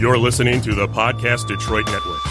You're 0.00 0.16
listening 0.16 0.60
to 0.60 0.76
the 0.76 0.86
Podcast 0.86 1.48
Detroit 1.48 1.86
Network. 1.86 2.22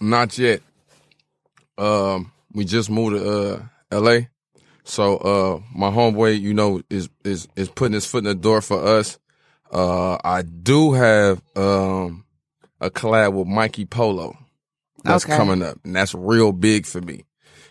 Not 0.00 0.38
yet. 0.38 0.62
Um, 1.78 2.32
we 2.52 2.64
just 2.64 2.90
moved 2.90 3.16
to 3.16 3.62
uh 3.92 3.98
LA. 4.00 4.18
So 4.84 5.16
uh 5.18 5.60
my 5.74 5.90
homeboy, 5.90 6.40
you 6.40 6.54
know, 6.54 6.82
is 6.90 7.08
is 7.24 7.48
is 7.56 7.68
putting 7.68 7.94
his 7.94 8.06
foot 8.06 8.18
in 8.18 8.24
the 8.24 8.34
door 8.34 8.60
for 8.60 8.82
us. 8.84 9.18
Uh 9.72 10.18
I 10.24 10.42
do 10.42 10.92
have 10.92 11.42
um 11.56 12.24
a 12.80 12.90
collab 12.90 13.32
with 13.32 13.46
Mikey 13.48 13.86
Polo 13.86 14.36
that's 15.04 15.24
Okay. 15.24 15.36
coming 15.36 15.62
up. 15.62 15.78
And 15.84 15.96
that's 15.96 16.14
real 16.14 16.52
big 16.52 16.86
for 16.86 17.00
me. 17.00 17.24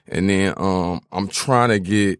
And 0.07 0.29
then 0.29 0.53
um 0.57 1.01
I'm 1.11 1.27
trying 1.27 1.69
to 1.69 1.79
get 1.79 2.19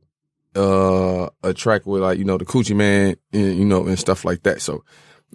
uh 0.55 1.29
a 1.43 1.53
track 1.53 1.85
with 1.85 2.01
like, 2.03 2.17
you 2.19 2.23
know, 2.25 2.37
the 2.37 2.45
Coochie 2.45 2.75
Man 2.75 3.15
and 3.33 3.57
you 3.57 3.65
know, 3.65 3.85
and 3.87 3.97
stuff 3.99 4.23
like 4.25 4.43
that. 4.43 4.61
So 4.61 4.83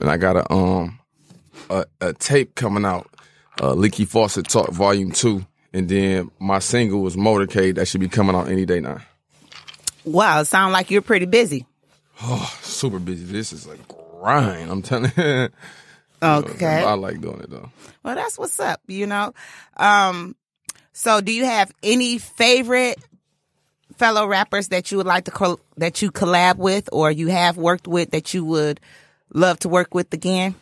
and 0.01 0.09
I 0.11 0.17
got 0.17 0.37
a 0.37 0.53
um 0.53 0.99
a, 1.69 1.85
a 2.01 2.13
tape 2.15 2.55
coming 2.55 2.85
out, 2.85 3.09
uh 3.61 3.75
Leaky 3.75 4.05
Faucet 4.05 4.49
Talk 4.49 4.71
Volume 4.71 5.11
Two. 5.11 5.45
And 5.73 5.89
then 5.89 6.31
my 6.39 6.59
single 6.61 7.01
was 7.03 7.17
Motorcade 7.17 7.75
that 7.77 7.87
should 7.87 8.01
be 8.01 8.09
coming 8.09 8.35
out 8.35 8.49
any 8.49 8.65
day 8.65 8.81
now. 8.81 8.99
Wow, 10.05 10.41
it 10.41 10.47
sounds 10.47 10.73
like 10.73 10.91
you're 10.91 11.03
pretty 11.03 11.27
busy. 11.27 11.67
Oh, 12.23 12.59
super 12.63 12.99
busy. 12.99 13.25
This 13.25 13.53
is 13.53 13.67
a 13.67 13.77
grind. 14.21 14.71
I'm 14.71 14.83
telling 14.83 15.13
you. 15.17 15.49
Okay. 16.21 16.83
I 16.83 16.95
like 16.95 17.21
doing 17.21 17.41
it 17.43 17.49
though. 17.51 17.71
Well, 18.03 18.17
that's 18.17 18.37
what's 18.37 18.59
up, 18.59 18.81
you 18.89 19.07
know. 19.07 19.33
Um, 19.77 20.35
so 20.93 21.21
do 21.21 21.31
you 21.33 21.45
have 21.45 21.71
any 21.81 22.19
favorite 22.19 22.99
fellow 23.97 24.27
rappers 24.27 24.69
that 24.69 24.91
you 24.91 24.97
would 24.97 25.07
like 25.07 25.27
to 25.27 25.31
col- 25.31 25.61
that 25.77 26.03
you 26.03 26.11
collab 26.11 26.57
with 26.57 26.89
or 26.91 27.13
you 27.13 27.29
have 27.29 27.57
worked 27.57 27.87
with 27.87 28.11
that 28.11 28.35
you 28.35 28.45
would 28.45 28.81
love 29.33 29.61
to 29.61 29.69
work 29.69 29.95
with 29.95 30.13
again? 30.13 30.57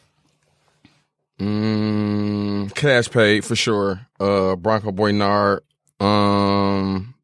Mm, 1.38 2.74
cash 2.74 3.10
paid 3.10 3.44
for 3.44 3.56
sure. 3.56 4.06
Uh, 4.18 4.56
Bronco 4.56 4.90
Boynard, 4.92 5.62
um, 6.00 7.14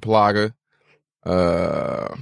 Plaga, 0.00 0.52
uh, 1.24 2.14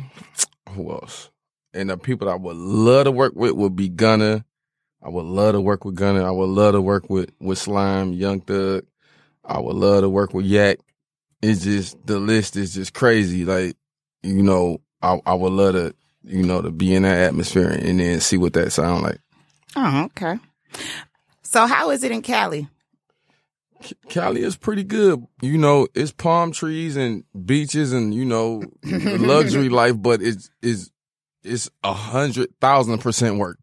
who 0.70 0.90
else? 0.90 1.30
And 1.74 1.90
the 1.90 1.98
people 1.98 2.26
that 2.26 2.32
I 2.32 2.36
would 2.36 2.56
love 2.56 3.04
to 3.04 3.10
work 3.10 3.34
with 3.36 3.52
would 3.52 3.76
be 3.76 3.88
Gunna. 3.88 4.44
I 5.02 5.10
would 5.10 5.26
love 5.26 5.54
to 5.54 5.60
work 5.60 5.84
with 5.84 5.94
Gunna. 5.94 6.24
I 6.24 6.30
would 6.30 6.48
love 6.48 6.72
to 6.72 6.80
work 6.80 7.10
with 7.10 7.30
with 7.38 7.58
Slime, 7.58 8.14
Young 8.14 8.40
Thug. 8.40 8.86
I 9.44 9.60
would 9.60 9.76
love 9.76 10.02
to 10.02 10.08
work 10.08 10.32
with 10.32 10.46
Yak. 10.46 10.78
It's 11.42 11.62
just 11.64 12.04
the 12.06 12.18
list 12.18 12.56
is 12.56 12.74
just 12.74 12.94
crazy. 12.94 13.44
Like 13.44 13.76
you 14.22 14.42
know, 14.42 14.80
I 15.02 15.20
I 15.26 15.34
would 15.34 15.52
love 15.52 15.74
to 15.74 15.94
you 16.24 16.44
know 16.46 16.62
to 16.62 16.70
be 16.70 16.94
in 16.94 17.02
that 17.02 17.18
atmosphere 17.18 17.68
and 17.68 18.00
then 18.00 18.20
see 18.20 18.38
what 18.38 18.54
that 18.54 18.72
sound 18.72 19.02
like. 19.02 19.20
Oh, 19.76 20.04
okay. 20.04 20.38
So 21.46 21.66
how 21.66 21.90
is 21.90 22.02
it 22.02 22.12
in 22.12 22.22
Cali? 22.22 22.68
Cali 24.08 24.42
is 24.42 24.56
pretty 24.56 24.84
good. 24.84 25.24
You 25.42 25.58
know, 25.58 25.86
it's 25.94 26.10
palm 26.10 26.50
trees 26.50 26.96
and 26.96 27.24
beaches 27.44 27.92
and 27.92 28.14
you 28.14 28.24
know 28.24 28.62
luxury 28.82 29.68
life, 29.80 29.94
but 29.98 30.22
it's 30.22 30.50
it's 30.62 30.90
it's 31.44 31.70
a 31.84 31.92
hundred 31.92 32.48
thousand 32.60 32.98
percent 32.98 33.38
work. 33.38 33.58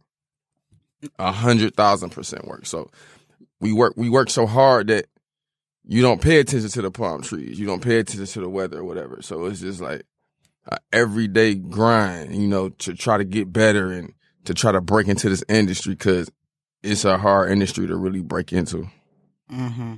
A 1.20 1.32
hundred 1.32 1.76
thousand 1.76 2.12
percent 2.12 2.48
work. 2.48 2.66
So 2.66 2.90
we 3.60 3.74
work 3.74 3.94
we 3.98 4.10
work 4.10 4.30
so 4.30 4.46
hard 4.46 4.88
that 4.88 5.08
you 5.86 6.02
don't 6.02 6.22
pay 6.22 6.40
attention 6.40 6.70
to 6.70 6.82
the 6.82 6.92
palm 6.92 7.22
trees. 7.22 7.60
You 7.60 7.66
don't 7.66 7.84
pay 7.84 8.00
attention 8.00 8.26
to 8.26 8.40
the 8.42 8.50
weather 8.50 8.80
or 8.80 8.86
whatever. 8.86 9.22
So 9.22 9.46
it's 9.46 9.60
just 9.60 9.82
like 9.82 10.04
a 10.68 10.78
everyday 10.94 11.56
grind, 11.56 12.36
you 12.36 12.48
know, 12.48 12.70
to 12.70 12.94
try 12.94 13.18
to 13.18 13.26
get 13.26 13.52
better 13.52 13.92
and 13.92 14.14
to 14.46 14.54
try 14.54 14.72
to 14.72 14.80
break 14.80 15.08
into 15.08 15.28
this 15.28 15.44
industry 15.50 15.96
because 15.96 16.30
it's 16.84 17.06
a 17.06 17.18
hard 17.18 17.52
industry 17.52 17.88
to 17.88 17.96
really 17.96 18.22
break 18.22 18.52
into. 18.54 18.88
hmm 19.50 19.96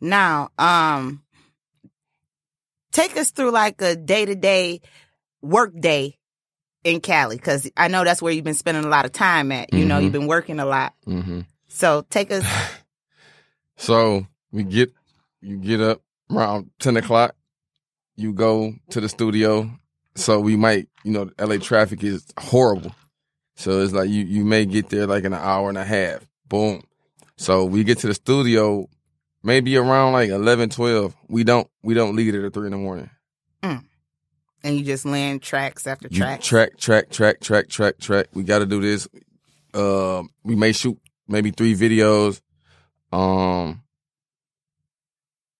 Now, 0.00 0.50
um, 0.58 1.22
take 2.92 3.16
us 3.16 3.30
through 3.30 3.50
like 3.50 3.80
a 3.82 3.96
day 3.96 4.24
to 4.24 4.34
day 4.34 4.80
work 5.42 5.72
day 5.78 6.18
in 6.84 7.00
Cali, 7.00 7.36
because 7.36 7.68
I 7.76 7.88
know 7.88 8.04
that's 8.04 8.22
where 8.22 8.32
you've 8.32 8.44
been 8.44 8.54
spending 8.54 8.84
a 8.84 8.88
lot 8.88 9.04
of 9.04 9.12
time 9.12 9.50
at. 9.52 9.72
You 9.72 9.84
know, 9.86 9.98
Mhm. 9.98 10.04
you've 10.04 10.12
been 10.12 10.26
working 10.28 10.60
a 10.60 10.64
lot. 10.66 10.94
Mm-hmm. 11.06 11.40
So 11.68 12.06
take 12.10 12.30
us. 12.30 12.44
So 13.78 14.26
we 14.52 14.64
get 14.64 14.90
you 15.42 15.58
get 15.58 15.82
up 15.82 16.00
around 16.30 16.70
ten 16.78 16.96
o'clock. 16.96 17.34
You 18.16 18.32
go 18.32 18.72
to 18.90 19.00
the 19.02 19.08
studio. 19.08 19.70
So 20.14 20.40
we 20.40 20.56
might, 20.56 20.88
you 21.04 21.12
know, 21.12 21.28
LA 21.38 21.58
traffic 21.58 22.02
is 22.02 22.24
horrible. 22.38 22.94
So 23.56 23.80
it's 23.82 23.92
like 23.92 24.08
you 24.08 24.24
you 24.24 24.46
may 24.46 24.64
get 24.64 24.88
there 24.88 25.06
like 25.06 25.24
in 25.24 25.34
an 25.34 25.40
hour 25.42 25.68
and 25.68 25.76
a 25.76 25.84
half. 25.84 26.25
Boom. 26.48 26.82
So 27.36 27.64
we 27.64 27.84
get 27.84 27.98
to 27.98 28.06
the 28.06 28.14
studio 28.14 28.88
maybe 29.42 29.76
around 29.76 30.12
like 30.12 30.30
11, 30.30 30.70
12. 30.70 31.14
We 31.28 31.44
don't 31.44 31.68
we 31.82 31.94
don't 31.94 32.16
leave 32.16 32.34
it 32.34 32.44
at 32.44 32.52
three 32.52 32.66
in 32.66 32.72
the 32.72 32.78
morning. 32.78 33.10
and 33.62 34.76
you 34.76 34.84
just 34.84 35.04
land 35.04 35.42
tracks 35.42 35.86
after 35.86 36.08
You 36.10 36.18
tracks. 36.18 36.46
track, 36.46 36.76
track, 36.76 37.10
track, 37.10 37.40
track, 37.40 37.68
track, 37.68 37.98
track. 37.98 38.26
We 38.34 38.42
got 38.42 38.58
to 38.58 38.66
do 38.66 38.80
this. 38.80 39.06
Um, 39.74 40.30
we 40.42 40.56
may 40.56 40.72
shoot 40.72 40.98
maybe 41.28 41.52
three 41.52 41.74
videos. 41.74 42.40
Um, 43.12 43.82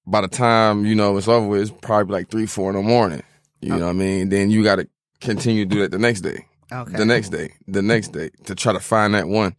by 0.07 0.23
the 0.23 0.29
time 0.29 0.85
you 0.85 0.95
know 0.95 1.17
it's 1.17 1.29
over, 1.29 1.47
with, 1.47 1.63
it's 1.63 1.71
probably 1.71 2.15
like 2.15 2.31
three, 2.31 2.47
four 2.47 2.71
in 2.71 2.77
the 2.77 2.83
morning. 2.83 3.23
You 3.61 3.71
know 3.77 3.87
what 3.87 3.91
I 3.91 3.93
mean? 3.95 4.29
Then 4.29 4.51
you 4.51 4.63
got 4.63 4.77
to 4.77 4.89
continue 5.21 5.65
to 5.65 5.69
do 5.69 5.81
that 5.81 5.91
the 5.91 5.99
next 5.99 6.21
day, 6.21 6.47
okay. 6.73 6.97
the 6.97 7.05
next 7.05 7.31
day, 7.31 7.53
the 7.67 7.83
next 7.83 8.09
day 8.09 8.31
to 8.45 8.55
try 8.55 8.73
to 8.73 8.81
find 8.81 9.15
that 9.15 9.29
one. 9.29 9.57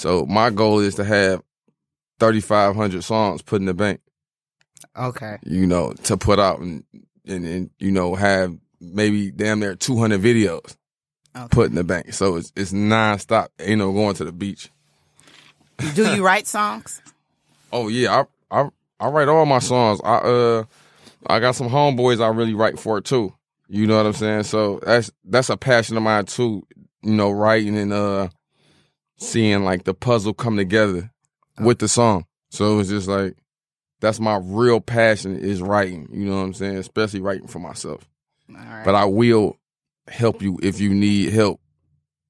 So 0.00 0.24
my 0.26 0.48
goal 0.50 0.78
is 0.80 0.94
to 0.94 1.04
have 1.04 1.42
thirty 2.18 2.40
five 2.40 2.74
hundred 2.74 3.04
songs 3.04 3.42
put 3.42 3.60
in 3.60 3.66
the 3.66 3.74
bank. 3.74 4.00
okay. 4.96 5.38
You 5.44 5.66
know, 5.66 5.92
to 6.04 6.16
put 6.16 6.38
out 6.38 6.60
and 6.60 6.84
and, 7.26 7.44
and 7.46 7.70
you 7.78 7.92
know 7.92 8.14
have 8.14 8.56
maybe 8.80 9.30
damn 9.30 9.60
near 9.60 9.74
two 9.76 9.98
hundred 9.98 10.22
videos 10.22 10.76
Okay. 11.36 11.46
put 11.50 11.68
in 11.68 11.76
the 11.76 11.84
bank. 11.84 12.12
So 12.14 12.36
it's 12.36 12.50
it's 12.56 12.72
nonstop. 12.72 13.48
Ain't 13.60 13.78
no 13.78 13.92
going 13.92 14.14
to 14.16 14.24
the 14.24 14.32
beach. 14.32 14.70
Do 15.94 16.14
you 16.14 16.24
write 16.24 16.46
songs? 16.46 17.02
Oh 17.72 17.88
yeah, 17.88 18.24
I 18.50 18.62
I 18.62 18.68
I 18.98 19.08
write 19.08 19.28
all 19.28 19.44
my 19.46 19.58
songs. 19.60 20.00
I 20.02 20.16
uh 20.16 20.64
I 21.26 21.38
got 21.40 21.54
some 21.54 21.68
homeboys 21.68 22.20
I 22.24 22.28
really 22.28 22.54
write 22.54 22.78
for 22.78 23.00
too. 23.02 23.34
You 23.68 23.86
know 23.86 23.98
what 23.98 24.06
I'm 24.06 24.12
saying? 24.14 24.44
So 24.44 24.80
that's 24.82 25.10
that's 25.24 25.50
a 25.50 25.56
passion 25.58 25.96
of 25.98 26.02
mine 26.02 26.24
too. 26.24 26.66
You 27.02 27.12
know, 27.12 27.30
writing 27.30 27.76
and 27.78 27.92
uh 27.92 28.28
seeing 29.20 29.62
like 29.64 29.84
the 29.84 29.94
puzzle 29.94 30.34
come 30.34 30.56
together 30.56 31.10
with 31.60 31.78
the 31.78 31.88
song. 31.88 32.24
So 32.50 32.80
it's 32.80 32.88
just 32.88 33.06
like 33.06 33.36
that's 34.00 34.18
my 34.18 34.40
real 34.42 34.80
passion 34.80 35.38
is 35.38 35.62
writing. 35.62 36.08
You 36.12 36.26
know 36.26 36.36
what 36.36 36.42
I'm 36.42 36.54
saying? 36.54 36.78
Especially 36.78 37.20
writing 37.20 37.46
for 37.46 37.58
myself. 37.60 38.08
All 38.48 38.56
right. 38.56 38.84
But 38.84 38.94
I 38.96 39.04
will 39.04 39.56
help 40.08 40.42
you 40.42 40.58
if 40.62 40.80
you 40.80 40.92
need 40.94 41.32
help. 41.32 41.60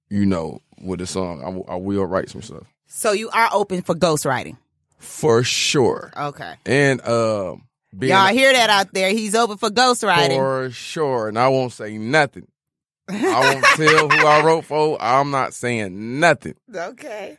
You 0.09 0.27
know, 0.27 0.59
with 0.83 0.99
the 0.99 1.07
song, 1.07 1.43
I 1.69 1.77
will- 1.77 2.05
write 2.05 2.29
some 2.29 2.43
stuff 2.43 2.65
so 2.93 3.13
you 3.13 3.31
are 3.31 3.49
open 3.53 3.83
for 3.83 3.95
ghostwriting. 3.95 4.57
for 4.99 5.45
sure. 5.45 6.13
Okay. 6.17 6.55
And 6.67 7.01
uh, 7.03 7.55
Y'all 8.01 8.33
hear 8.33 8.53
that 8.53 8.69
out 8.69 8.93
there? 8.93 9.11
He's 9.11 9.35
open 9.37 9.57
for 9.59 9.71
ghostwriting. 9.71 10.37
for 10.37 10.71
sure. 10.71 11.29
And 11.29 11.39
I 11.39 11.49
won't 11.49 11.73
say 11.73 11.97
nothing. 11.99 12.49
I 13.15 13.55
won't 13.55 13.65
tell 13.77 14.09
who 14.09 14.27
I 14.27 14.45
wrote 14.45 14.65
for. 14.65 15.01
I'm 15.01 15.31
not 15.31 15.55
saying 15.55 16.21
nothing. 16.21 16.55
Okay. 16.75 17.39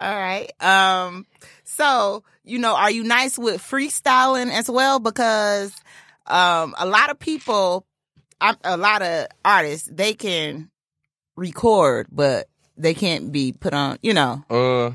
All 0.00 0.16
right. 0.16 0.50
Um, 0.62 1.26
so, 1.64 2.24
you 2.44 2.58
know, 2.58 2.74
are 2.74 2.90
you 2.90 3.04
nice 3.04 3.38
with 3.38 3.60
freestyling 3.62 4.50
as 4.50 4.70
well? 4.70 4.98
Because 4.98 5.74
um, 6.26 6.74
a 6.78 6.86
lot 6.86 7.10
of 7.10 7.18
people, 7.18 7.86
a 8.40 8.76
lot 8.76 9.02
of 9.02 9.28
artists, 9.44 9.88
they 9.90 10.14
can 10.14 10.70
record, 11.36 12.08
but 12.10 12.48
they 12.76 12.94
can't 12.94 13.32
be 13.32 13.52
put 13.52 13.72
on. 13.72 13.98
You 14.02 14.14
know, 14.14 14.44
Uh, 14.50 14.92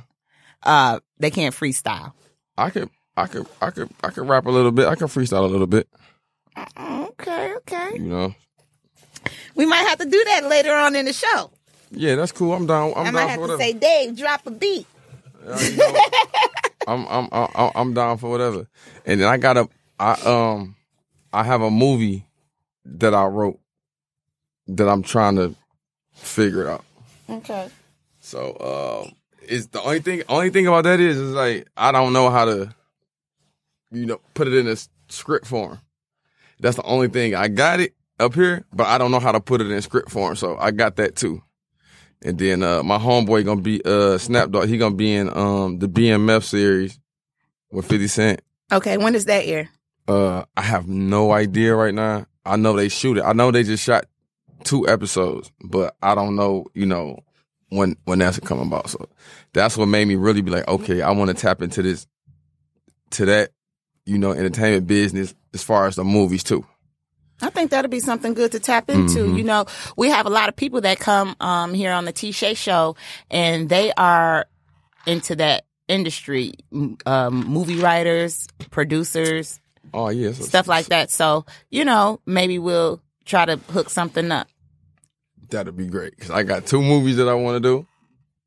uh, 0.63 0.99
they 1.17 1.31
can't 1.31 1.55
freestyle. 1.55 2.13
I 2.57 2.69
could, 2.69 2.89
I 3.15 3.27
could, 3.27 3.47
I 3.61 3.69
could, 3.71 3.89
I 4.03 4.09
could 4.09 4.27
rap 4.27 4.45
a 4.45 4.51
little 4.51 4.71
bit. 4.71 4.87
I 4.87 4.95
can 4.95 5.07
freestyle 5.07 5.45
a 5.45 5.47
little 5.47 5.67
bit. 5.67 5.87
Okay, 6.77 7.53
okay. 7.55 7.91
You 7.93 7.99
know. 7.99 8.35
We 9.59 9.65
might 9.65 9.85
have 9.89 9.99
to 9.99 10.05
do 10.05 10.23
that 10.23 10.45
later 10.45 10.73
on 10.73 10.95
in 10.95 11.03
the 11.03 11.11
show. 11.11 11.51
Yeah, 11.91 12.15
that's 12.15 12.31
cool. 12.31 12.53
I'm 12.53 12.65
down. 12.65 12.93
I'm 12.95 13.07
I 13.07 13.11
might 13.11 13.19
down 13.19 13.27
have 13.27 13.35
to 13.35 13.41
whatever. 13.41 13.61
say, 13.61 13.73
Dave, 13.73 14.17
drop 14.17 14.47
a 14.47 14.51
beat. 14.51 14.87
Uh, 15.45 15.59
you 15.61 15.75
know, 15.75 15.95
I'm, 16.87 17.05
I'm, 17.09 17.27
I'm, 17.33 17.71
I'm 17.75 17.93
down 17.93 18.19
for 18.19 18.29
whatever. 18.29 18.69
And 19.05 19.19
then 19.19 19.27
I 19.27 19.35
got 19.35 19.57
a, 19.57 19.67
I 19.99 20.13
um, 20.23 20.77
I 21.33 21.43
have 21.43 21.61
a 21.61 21.69
movie 21.69 22.25
that 22.85 23.13
I 23.13 23.25
wrote 23.25 23.59
that 24.67 24.87
I'm 24.87 25.03
trying 25.03 25.35
to 25.35 25.53
figure 26.13 26.61
it 26.61 26.69
out. 26.69 26.85
Okay. 27.29 27.67
So, 28.21 29.03
um, 29.03 29.13
it's 29.41 29.65
the 29.65 29.81
only 29.81 29.99
thing. 29.99 30.23
Only 30.29 30.51
thing 30.51 30.67
about 30.67 30.85
that 30.85 31.01
is, 31.01 31.17
is 31.17 31.33
like 31.33 31.67
I 31.75 31.91
don't 31.91 32.13
know 32.13 32.29
how 32.29 32.45
to, 32.45 32.73
you 33.91 34.05
know, 34.05 34.21
put 34.35 34.47
it 34.47 34.53
in 34.53 34.69
a 34.69 34.77
script 35.09 35.47
form. 35.47 35.79
That's 36.61 36.77
the 36.77 36.83
only 36.83 37.09
thing. 37.09 37.35
I 37.35 37.49
got 37.49 37.81
it 37.81 37.93
up 38.19 38.33
here, 38.33 38.65
but 38.73 38.87
I 38.87 38.97
don't 38.97 39.11
know 39.11 39.19
how 39.19 39.31
to 39.31 39.39
put 39.39 39.61
it 39.61 39.71
in 39.71 39.81
script 39.81 40.09
form. 40.09 40.35
So 40.35 40.57
I 40.57 40.71
got 40.71 40.97
that 40.97 41.15
too. 41.15 41.41
And 42.21 42.37
then 42.37 42.63
uh 42.63 42.83
my 42.83 42.97
homeboy 42.97 43.45
gonna 43.45 43.61
be 43.61 43.81
uh 43.85 44.17
Snapdog. 44.17 44.67
He 44.67 44.77
gonna 44.77 44.95
be 44.95 45.13
in 45.13 45.35
um 45.35 45.79
the 45.79 45.87
BMF 45.87 46.43
series 46.43 46.99
with 47.71 47.85
Fifty 47.85 48.07
Cent. 48.07 48.41
Okay. 48.71 48.97
when 48.97 49.15
is 49.15 49.25
that 49.25 49.45
air? 49.45 49.69
Uh, 50.07 50.43
I 50.57 50.63
have 50.63 50.87
no 50.87 51.31
idea 51.31 51.75
right 51.75 51.93
now. 51.93 52.25
I 52.45 52.55
know 52.55 52.75
they 52.75 52.89
shoot 52.89 53.17
it. 53.17 53.23
I 53.23 53.33
know 53.33 53.51
they 53.51 53.61
just 53.63 53.83
shot 53.83 54.05
two 54.63 54.87
episodes, 54.87 55.51
but 55.63 55.95
I 56.01 56.15
don't 56.15 56.35
know, 56.35 56.65
you 56.73 56.87
know, 56.87 57.19
when 57.69 57.95
when 58.05 58.19
that's 58.19 58.39
coming 58.39 58.65
about. 58.67 58.89
So 58.89 59.07
that's 59.53 59.77
what 59.77 59.85
made 59.85 60.07
me 60.07 60.15
really 60.15 60.41
be 60.41 60.51
like, 60.51 60.67
okay, 60.67 61.01
I 61.03 61.11
want 61.11 61.29
to 61.29 61.35
tap 61.35 61.61
into 61.61 61.83
this, 61.83 62.07
to 63.11 63.25
that, 63.25 63.51
you 64.05 64.17
know, 64.17 64.31
entertainment 64.31 64.87
business 64.87 65.35
as 65.53 65.61
far 65.63 65.85
as 65.85 65.95
the 65.95 66.03
movies 66.03 66.43
too. 66.43 66.65
I 67.41 67.49
think 67.49 67.71
that'll 67.71 67.89
be 67.89 67.99
something 67.99 68.33
good 68.33 68.51
to 68.51 68.59
tap 68.59 68.89
into. 68.89 69.19
Mm-hmm. 69.19 69.37
You 69.37 69.43
know, 69.43 69.65
we 69.95 70.09
have 70.09 70.25
a 70.25 70.29
lot 70.29 70.49
of 70.49 70.55
people 70.55 70.81
that 70.81 70.99
come 70.99 71.35
um, 71.39 71.73
here 71.73 71.91
on 71.93 72.05
the 72.05 72.13
Ti'Shai 72.13 72.55
show, 72.57 72.95
and 73.31 73.69
they 73.69 73.93
are 73.93 74.45
into 75.07 75.35
that 75.37 75.65
industry, 75.87 76.53
um, 77.05 77.47
movie 77.47 77.79
writers, 77.79 78.47
producers, 78.71 79.59
Oh 79.93 80.09
yeah, 80.09 80.33
so 80.33 80.43
stuff 80.43 80.67
like 80.67 80.87
that. 80.87 81.09
So, 81.09 81.45
you 81.71 81.83
know, 81.85 82.19
maybe 82.25 82.59
we'll 82.59 83.01
try 83.25 83.45
to 83.45 83.57
hook 83.57 83.89
something 83.89 84.31
up. 84.31 84.47
that'd 85.49 85.75
be 85.75 85.87
great 85.87 86.15
because 86.15 86.29
I 86.29 86.43
got 86.43 86.67
two 86.67 86.81
movies 86.81 87.17
that 87.17 87.27
I 87.27 87.33
want 87.33 87.55
to 87.55 87.59
do. 87.59 87.87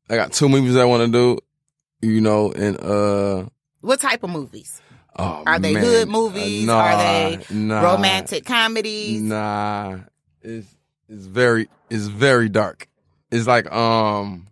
I 0.09 0.15
got 0.15 0.31
two 0.31 0.47
movies 0.47 0.77
I 0.77 0.85
want 0.85 1.03
to 1.05 1.11
do, 1.11 2.07
you 2.07 2.21
know, 2.21 2.51
and 2.51 2.79
uh, 2.79 3.49
What 3.81 3.99
type 3.99 4.23
of 4.23 4.29
movies? 4.29 4.81
Oh, 5.17 5.43
Are 5.45 5.59
they 5.59 5.73
man. 5.73 5.83
hood 5.83 6.07
Uh, 6.07 6.11
movies? 6.11 6.65
nah, 6.65 6.79
Are 6.79 6.97
they 6.97 7.45
nah. 7.53 7.81
romantic 7.93 8.45
comedies? 8.45 9.21
Nah, 9.21 9.99
it's 10.41 10.67
it's 11.09 11.25
very 11.25 11.69
it's 11.89 12.07
very 12.07 12.49
dark. 12.49 12.87
It's 13.31 13.47
like 13.47 13.71
um, 13.71 14.47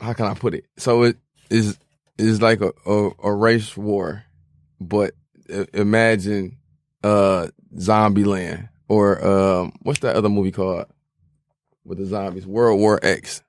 how 0.00 0.12
can 0.12 0.26
I 0.26 0.34
put 0.34 0.54
it? 0.54 0.66
So 0.76 1.02
it 1.04 1.16
is 1.50 1.78
is 2.18 2.40
like 2.42 2.60
a, 2.60 2.72
a 2.86 3.10
a 3.24 3.32
race 3.32 3.76
war, 3.76 4.24
but 4.80 5.12
imagine 5.72 6.56
uh 7.02 7.48
Zombie 7.78 8.24
Land 8.24 8.68
or 8.88 9.24
um 9.26 9.72
what's 9.82 10.00
that 10.00 10.16
other 10.16 10.28
movie 10.28 10.52
called 10.52 10.86
with 11.84 11.98
the 11.98 12.06
zombies? 12.06 12.46
World 12.46 12.80
War 12.80 12.98
X 13.02 13.42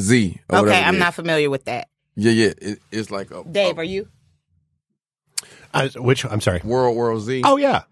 Z. 0.00 0.40
Okay, 0.52 0.82
I'm 0.82 0.98
not 0.98 1.14
familiar 1.14 1.50
with 1.50 1.64
that. 1.66 1.88
Yeah, 2.16 2.32
yeah. 2.32 2.52
It, 2.60 2.78
it's 2.90 3.10
like 3.10 3.30
a 3.30 3.44
Dave, 3.44 3.76
a 3.76 3.80
are 3.80 3.84
you? 3.84 4.08
Uh, 5.74 5.88
which 5.96 6.24
I'm 6.24 6.40
sorry. 6.40 6.60
World 6.64 6.96
War 6.96 7.18
Z. 7.20 7.42
Oh 7.44 7.56
yeah, 7.56 7.82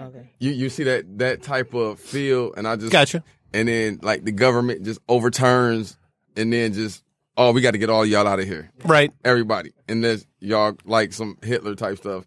Okay. 0.00 0.30
you 0.38 0.52
you 0.52 0.68
see 0.70 0.84
that 0.84 1.18
that 1.18 1.42
type 1.42 1.74
of 1.74 1.98
feel, 1.98 2.52
and 2.54 2.68
I 2.68 2.76
just 2.76 2.92
gotcha. 2.92 3.24
and 3.52 3.66
then 3.68 3.98
like 4.02 4.24
the 4.24 4.30
government 4.32 4.84
just 4.84 5.00
overturns, 5.08 5.96
and 6.36 6.52
then 6.52 6.72
just 6.72 7.02
oh, 7.36 7.52
we 7.52 7.60
got 7.60 7.72
to 7.72 7.78
get 7.78 7.88
all 7.90 8.04
y'all 8.06 8.26
out 8.26 8.38
of 8.40 8.46
here, 8.46 8.70
Right. 8.84 9.12
everybody, 9.24 9.72
and 9.88 10.02
there's 10.04 10.26
y'all 10.40 10.76
like 10.84 11.12
some 11.12 11.38
Hitler 11.42 11.74
type 11.74 11.98
stuff, 11.98 12.24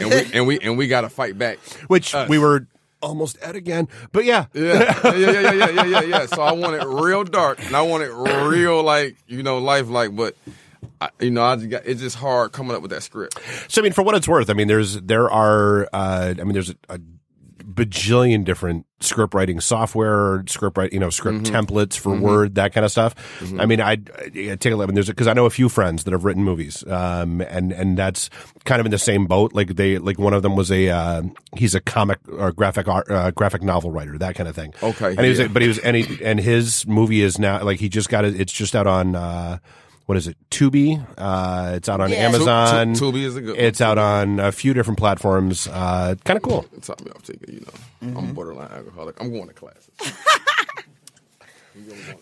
and 0.00 0.08
we 0.08 0.30
and 0.32 0.46
we 0.46 0.58
and 0.60 0.78
we 0.78 0.86
got 0.88 1.02
to 1.02 1.10
fight 1.10 1.36
back. 1.36 1.58
Which 1.88 2.14
Us. 2.14 2.28
we 2.28 2.38
were 2.38 2.66
almost 3.02 3.36
at 3.38 3.56
again, 3.56 3.88
but 4.12 4.24
yeah, 4.24 4.46
Yeah, 4.54 4.98
yeah, 5.04 5.14
yeah, 5.14 5.40
yeah, 5.40 5.52
yeah, 5.52 5.68
yeah, 5.70 5.84
yeah, 5.84 6.00
yeah. 6.02 6.26
So 6.26 6.40
I 6.40 6.52
want 6.52 6.76
it 6.80 6.86
real 6.86 7.24
dark, 7.24 7.62
and 7.66 7.76
I 7.76 7.82
want 7.82 8.04
it 8.04 8.12
real 8.12 8.82
like 8.82 9.16
you 9.26 9.42
know 9.42 9.58
life 9.58 9.88
like, 9.88 10.16
but. 10.16 10.34
I, 11.00 11.10
you 11.20 11.30
know, 11.30 11.42
I 11.42 11.56
just 11.56 11.70
got 11.70 11.86
it's 11.86 12.00
just 12.00 12.16
hard 12.16 12.52
coming 12.52 12.76
up 12.76 12.82
with 12.82 12.90
that 12.90 13.02
script. 13.02 13.38
So 13.68 13.80
I 13.80 13.84
mean, 13.84 13.92
for 13.92 14.02
what 14.02 14.14
it's 14.14 14.28
worth, 14.28 14.50
I 14.50 14.52
mean, 14.52 14.68
there's 14.68 15.00
there 15.00 15.30
are, 15.30 15.88
uh, 15.92 16.34
I 16.38 16.44
mean, 16.44 16.52
there's 16.52 16.70
a, 16.70 16.76
a 16.88 17.00
bajillion 17.62 18.44
different 18.44 18.84
script 19.00 19.32
writing 19.32 19.60
software, 19.60 20.44
script 20.46 20.76
write, 20.76 20.92
you 20.92 20.98
know, 20.98 21.08
script 21.08 21.44
templates 21.44 21.96
for 21.96 22.18
Word, 22.18 22.56
that 22.56 22.72
kind 22.72 22.84
of 22.84 22.90
stuff. 22.90 23.14
I 23.58 23.66
mean, 23.66 23.80
I, 23.80 23.92
I 23.92 24.56
take 24.56 24.66
a 24.66 24.76
look. 24.76 24.84
I 24.84 24.86
mean, 24.86 24.94
there's 24.94 25.08
because 25.08 25.28
I 25.28 25.32
know 25.32 25.46
a 25.46 25.50
few 25.50 25.68
friends 25.68 26.04
that 26.04 26.12
have 26.12 26.24
written 26.24 26.44
movies, 26.44 26.84
um, 26.86 27.40
and 27.40 27.72
and 27.72 27.96
that's 27.96 28.28
kind 28.64 28.80
of 28.80 28.86
in 28.86 28.90
the 28.90 28.98
same 28.98 29.26
boat. 29.26 29.54
Like 29.54 29.76
they, 29.76 29.98
like 29.98 30.18
one 30.18 30.34
of 30.34 30.42
them 30.42 30.56
was 30.56 30.70
a 30.70 30.88
uh, 30.90 31.22
he's 31.56 31.74
a 31.74 31.80
comic 31.80 32.18
or 32.30 32.52
graphic 32.52 32.88
art, 32.88 33.10
uh, 33.10 33.30
graphic 33.30 33.62
novel 33.62 33.90
writer, 33.90 34.18
that 34.18 34.34
kind 34.34 34.48
of 34.48 34.54
thing. 34.54 34.74
Okay, 34.82 35.10
and 35.10 35.20
he 35.20 35.30
was, 35.30 35.38
yeah. 35.38 35.48
but 35.48 35.62
he 35.62 35.68
was, 35.68 35.78
and 35.78 35.96
he, 35.96 36.22
and 36.24 36.38
his 36.38 36.86
movie 36.86 37.22
is 37.22 37.38
now 37.38 37.62
like 37.62 37.80
he 37.80 37.88
just 37.88 38.08
got 38.08 38.24
it. 38.24 38.38
It's 38.38 38.52
just 38.52 38.76
out 38.76 38.86
on. 38.86 39.14
Uh, 39.14 39.58
what 40.10 40.16
is 40.16 40.26
it? 40.26 40.36
Tubi. 40.50 41.00
Uh, 41.16 41.74
it's 41.76 41.88
out 41.88 42.00
on 42.00 42.10
Yeah. 42.10 42.16
Tu- 42.32 42.38
tu- 42.38 42.48
Amazon. 42.50 42.94
Tubi 42.96 43.22
is 43.22 43.36
a 43.36 43.40
good. 43.40 43.54
one. 43.56 43.64
It's 43.64 43.80
out 43.80 43.96
on 43.96 44.40
a 44.40 44.50
few 44.50 44.74
different 44.74 44.98
platforms. 44.98 45.68
Uh, 45.68 46.16
kind 46.24 46.36
of 46.36 46.42
cool. 46.42 46.64
Top 46.82 47.00
me 47.04 47.12
off, 47.12 47.22
take 47.22 47.40
it. 47.44 47.48
You 47.48 47.60
know, 47.60 47.66
Mm-hmm. 48.08 48.16
I'm 48.16 48.30
a 48.30 48.32
borderline 48.32 48.72
alcoholic. 48.72 49.20
I'm 49.20 49.30
going 49.30 49.46
to 49.46 49.54
classes. 49.54 49.88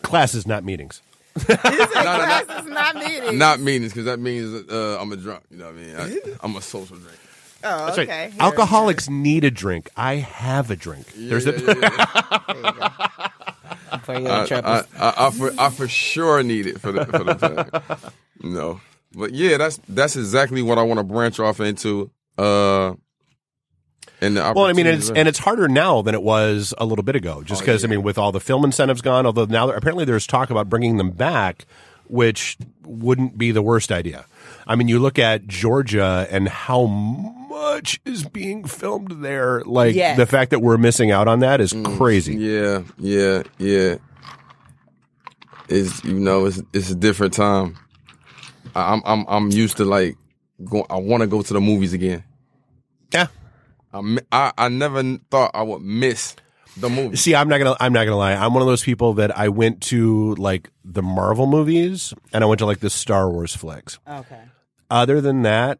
Classes, 0.03 0.45
not 0.45 0.63
meetings. 0.63 1.01
no, 1.49 1.55
no, 1.55 1.65
Class 1.65 2.61
is 2.63 2.67
not 2.69 2.95
meeting. 2.95 3.37
Not 3.39 3.59
meetings, 3.59 3.91
because 3.93 4.05
that 4.05 4.19
means 4.19 4.69
uh, 4.69 4.99
I'm 5.01 5.11
a 5.11 5.17
drunk. 5.17 5.43
You 5.49 5.57
know 5.57 5.65
what 5.65 5.75
I 5.75 5.77
mean? 5.77 5.95
I, 5.95 6.19
I'm 6.43 6.55
a 6.55 6.61
social 6.61 6.95
drinker. 6.97 7.17
oh, 7.63 7.85
That's 7.87 7.97
okay. 7.97 8.25
right. 8.27 8.39
Alcoholics 8.39 9.09
need 9.09 9.43
a 9.45 9.51
drink. 9.51 9.89
I 9.97 10.15
have 10.17 10.69
a 10.69 10.75
drink. 10.75 11.07
There's 11.15 11.45
Yeah, 11.47 11.53
a, 11.53 11.75
yeah, 11.79 12.39
yeah. 12.53 13.27
For 14.15 14.19
your 14.19 14.31
I, 14.31 14.45
troubles. 14.47 14.87
I, 14.97 15.09
I, 15.09 15.27
I, 15.27 15.31
for, 15.31 15.51
I 15.59 15.69
for 15.69 15.87
sure 15.87 16.41
need 16.43 16.65
it 16.65 16.81
for 16.81 16.91
the 16.91 17.05
for 17.05 17.23
the 17.23 17.33
time. 17.35 18.11
No, 18.41 18.81
but 19.13 19.33
yeah, 19.33 19.57
that's 19.57 19.79
that's 19.87 20.15
exactly 20.15 20.61
what 20.61 20.77
I 20.77 20.81
want 20.81 20.99
to 20.99 21.03
branch 21.03 21.39
off 21.39 21.59
into. 21.59 22.09
Uh, 22.37 22.93
and 24.21 24.35
the 24.35 24.53
well, 24.55 24.65
I 24.65 24.73
mean, 24.73 24.87
it's 24.87 25.09
and 25.09 25.27
it's 25.27 25.39
harder 25.39 25.67
now 25.67 26.01
than 26.01 26.15
it 26.15 26.23
was 26.23 26.73
a 26.77 26.85
little 26.85 27.03
bit 27.03 27.15
ago. 27.15 27.43
Just 27.43 27.61
Oh, 27.61 27.65
because 27.65 27.83
yeah. 27.83 27.87
I 27.87 27.91
mean, 27.91 28.03
with 28.03 28.17
all 28.17 28.31
the 28.31 28.39
film 28.39 28.65
incentives 28.65 29.01
gone, 29.01 29.25
although 29.25 29.45
now 29.45 29.69
apparently 29.69 30.05
there's 30.05 30.25
talk 30.25 30.49
about 30.49 30.69
bringing 30.69 30.97
them 30.97 31.11
back, 31.11 31.65
which 32.07 32.57
wouldn't 32.83 33.37
be 33.37 33.51
the 33.51 33.61
worst 33.61 33.91
idea. 33.91 34.25
I 34.65 34.75
mean, 34.75 34.87
you 34.87 34.99
look 34.99 35.19
at 35.19 35.47
Georgia 35.47 36.27
and 36.31 36.47
how 36.49 36.85
much 37.49 37.99
is 38.05 38.23
being 38.23 38.63
filmed 38.63 39.23
there. 39.23 39.61
Like 39.65 39.95
Yes. 39.95 40.17
the 40.17 40.25
fact 40.25 40.51
that 40.51 40.59
we're 40.59 40.77
missing 40.77 41.11
out 41.11 41.27
on 41.27 41.39
that 41.39 41.59
is 41.59 41.73
Mm. 41.73 41.97
crazy. 41.97 42.35
Yeah, 42.35 42.83
yeah, 42.97 43.43
yeah. 43.57 43.95
It's 45.67 46.03
you 46.03 46.19
know, 46.19 46.45
it's 46.45 46.61
it's 46.73 46.89
a 46.89 46.95
different 46.95 47.33
time. 47.33 47.75
I'm 48.75 49.01
I'm 49.05 49.25
I'm 49.27 49.51
used 49.51 49.77
to 49.77 49.85
like 49.85 50.17
going. 50.63 50.85
I 50.89 50.97
want 50.97 51.21
to 51.21 51.27
go 51.27 51.41
to 51.41 51.53
the 51.53 51.61
movies 51.61 51.93
again. 51.93 52.23
Yeah. 53.13 53.27
I, 53.93 54.17
I 54.31 54.51
I 54.57 54.67
never 54.69 55.01
thought 55.31 55.51
I 55.53 55.61
would 55.63 55.81
miss 55.81 56.35
the 56.77 56.89
movie. 56.89 57.17
See, 57.17 57.35
I'm 57.35 57.49
not 57.49 57.59
gonna. 57.59 57.75
I'm 57.79 57.93
not 57.93 58.05
gonna 58.05 58.17
lie. 58.17 58.33
I'm 58.33 58.53
one 58.53 58.61
of 58.61 58.67
those 58.67 58.83
people 58.83 59.13
that 59.15 59.37
I 59.37 59.49
went 59.49 59.81
to 59.83 60.33
like 60.35 60.69
the 60.83 61.01
Marvel 61.03 61.45
movies 61.45 62.13
and 62.33 62.43
I 62.43 62.47
went 62.47 62.59
to 62.59 62.65
like 62.65 62.79
the 62.79 62.89
Star 62.89 63.29
Wars 63.29 63.55
flicks. 63.55 63.99
okay. 64.07 64.41
Other 64.91 65.21
than 65.21 65.43
that, 65.43 65.77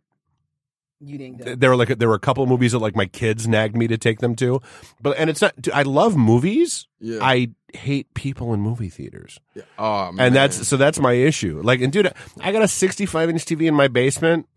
You 1.02 1.18
didn't 1.18 1.38
go. 1.46 1.56
there 1.56 1.70
were 1.70 1.76
like 1.78 1.98
there 1.98 2.10
were 2.10 2.16
a 2.16 2.20
couple 2.20 2.44
of 2.44 2.50
movies 2.50 2.74
that 2.74 2.80
like 2.80 2.96
my 2.96 3.06
kids 3.06 3.48
nagged 3.48 3.76
me 3.78 3.88
to 3.88 3.98
take 3.98 4.20
them 4.20 4.36
to, 4.38 4.62
but 5.02 5.18
and 5.18 5.30
it's 5.30 5.42
not. 5.42 5.54
I 5.74 5.84
love 5.84 6.18
movies. 6.18 6.88
Yeah. 7.00 7.20
I 7.22 7.50
hate 7.74 8.14
people 8.16 8.54
in 8.54 8.60
movie 8.62 8.90
theaters, 8.90 9.40
Yeah. 9.56 9.64
Oh 9.78 10.12
man. 10.12 10.28
and 10.28 10.36
that's 10.36 10.68
so 10.68 10.76
that's 10.76 11.00
my 11.00 11.14
issue. 11.14 11.62
Like, 11.64 11.80
and 11.82 11.94
dude, 11.94 12.12
I 12.42 12.52
got 12.52 12.64
a 12.64 12.68
65 12.68 13.30
inch 13.30 13.46
TV 13.46 13.68
in 13.68 13.76
my 13.76 13.88
basement. 13.88 14.48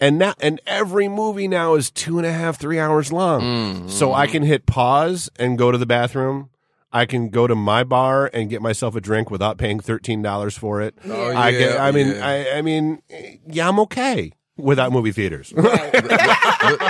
And 0.00 0.18
now, 0.18 0.34
and 0.40 0.60
every 0.66 1.06
movie 1.06 1.46
now 1.46 1.74
is 1.74 1.90
two 1.90 2.16
and 2.18 2.26
a 2.26 2.32
half, 2.32 2.58
three 2.58 2.78
hours 2.80 3.12
long. 3.12 3.40
Mm, 3.42 3.90
So 3.90 4.12
I 4.14 4.26
can 4.26 4.42
hit 4.42 4.66
pause 4.66 5.30
and 5.38 5.56
go 5.58 5.70
to 5.70 5.78
the 5.78 5.86
bathroom. 5.86 6.48
I 6.92 7.06
can 7.06 7.28
go 7.28 7.46
to 7.46 7.54
my 7.54 7.84
bar 7.84 8.28
and 8.34 8.50
get 8.50 8.60
myself 8.62 8.96
a 8.96 9.00
drink 9.00 9.30
without 9.30 9.58
paying 9.58 9.78
thirteen 9.78 10.20
dollars 10.22 10.56
for 10.58 10.80
it. 10.80 10.96
Oh, 11.04 11.30
yeah, 11.30 11.40
I 11.40 11.50
get. 11.52 11.78
I 11.80 11.90
mean, 11.92 12.08
yeah. 12.08 12.26
I, 12.26 12.58
I 12.58 12.62
mean, 12.62 13.02
yeah, 13.46 13.68
I'm 13.68 13.78
okay. 13.80 14.32
Without 14.56 14.92
movie 14.92 15.12
theaters. 15.12 15.50
the, 15.56 15.62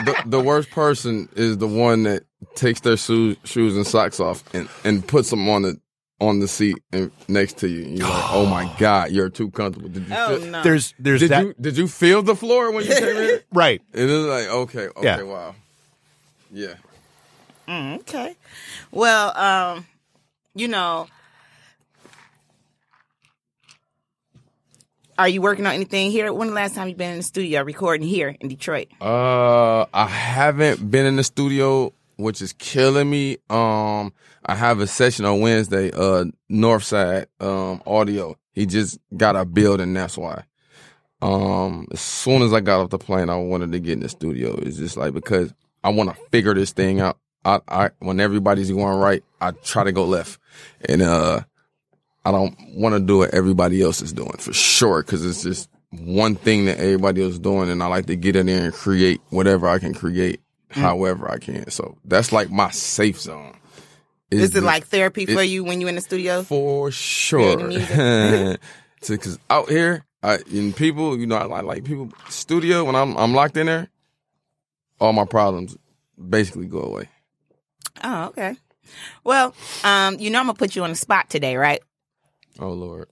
the, 0.04 0.22
the 0.26 0.40
worst 0.40 0.70
person 0.70 1.28
is 1.34 1.58
the 1.58 1.66
one 1.66 2.04
that 2.04 2.24
takes 2.54 2.80
their 2.80 2.96
shoes, 2.96 3.36
shoes 3.44 3.76
and 3.76 3.86
socks 3.86 4.20
off 4.20 4.42
and, 4.54 4.68
and 4.84 5.06
puts 5.06 5.30
them 5.30 5.48
on 5.48 5.62
the 5.62 5.80
on 6.20 6.38
the 6.38 6.46
seat 6.46 6.76
and 6.92 7.10
next 7.26 7.58
to 7.58 7.68
you. 7.68 7.80
You're 7.80 8.08
like, 8.08 8.32
oh 8.32 8.46
my 8.46 8.72
god, 8.78 9.10
you're 9.10 9.28
too 9.28 9.50
comfortable. 9.50 9.88
Did 9.88 10.08
you? 10.08 10.14
Oh 10.16 10.38
feel, 10.38 10.50
no. 10.50 10.62
there's 10.62 10.94
there's 10.98 11.20
Did 11.20 11.30
that 11.30 11.44
you 11.44 11.54
did 11.60 11.76
you 11.76 11.88
feel 11.88 12.22
the 12.22 12.36
floor 12.36 12.70
when 12.70 12.84
you 12.84 12.94
came 12.94 13.16
in? 13.16 13.40
right. 13.52 13.82
It 13.92 14.08
is 14.08 14.24
like 14.26 14.46
okay, 14.48 14.88
okay, 14.88 15.02
Yeah. 15.04 15.22
wow, 15.22 15.54
yeah. 16.52 16.74
Mm, 17.68 18.00
okay. 18.00 18.36
Well, 18.90 19.36
um, 19.36 19.86
you 20.54 20.68
know, 20.68 21.08
are 25.18 25.28
you 25.28 25.42
working 25.42 25.66
on 25.66 25.72
anything 25.72 26.10
here? 26.10 26.32
When 26.32 26.48
the 26.48 26.54
last 26.54 26.74
time 26.74 26.88
you've 26.88 26.98
been 26.98 27.12
in 27.12 27.16
the 27.18 27.22
studio 27.22 27.62
recording 27.62 28.06
here 28.06 28.36
in 28.40 28.48
Detroit? 28.48 28.88
Uh, 29.00 29.86
I 29.92 30.06
haven't 30.06 30.90
been 30.90 31.06
in 31.06 31.16
the 31.16 31.24
studio, 31.24 31.92
which 32.16 32.40
is 32.40 32.52
killing 32.54 33.10
me. 33.10 33.38
Um, 33.50 34.12
I 34.44 34.54
have 34.54 34.80
a 34.80 34.86
session 34.86 35.24
on 35.24 35.40
Wednesday. 35.40 35.90
Uh, 35.92 36.24
Northside 36.50 37.26
um 37.40 37.82
Audio. 37.86 38.36
He 38.52 38.66
just 38.66 38.98
got 39.16 39.36
a 39.36 39.44
building. 39.44 39.94
That's 39.94 40.16
why. 40.16 40.44
Um, 41.20 41.86
as 41.92 42.00
soon 42.00 42.42
as 42.42 42.52
I 42.52 42.60
got 42.60 42.80
off 42.80 42.90
the 42.90 42.98
plane, 42.98 43.30
I 43.30 43.36
wanted 43.36 43.72
to 43.72 43.80
get 43.80 43.92
in 43.92 44.00
the 44.00 44.08
studio. 44.08 44.54
It's 44.56 44.76
just 44.76 44.96
like 44.96 45.14
because 45.14 45.54
I 45.84 45.90
want 45.90 46.10
to 46.10 46.16
figure 46.30 46.54
this 46.54 46.72
thing 46.72 47.00
out. 47.00 47.18
I, 47.44 47.60
I 47.68 47.90
when 48.00 48.20
everybody's 48.20 48.70
going 48.70 48.98
right, 48.98 49.22
I 49.40 49.52
try 49.52 49.84
to 49.84 49.92
go 49.92 50.04
left, 50.04 50.38
and 50.88 51.02
uh, 51.02 51.40
I 52.24 52.30
don't 52.30 52.56
want 52.74 52.94
to 52.94 53.00
do 53.00 53.18
what 53.18 53.34
everybody 53.34 53.82
else 53.82 54.00
is 54.00 54.12
doing 54.12 54.36
for 54.38 54.52
sure 54.52 55.02
because 55.02 55.24
it's 55.26 55.42
just 55.42 55.68
one 55.90 56.36
thing 56.36 56.66
that 56.66 56.78
everybody 56.78 57.22
else 57.22 57.32
is 57.34 57.38
doing, 57.38 57.68
and 57.70 57.82
I 57.82 57.86
like 57.86 58.06
to 58.06 58.16
get 58.16 58.36
in 58.36 58.46
there 58.46 58.64
and 58.64 58.72
create 58.72 59.20
whatever 59.30 59.68
I 59.68 59.78
can 59.78 59.92
create, 59.92 60.40
however 60.70 61.30
I 61.30 61.38
can. 61.38 61.70
So 61.70 61.98
that's 62.04 62.32
like 62.32 62.50
my 62.50 62.70
safe 62.70 63.20
zone. 63.20 63.56
Is 64.30 64.50
it 64.50 64.52
the- 64.54 64.60
like 64.62 64.86
therapy 64.86 65.26
for 65.26 65.42
it- 65.42 65.48
you 65.50 65.64
when 65.64 65.80
you're 65.80 65.90
in 65.90 65.96
the 65.96 66.00
studio? 66.00 66.42
for 66.42 66.90
sure. 66.90 67.68
Because 69.00 69.38
out 69.50 69.68
here, 69.68 70.04
I, 70.22 70.38
and 70.50 70.74
people, 70.74 71.18
you 71.18 71.26
know, 71.26 71.36
I 71.36 71.44
like, 71.44 71.64
like 71.64 71.84
people 71.84 72.10
studio 72.28 72.84
when 72.84 72.94
I'm 72.94 73.16
I'm 73.16 73.34
locked 73.34 73.56
in 73.56 73.66
there. 73.66 73.88
All 75.00 75.12
my 75.12 75.24
problems 75.24 75.76
basically 76.28 76.66
go 76.66 76.80
away. 76.80 77.08
Oh, 78.04 78.26
okay. 78.26 78.54
Well, 79.24 79.54
um, 79.84 80.18
you 80.20 80.30
know 80.30 80.38
I'm 80.38 80.46
gonna 80.46 80.54
put 80.54 80.76
you 80.76 80.84
on 80.84 80.90
the 80.90 80.96
spot 80.96 81.28
today, 81.28 81.56
right? 81.56 81.82
Oh 82.58 82.72
Lord. 82.72 83.08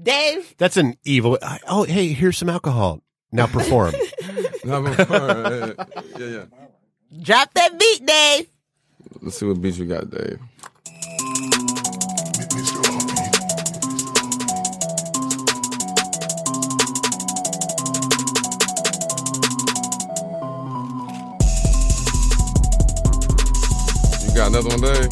Dave, 0.00 0.54
That's 0.58 0.76
an 0.76 0.96
evil. 1.04 1.38
I- 1.40 1.60
Oh, 1.68 1.84
hey, 1.84 2.08
here's 2.08 2.36
some 2.36 2.48
alcohol. 2.50 3.00
Now 3.32 3.46
perform. 3.46 3.94
yeah, 4.64 5.72
yeah. 6.18 6.44
drop 7.20 7.52
that 7.54 7.78
beat, 7.78 8.06
Dave. 8.06 8.48
Let's 9.22 9.38
see 9.38 9.46
what 9.46 9.60
beats 9.60 9.78
you 9.78 9.86
got, 9.86 10.10
Dave. 10.10 10.38
You 24.26 24.34
got 24.34 24.48
another 24.48 24.68
one, 24.68 24.80
Dave? 24.80 25.10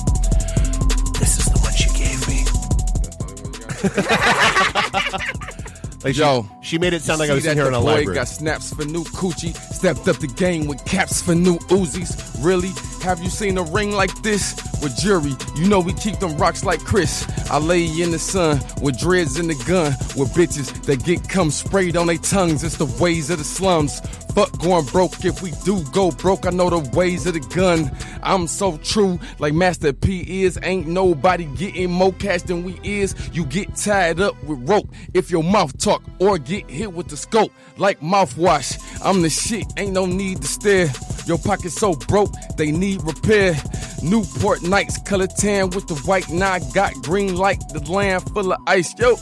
Like 6.04 6.16
Yo. 6.16 6.48
she, 6.60 6.70
she 6.70 6.78
made 6.78 6.94
it 6.94 7.02
sound 7.02 7.20
like 7.20 7.30
I 7.30 7.34
was 7.34 7.44
sitting 7.44 7.58
here 7.58 7.68
in 7.68 7.74
a 7.74 7.78
library. 7.78 8.16
got 8.16 8.26
snaps 8.26 8.74
for 8.74 8.84
new 8.84 9.04
coochie. 9.04 9.54
Stepped 9.54 10.08
up 10.08 10.16
the 10.16 10.26
game 10.26 10.66
with 10.66 10.84
caps 10.84 11.22
for 11.22 11.34
new 11.34 11.58
Uzis. 11.68 12.44
Really? 12.44 12.70
Have 13.04 13.20
you 13.20 13.30
seen 13.30 13.56
a 13.56 13.62
ring 13.62 13.92
like 13.92 14.10
this? 14.22 14.56
With 14.82 14.96
jury, 14.96 15.34
you 15.54 15.68
know 15.68 15.78
we 15.78 15.92
keep 15.92 16.18
them 16.18 16.36
rocks 16.36 16.64
like 16.64 16.80
Chris. 16.80 17.24
I 17.48 17.58
lay 17.58 17.84
in 17.84 18.10
the 18.10 18.18
sun 18.18 18.60
with 18.80 18.98
dreads 18.98 19.38
in 19.38 19.46
the 19.46 19.54
gun. 19.54 19.92
With 20.16 20.32
bitches 20.34 20.72
that 20.86 21.04
get 21.04 21.28
cum 21.28 21.52
sprayed 21.52 21.96
on 21.96 22.08
their 22.08 22.18
tongues. 22.18 22.64
It's 22.64 22.78
the 22.78 22.86
ways 23.00 23.30
of 23.30 23.38
the 23.38 23.44
slums. 23.44 24.02
Fuck 24.34 24.58
going 24.60 24.86
broke 24.86 25.24
if 25.26 25.42
we 25.42 25.50
do 25.64 25.82
go 25.92 26.10
broke. 26.10 26.46
I 26.46 26.50
know 26.50 26.70
the 26.70 26.78
ways 26.96 27.26
of 27.26 27.34
the 27.34 27.40
gun. 27.40 27.90
I'm 28.22 28.46
so 28.46 28.78
true, 28.78 29.20
like 29.38 29.52
Master 29.52 29.92
P 29.92 30.44
is. 30.44 30.58
Ain't 30.62 30.86
nobody 30.86 31.44
getting 31.44 31.90
more 31.90 32.14
cash 32.14 32.42
than 32.42 32.64
we 32.64 32.80
is. 32.82 33.14
You 33.32 33.44
get 33.44 33.76
tied 33.76 34.20
up 34.20 34.42
with 34.44 34.66
rope 34.66 34.88
if 35.12 35.30
your 35.30 35.44
mouth 35.44 35.76
talk 35.76 36.02
or 36.18 36.38
get 36.38 36.70
hit 36.70 36.94
with 36.94 37.08
the 37.08 37.16
scope 37.16 37.52
like 37.76 38.00
mouthwash. 38.00 38.78
I'm 39.04 39.20
the 39.20 39.28
shit, 39.28 39.66
ain't 39.76 39.92
no 39.92 40.06
need 40.06 40.40
to 40.40 40.48
stare. 40.48 40.90
Your 41.26 41.38
pockets 41.38 41.74
so 41.74 41.94
broke, 41.94 42.32
they 42.56 42.70
need 42.72 43.02
repair. 43.02 43.54
Newport 44.02 44.62
Nights, 44.62 44.98
color 45.02 45.26
tan 45.26 45.70
with 45.70 45.88
the 45.88 45.94
white. 46.06 46.28
Now 46.30 46.52
I 46.52 46.60
got 46.72 46.94
green 47.02 47.36
like 47.36 47.60
the 47.68 47.80
land 47.80 48.22
full 48.32 48.52
of 48.52 48.60
ice. 48.66 48.98
Yo, 48.98 49.12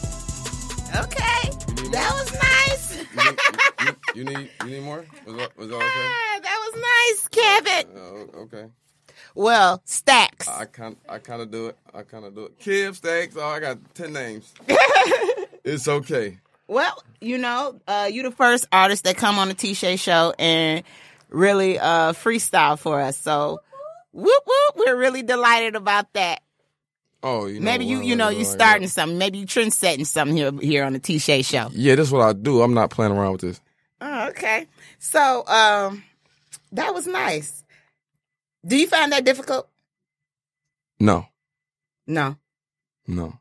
Okay, 0.96 1.50
that 1.90 2.10
was 2.14 2.32
nice. 2.32 3.49
You, 4.14 4.24
need 4.24 4.50
you 4.64 4.70
need 4.70 4.82
more? 4.82 5.04
Was 5.24 5.36
that, 5.36 5.56
was 5.56 5.68
that 5.68 5.80
Ah, 5.80 6.40
that 6.42 6.72
was 6.72 6.82
nice, 6.82 7.28
Kevin. 7.28 7.96
Oh, 7.96 8.40
okay. 8.42 8.66
Well, 9.34 9.80
stacks. 9.84 10.48
I 10.48 10.64
kind 10.64 10.96
I 11.08 11.18
kind 11.18 11.40
of 11.42 11.50
do 11.50 11.68
it. 11.68 11.78
I 11.94 12.02
kind 12.02 12.24
of 12.24 12.34
do 12.34 12.46
it. 12.46 12.58
Kib 12.58 12.96
Stacks. 12.96 13.36
Oh, 13.36 13.46
I 13.46 13.60
got 13.60 13.78
ten 13.94 14.12
names. 14.12 14.52
it's 15.64 15.86
okay. 15.86 16.38
Well, 16.66 17.02
you 17.20 17.38
know, 17.38 17.80
uh, 17.86 18.08
you 18.10 18.22
the 18.22 18.30
first 18.30 18.66
artist 18.72 19.04
that 19.04 19.16
come 19.16 19.38
on 19.38 19.48
the 19.48 19.54
Ti'Shai 19.54 19.98
show 19.98 20.34
and 20.38 20.84
really 21.28 21.78
uh, 21.78 22.12
freestyle 22.12 22.78
for 22.78 23.00
us. 23.00 23.16
So, 23.16 23.60
whoop 24.12 24.42
whoop, 24.46 24.74
we're 24.76 24.96
really 24.96 25.22
delighted 25.22 25.74
about 25.74 26.12
that. 26.14 26.42
Oh, 27.22 27.46
you 27.46 27.60
know, 27.60 27.64
Maybe 27.64 27.84
you, 27.84 28.00
you 28.00 28.16
know, 28.16 28.30
you 28.30 28.44
well, 28.44 28.52
starting 28.52 28.88
something. 28.88 29.18
Maybe 29.18 29.38
you 29.38 29.46
trend 29.46 29.74
setting 29.74 30.04
something 30.06 30.36
here 30.36 30.52
here 30.60 30.84
on 30.84 30.92
the 30.94 31.00
Ti'Shai 31.00 31.44
show. 31.44 31.68
Yeah, 31.72 31.94
that's 31.94 32.10
what 32.10 32.22
I 32.22 32.32
do. 32.32 32.62
I'm 32.62 32.74
not 32.74 32.90
playing 32.90 33.12
around 33.12 33.32
with 33.32 33.40
this. 33.42 33.60
Okay. 34.30 34.66
So, 34.98 35.46
um, 35.46 36.04
that 36.72 36.94
was 36.94 37.06
nice. 37.06 37.64
Do 38.66 38.76
you 38.76 38.86
find 38.86 39.12
that 39.12 39.24
difficult? 39.24 39.68
No, 40.98 41.26
No. 42.06 42.36
no. 43.06 43.38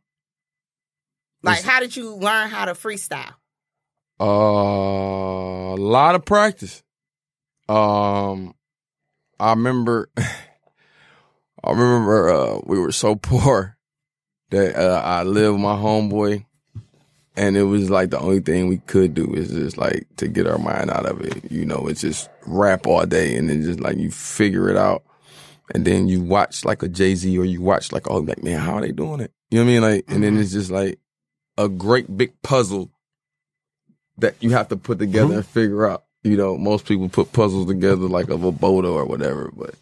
Like, 1.44 1.60
It's- 1.60 1.66
how 1.72 1.80
did 1.80 1.96
you 1.96 2.16
learn 2.16 2.50
how 2.50 2.66
to 2.66 2.74
freestyle? 2.74 3.36
Uh, 4.20 4.26
a 5.74 5.76
lot 5.80 6.16
of 6.16 6.26
practice. 6.26 6.84
Um, 7.68 8.56
I 9.40 9.52
remember, 9.52 10.10
I 10.18 11.72
remember, 11.72 12.30
uh, 12.30 12.60
we 12.66 12.80
were 12.80 12.92
so 12.92 13.16
poor 13.22 13.78
that, 14.50 14.76
uh, 14.76 15.02
I 15.04 15.24
lived 15.24 15.54
with 15.54 15.62
my 15.62 15.76
homeboy 15.76 16.46
and 17.40 17.56
it 17.56 17.64
was 17.64 17.90
like 17.90 18.10
the 18.10 18.20
only 18.20 18.42
thing 18.42 18.68
we 18.68 18.80
could 18.80 19.14
do 19.14 19.34
is 19.34 19.50
just 19.50 19.78
like 19.78 20.06
to 20.18 20.28
get 20.28 20.46
our 20.46 20.58
mind 20.58 20.92
out 20.92 21.06
of 21.06 21.22
it. 21.22 21.50
You 21.50 21.64
know, 21.64 21.88
it's 21.88 22.02
just 22.02 22.30
rap 22.46 22.86
all 22.86 23.06
day 23.06 23.38
and 23.38 23.50
then 23.50 23.62
just 23.64 23.80
like 23.80 23.96
you 23.96 24.12
figure 24.12 24.70
it 24.70 24.76
out. 24.76 25.04
And 25.74 25.86
then 25.86 26.10
you 26.10 26.22
watch 26.22 26.66
like 26.66 26.84
a 26.84 26.90
Jay 26.90 27.16
Z 27.16 27.38
or 27.38 27.46
you 27.46 27.62
watch 27.62 27.94
like, 27.94 28.10
oh, 28.10 28.18
like, 28.18 28.44
man, 28.44 28.60
how 28.60 28.74
are 28.74 28.82
they 28.82 28.92
doing 28.92 29.22
it? 29.22 29.32
You 29.50 29.60
know 29.60 29.64
what 29.64 29.70
I 29.70 29.74
mean? 29.74 29.82
Like, 29.82 30.06
and 30.10 30.22
then 30.22 30.34
mm-hmm. 30.34 30.42
it's 30.42 30.52
just 30.52 30.70
like 30.70 31.00
a 31.58 31.70
great 31.70 32.18
big 32.18 32.34
puzzle 32.42 32.92
that 34.18 34.36
you 34.42 34.50
have 34.50 34.68
to 34.68 34.76
put 34.76 35.00
together 35.00 35.28
mm-hmm. 35.28 35.38
and 35.38 35.46
figure 35.46 35.88
out. 35.88 36.04
You 36.24 36.36
know, 36.36 36.58
most 36.58 36.86
people 36.86 37.08
put 37.08 37.32
puzzles 37.32 37.68
together 37.68 38.10
like 38.10 38.28
of 38.28 38.44
a 38.44 38.52
bodo 38.52 38.96
or 38.96 39.06
whatever, 39.06 39.50
but 39.56 39.76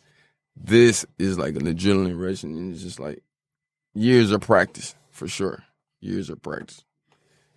this 0.55 1.07
is 1.17 1.39
like 1.39 1.55
an 1.55 1.65
adrenaline 1.65 2.23
rush 2.23 2.43
and 2.43 2.71
it's 2.71 2.83
just 2.83 2.99
like 2.99 3.23
years 3.95 4.29
of 4.29 4.41
practice 4.41 4.93
for 5.09 5.27
sure. 5.27 5.63
Years 6.01 6.29
of 6.29 6.39
practice. 6.43 6.83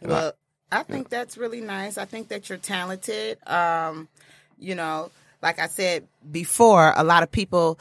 Well, 0.03 0.33
I 0.73 0.83
think 0.83 1.09
that's 1.09 1.37
really 1.37 1.61
nice. 1.61 1.99
I 1.99 2.05
think 2.05 2.29
that 2.29 2.49
you're 2.49 2.59
talented. 2.59 3.39
Um, 3.47 4.09
you 4.59 4.75
know, 4.75 5.11
like 5.43 5.59
I 5.59 5.67
said 5.69 6.07
before, 6.31 6.93
a 6.97 7.05
lot 7.05 7.23
of 7.23 7.31
people 7.33 7.79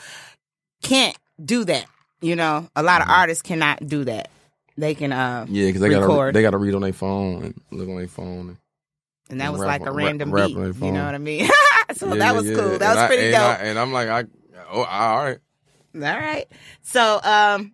can't 0.81 1.17
do 1.43 1.63
that. 1.65 1.85
You 2.21 2.35
know, 2.35 2.67
a 2.75 2.83
lot 2.83 3.01
of 3.01 3.09
artists 3.09 3.41
cannot 3.41 3.87
do 3.87 4.03
that. 4.05 4.29
They 4.77 4.95
can, 4.95 5.11
uh, 5.11 5.45
Yeah, 5.49 5.67
because 5.67 5.81
they 5.81 5.89
gotta 5.89 6.07
Record. 6.07 6.33
they 6.33 6.41
gotta 6.41 6.57
read 6.57 6.73
on 6.75 6.81
their 6.81 6.93
phone 6.93 7.43
and 7.43 7.61
look 7.71 7.87
on 7.89 7.97
their 7.97 8.07
phone. 8.07 8.57
and 9.29 9.39
that 9.39 9.45
And 9.45 9.53
was 9.53 9.61
rap 9.61 9.67
like 9.67 9.81
a 9.81 9.91
rap- 9.91 10.05
random 10.05 10.31
rap 10.31 10.47
beat. 10.47 10.55
on 10.55 10.61
their 10.63 10.71
You 10.71 10.73
phone. 10.79 10.93
know 10.95 11.05
what 11.05 11.15
I 11.15 11.17
mean? 11.19 11.49
so 11.93 12.07
Yeah, 12.09 12.15
that 12.15 12.35
was 12.35 12.45
yeah. 12.49 12.55
cool. 12.55 12.77
That 12.79 12.81
And 12.81 12.89
was 12.95 12.97
I- 12.97 13.07
pretty 13.07 13.23
and 13.25 13.33
dope. 13.33 13.41
I, 13.41 13.53
and 13.63 13.79
I'm 13.79 13.93
like, 13.93 14.09
I 14.09 14.23
oh, 14.71 14.83
all 14.83 15.17
right. 15.23 15.37
All 15.95 16.01
right. 16.01 16.45
So, 16.81 17.19
um, 17.23 17.73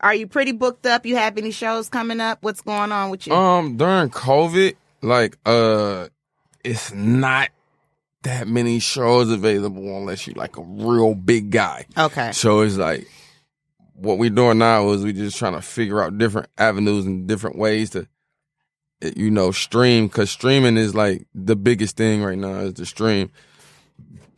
are 0.00 0.14
you 0.14 0.26
pretty 0.26 0.52
booked 0.52 0.86
up? 0.86 1.06
You 1.06 1.16
have 1.16 1.38
any 1.38 1.50
shows 1.50 1.88
coming 1.88 2.20
up? 2.20 2.38
What's 2.42 2.60
going 2.60 2.92
on 2.92 3.10
with 3.10 3.26
you? 3.26 3.34
Um, 3.34 3.76
during 3.76 4.10
COVID, 4.10 4.74
like, 5.02 5.36
uh, 5.46 6.08
it's 6.64 6.92
not 6.92 7.50
that 8.22 8.48
many 8.48 8.78
shows 8.80 9.30
available 9.30 9.96
unless 9.96 10.26
you're 10.26 10.34
like 10.36 10.56
a 10.56 10.62
real 10.62 11.14
big 11.14 11.50
guy. 11.50 11.86
okay. 11.96 12.32
So 12.32 12.60
it's 12.60 12.76
like 12.76 13.06
what 13.94 14.18
we're 14.18 14.30
doing 14.30 14.58
now 14.58 14.90
is 14.90 15.04
we 15.04 15.12
just 15.12 15.38
trying 15.38 15.54
to 15.54 15.62
figure 15.62 16.02
out 16.02 16.18
different 16.18 16.48
avenues 16.58 17.06
and 17.06 17.26
different 17.26 17.56
ways 17.56 17.90
to 17.90 18.08
you 19.14 19.30
know, 19.30 19.50
stream 19.50 20.06
because 20.06 20.30
streaming 20.30 20.76
is 20.76 20.94
like 20.94 21.26
the 21.34 21.56
biggest 21.56 21.96
thing 21.96 22.22
right 22.22 22.38
now 22.38 22.60
is 22.60 22.74
the 22.74 22.86
stream. 22.86 23.30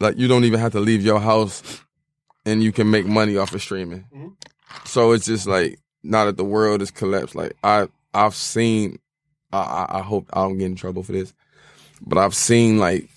Like 0.00 0.17
you 0.17 0.29
don't 0.29 0.45
even 0.45 0.61
have 0.61 0.73
to 0.73 0.81
leave 0.81 1.03
your 1.03 1.21
house, 1.21 1.81
and 2.45 2.62
you 2.62 2.73
can 2.73 2.91
make 2.91 3.07
money 3.07 3.37
off 3.37 3.55
of 3.55 3.62
streaming. 3.62 4.37
So 4.85 5.13
it's 5.13 5.27
just 5.27 5.47
like 5.47 5.79
now 6.03 6.25
that 6.25 6.37
the 6.37 6.45
world 6.45 6.83
is 6.83 6.91
collapsed. 6.91 7.35
Like 7.35 7.57
I 7.63 7.89
I've 8.15 8.35
seen. 8.35 8.99
I 9.53 9.59
I, 9.59 9.99
I 9.99 10.03
hope 10.03 10.29
I 10.33 10.43
don't 10.43 10.59
get 10.59 10.67
in 10.67 10.77
trouble 10.77 11.03
for 11.03 11.13
this, 11.13 11.33
but 12.01 12.19
I've 12.19 12.35
seen 12.35 12.79
like 12.79 13.09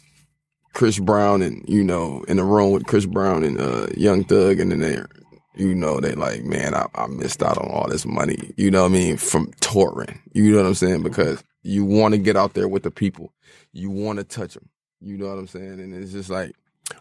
Chris 0.74 1.00
Brown 1.00 1.42
and 1.42 1.64
you 1.68 1.84
know 1.84 2.24
in 2.28 2.38
the 2.38 2.44
room 2.44 2.72
with 2.72 2.86
Chris 2.86 3.06
Brown 3.06 3.44
and 3.44 3.60
uh, 3.60 3.88
Young 3.96 4.24
Thug, 4.24 4.60
and 4.60 4.72
then 4.72 4.80
they're 4.80 5.08
you 5.56 5.76
know 5.76 6.00
they 6.00 6.14
like 6.14 6.44
man 6.44 6.74
I, 6.74 6.88
I 6.96 7.08
missed 7.08 7.44
out 7.44 7.58
on 7.58 7.70
all 7.70 7.88
this 7.90 8.06
money. 8.06 8.54
You 8.58 8.72
know 8.72 8.84
what 8.84 8.92
I 8.92 8.94
mean 8.94 9.18
from 9.18 9.52
touring. 9.60 10.22
You 10.34 10.52
know 10.52 10.58
what 10.58 10.68
I'm 10.68 10.76
saying 10.76 11.04
because 11.04 11.44
you 11.64 11.86
want 11.86 12.14
to 12.14 12.18
get 12.18 12.38
out 12.38 12.54
there 12.54 12.68
with 12.68 12.84
the 12.84 12.92
people. 12.92 13.34
You 13.74 13.90
want 13.90 14.20
to 14.20 14.24
touch 14.24 14.54
them. 14.54 14.70
You 15.02 15.18
know 15.18 15.28
what 15.28 15.38
I'm 15.38 15.48
saying, 15.48 15.80
and 15.80 15.94
it's 15.94 16.12
just 16.12 16.30
like 16.30 16.56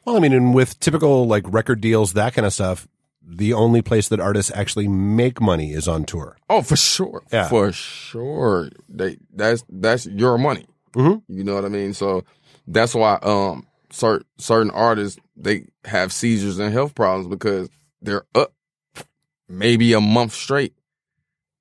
Well, 0.05 0.17
I 0.17 0.21
mean, 0.21 0.33
and 0.33 0.55
with 0.55 0.81
typical 0.81 1.27
like 1.27 1.45
record 1.47 1.81
deals, 1.81 2.15
that 2.15 2.35
kind 2.35 2.47
of 2.47 2.53
stuff, 2.53 2.89
the 3.33 3.53
only 3.53 3.81
place 3.81 4.09
that 4.09 4.19
artists 4.19 4.51
actually 4.55 4.89
make 4.89 5.41
money 5.41 5.73
is 5.73 5.87
on 5.87 6.05
tour. 6.05 6.37
Oh, 6.49 6.63
for 6.63 6.77
sure. 6.77 7.23
Yeah. 7.33 7.49
For 7.49 7.71
sure. 7.73 8.71
They 8.89 9.19
that's 9.33 9.65
that's 9.69 10.07
your 10.07 10.37
money. 10.37 10.67
Mhm. 10.95 11.23
You 11.29 11.45
know 11.45 11.55
what 11.55 11.65
I 11.65 11.69
mean? 11.69 11.95
So 11.95 12.25
that's 12.67 12.95
why 12.95 13.19
um 13.23 13.67
certain 13.91 14.27
certain 14.39 14.71
artists 14.73 15.21
they 15.37 15.67
have 15.85 16.13
seizures 16.13 16.59
and 16.59 16.73
health 16.73 16.95
problems 16.95 17.29
because 17.29 17.69
they're 18.03 18.25
up 18.35 18.53
maybe 19.49 19.93
a 19.93 20.01
month 20.01 20.33
straight 20.33 20.75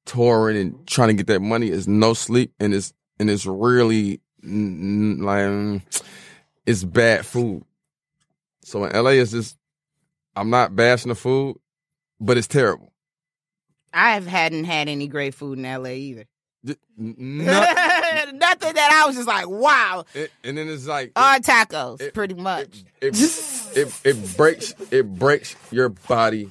touring 0.05 0.57
and 0.57 0.88
trying 0.88 1.09
to 1.09 1.13
get 1.13 1.27
that 1.27 1.41
money. 1.41 1.69
Is 1.69 1.88
no 1.88 2.15
sleep 2.15 2.51
and 2.59 2.73
it's 2.73 2.93
and 3.19 3.29
it's 3.29 3.45
really 3.45 4.21
like 4.41 5.81
it's 6.65 6.83
bad 6.83 7.27
food. 7.27 7.63
So 8.63 8.85
in 8.85 8.91
LA 9.03 9.11
it's 9.11 9.31
just 9.31 9.55
I'm 10.39 10.50
not 10.50 10.75
bashing 10.75 11.10
the 11.10 11.15
food, 11.15 11.58
but 12.19 12.38
it's 12.38 12.48
terrible. 12.48 12.91
I 13.93 14.12
have 14.13 14.27
hadn't 14.27 14.65
had 14.65 14.88
any 14.88 15.08
great 15.08 15.34
food 15.34 15.58
in 15.58 15.63
LA 15.63 15.89
either. 15.89 16.25
Th- 16.65 16.77
n- 17.00 17.15
not- 17.17 18.34
Nothing 18.34 18.74
that 18.74 19.01
I 19.03 19.08
was 19.08 19.15
just 19.15 19.27
like, 19.27 19.50
wow. 19.50 20.05
It, 20.13 20.31
and 20.43 20.58
then 20.58 20.67
it's 20.67 20.86
like 20.86 21.12
All 21.15 21.39
tacos, 21.39 22.01
it- 22.01 22.13
pretty 22.13 22.36
much. 22.36 22.84
it, 23.01 23.15
it 23.75 23.93
it 24.03 24.38
breaks 24.38 24.74
it 24.91 25.08
breaks 25.15 25.55
your 25.72 25.89
body 25.89 26.50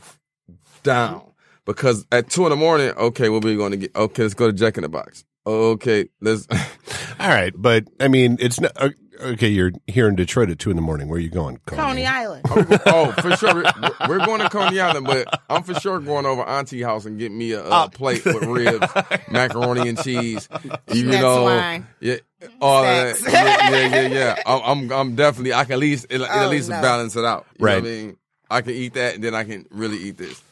down 0.82 1.22
because 1.64 2.06
at 2.10 2.30
two 2.30 2.44
in 2.44 2.50
the 2.50 2.56
morning, 2.56 2.90
okay, 2.90 3.28
what 3.28 3.44
are 3.44 3.48
we 3.48 3.56
going 3.56 3.72
to 3.72 3.76
get? 3.76 3.94
Okay, 3.94 4.22
let's 4.22 4.34
go 4.34 4.46
to 4.48 4.52
Jack 4.52 4.76
in 4.78 4.82
the 4.82 4.88
Box. 4.88 5.24
Okay, 5.46 6.08
let's. 6.20 6.46
All 7.20 7.28
right, 7.28 7.52
but 7.56 7.84
I 8.00 8.08
mean, 8.08 8.36
it's 8.40 8.60
not 8.60 8.72
uh, 8.76 8.90
okay. 9.20 9.48
You're 9.48 9.72
here 9.86 10.08
in 10.08 10.14
Detroit 10.16 10.50
at 10.50 10.58
two 10.58 10.70
in 10.70 10.76
the 10.76 10.82
morning. 10.82 11.08
Where 11.08 11.16
are 11.16 11.20
you 11.20 11.30
going? 11.30 11.58
Coney 11.66 12.06
Island. 12.06 12.42
Oh, 12.48 12.66
oh, 12.86 13.12
for 13.20 13.36
sure, 13.36 13.54
we're, 13.54 13.90
we're 14.08 14.24
going 14.26 14.40
to 14.40 14.48
Coney 14.48 14.80
Island, 14.80 15.06
but 15.06 15.42
I'm 15.48 15.62
for 15.62 15.74
sure 15.74 16.00
going 16.00 16.26
over 16.26 16.42
Auntie 16.42 16.82
house 16.82 17.04
and 17.04 17.18
get 17.18 17.32
me 17.32 17.52
a, 17.52 17.64
a 17.64 17.88
plate 17.90 18.24
with 18.24 18.42
ribs, 18.44 18.86
macaroni 19.30 19.88
and 19.88 20.02
cheese. 20.02 20.48
You 20.92 21.04
That's 21.06 21.22
know, 21.22 21.44
wine. 21.44 21.86
yeah, 22.00 22.16
all 22.60 22.84
of 22.84 23.20
that. 23.22 23.32
Yeah, 23.32 23.70
yeah, 23.70 23.86
yeah, 24.02 24.08
yeah. 24.08 24.42
I'm, 24.46 24.60
I'm, 24.64 24.92
I'm 24.92 25.14
definitely. 25.16 25.52
I 25.54 25.64
can 25.64 25.72
at 25.74 25.78
least, 25.78 26.06
it, 26.10 26.20
Oh, 26.20 26.24
at 26.24 26.48
least 26.48 26.68
no. 26.70 26.80
balance 26.80 27.16
it 27.16 27.24
out. 27.24 27.46
You 27.58 27.64
Right. 27.66 27.82
Know 27.82 27.88
what 27.88 27.96
I 27.96 28.02
mean, 28.02 28.16
I 28.50 28.60
can 28.62 28.72
eat 28.74 28.94
that, 28.94 29.14
and 29.16 29.24
then 29.24 29.34
I 29.34 29.44
can 29.44 29.66
really 29.70 29.98
eat 29.98 30.16
this. 30.18 30.42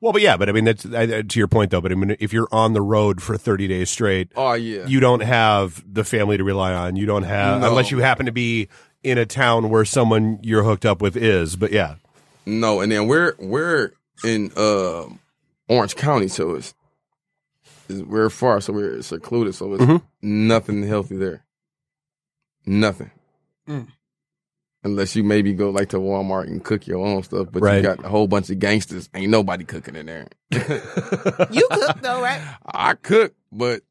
Well, 0.00 0.12
but 0.12 0.22
yeah, 0.22 0.36
but 0.36 0.48
I 0.48 0.52
mean, 0.52 0.64
that's 0.64 0.86
uh, 0.86 1.22
to 1.28 1.38
your 1.38 1.48
point 1.48 1.70
though. 1.72 1.80
But 1.80 1.90
I 1.90 1.96
mean, 1.96 2.16
if 2.20 2.32
you're 2.32 2.48
on 2.52 2.72
the 2.72 2.80
road 2.82 3.20
for 3.20 3.36
30 3.36 3.66
days 3.66 3.90
straight, 3.90 4.30
Oh 4.36 4.52
yeah. 4.52 4.86
you 4.86 5.00
don't 5.00 5.22
have 5.22 5.82
the 5.92 6.04
family 6.04 6.36
to 6.36 6.44
rely 6.44 6.72
on. 6.72 6.94
You 6.96 7.04
don't 7.06 7.24
have 7.24 7.60
No. 7.62 7.68
unless 7.68 7.90
you 7.90 7.98
happen 7.98 8.26
to 8.26 8.32
be 8.32 8.68
in 9.02 9.18
a 9.18 9.26
town 9.26 9.70
where 9.70 9.84
someone 9.84 10.38
you're 10.42 10.62
hooked 10.62 10.86
up 10.86 11.02
with 11.02 11.16
is. 11.16 11.56
But 11.56 11.72
yeah, 11.72 11.96
No, 12.46 12.80
and 12.80 12.92
then 12.92 13.06
we're 13.08 13.34
we're 13.40 13.92
in 14.24 14.52
uh, 14.56 15.04
Orange 15.68 15.96
County, 15.96 16.28
so 16.28 16.54
it's, 16.54 16.74
it's 17.88 18.00
we're 18.02 18.30
far, 18.30 18.60
so 18.60 18.72
we're 18.72 19.02
secluded, 19.02 19.54
so 19.56 19.74
it's 19.74 19.82
Mhm. 19.84 20.02
nothing 20.22 20.86
healthy 20.86 21.16
there. 21.16 21.44
Nothing. 22.66 23.10
Mm. 23.68 23.88
Unless 24.84 25.16
you 25.16 25.24
maybe 25.24 25.52
go 25.54 25.70
like 25.70 25.88
to 25.88 25.96
Walmart 25.96 26.46
and 26.46 26.62
cook 26.64 26.86
your 26.86 27.04
own 27.04 27.22
stuff, 27.24 27.48
but 27.50 27.62
Right. 27.62 27.76
you 27.76 27.82
got 27.82 28.04
a 28.04 28.08
whole 28.08 28.28
bunch 28.28 28.48
of 28.48 28.60
gangsters. 28.60 29.08
Ain't 29.12 29.30
nobody 29.30 29.64
cooking 29.64 29.96
in 29.96 30.06
there. 30.06 30.28
You 31.50 31.66
cook 31.70 32.00
though, 32.00 32.22
right? 32.22 32.40
I 32.64 32.94
cook, 32.94 33.34
but 33.50 33.82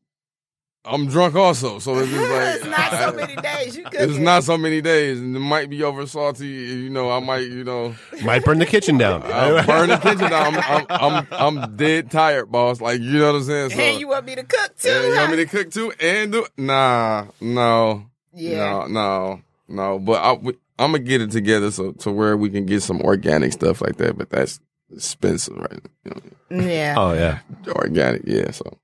I'm 0.85 1.07
drunk 1.07 1.35
also, 1.35 1.79
so 1.79 1.97
it's 1.99 2.09
just 2.09 2.31
like 2.31 2.55
it's 2.55 2.65
not 2.65 2.91
so 2.91 3.11
many 3.17 3.35
days. 3.35 3.75
You 3.75 3.83
cook. 3.83 3.95
It's 3.95 4.17
not 4.17 4.45
so 4.45 4.57
many 4.57 4.79
days, 4.79 5.19
and 5.19 5.35
it 5.35 5.39
might 5.39 5.69
be 5.69 5.83
over 5.83 6.07
salty. 6.07 6.47
You 6.47 6.89
know, 6.89 7.11
I 7.11 7.19
might, 7.19 7.39
you 7.51 7.65
know. 7.65 7.93
might 8.23 8.45
burn 8.45 8.59
the 8.59 8.65
kitchen 8.65 8.97
down. 8.97 9.23
I'm 9.23 9.89
the 9.89 9.97
kitchen 9.97 10.29
down. 10.29 10.55
I'm, 10.55 10.85
I'm, 10.89 11.27
I'm, 11.29 11.57
I'm 11.59 11.75
dead 11.75 12.09
tired, 12.09 12.49
boss. 12.49 12.79
Like, 12.79 13.01
you 13.01 13.19
know 13.19 13.33
what 13.33 13.39
I'm 13.39 13.43
saying? 13.43 13.69
So, 13.71 13.79
and 13.81 13.99
you 13.99 14.07
want 14.07 14.25
me 14.25 14.35
to 14.35 14.43
cook 14.43 14.77
too? 14.77 14.87
yeah, 14.87 15.07
you 15.07 15.15
want 15.17 15.31
me 15.31 15.37
to 15.37 15.45
cook 15.45 15.69
too 15.71 15.91
and 15.99 16.31
do 16.31 16.45
Nah, 16.57 17.25
no. 17.41 18.05
Yeah. 18.33 18.57
No, 18.57 18.85
no, 18.87 19.41
no. 19.67 19.99
But 19.99 20.23
I, 20.23 20.37
I'm 20.79 20.91
going 20.91 21.03
to 21.03 21.09
get 21.09 21.21
it 21.21 21.31
together 21.31 21.71
so 21.71 21.91
to 21.93 22.11
where 22.11 22.37
we 22.37 22.49
can 22.49 22.65
get 22.65 22.83
some 22.83 23.01
organic 23.01 23.53
stuff 23.53 23.81
like 23.81 23.97
that. 23.97 24.17
But 24.17 24.29
that's 24.29 24.59
expensive, 24.91 25.57
right? 25.57 25.79
You 26.05 26.11
know, 26.51 26.65
Yeah. 26.65 26.95
Oh 26.97 27.13
yeah. 27.13 27.39
organic, 27.67 28.21
yeah. 28.25 28.51
So, 28.51 28.77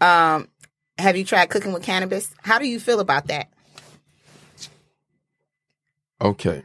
Um, 0.00 0.48
have 0.98 1.16
you 1.16 1.24
tried 1.24 1.50
cooking 1.50 1.72
with 1.72 1.82
cannabis? 1.82 2.34
How 2.42 2.58
do 2.58 2.66
you 2.66 2.80
feel 2.80 3.00
about 3.00 3.26
that? 3.28 3.48
okay. 6.20 6.62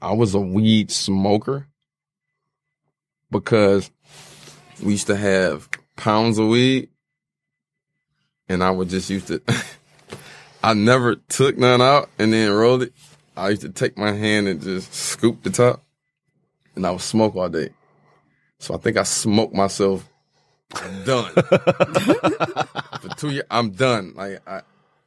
I 0.00 0.12
was 0.12 0.34
a 0.34 0.40
weed 0.40 0.90
smoker 0.90 1.66
because 3.30 3.90
we 4.82 4.92
used 4.92 5.06
to 5.06 5.16
have 5.16 5.68
pounds 5.96 6.38
of 6.38 6.48
weed 6.48 6.90
and 8.48 8.62
I 8.62 8.70
would 8.70 8.90
just 8.90 9.08
used 9.10 9.28
to 9.28 9.40
I 10.62 10.74
never 10.74 11.16
took 11.16 11.56
none 11.58 11.80
out 11.80 12.08
and 12.18 12.32
then 12.32 12.52
rolled 12.52 12.82
it. 12.82 12.92
I 13.36 13.50
used 13.50 13.62
to 13.62 13.68
take 13.70 13.96
my 13.98 14.12
hand 14.12 14.48
and 14.48 14.60
just 14.60 14.92
scoop 14.94 15.42
the 15.42 15.50
top 15.50 15.82
and 16.74 16.86
I 16.86 16.90
would 16.90 17.00
smoke 17.00 17.36
all 17.36 17.48
day. 17.48 17.70
So 18.58 18.74
I 18.74 18.78
think 18.78 18.96
I 18.96 19.02
smoked 19.02 19.54
myself 19.54 20.08
done. 21.04 21.32
For 21.34 23.08
two 23.16 23.30
years, 23.30 23.44
I'm 23.50 23.70
done. 23.70 24.14
Like 24.16 24.40
I 24.48 24.62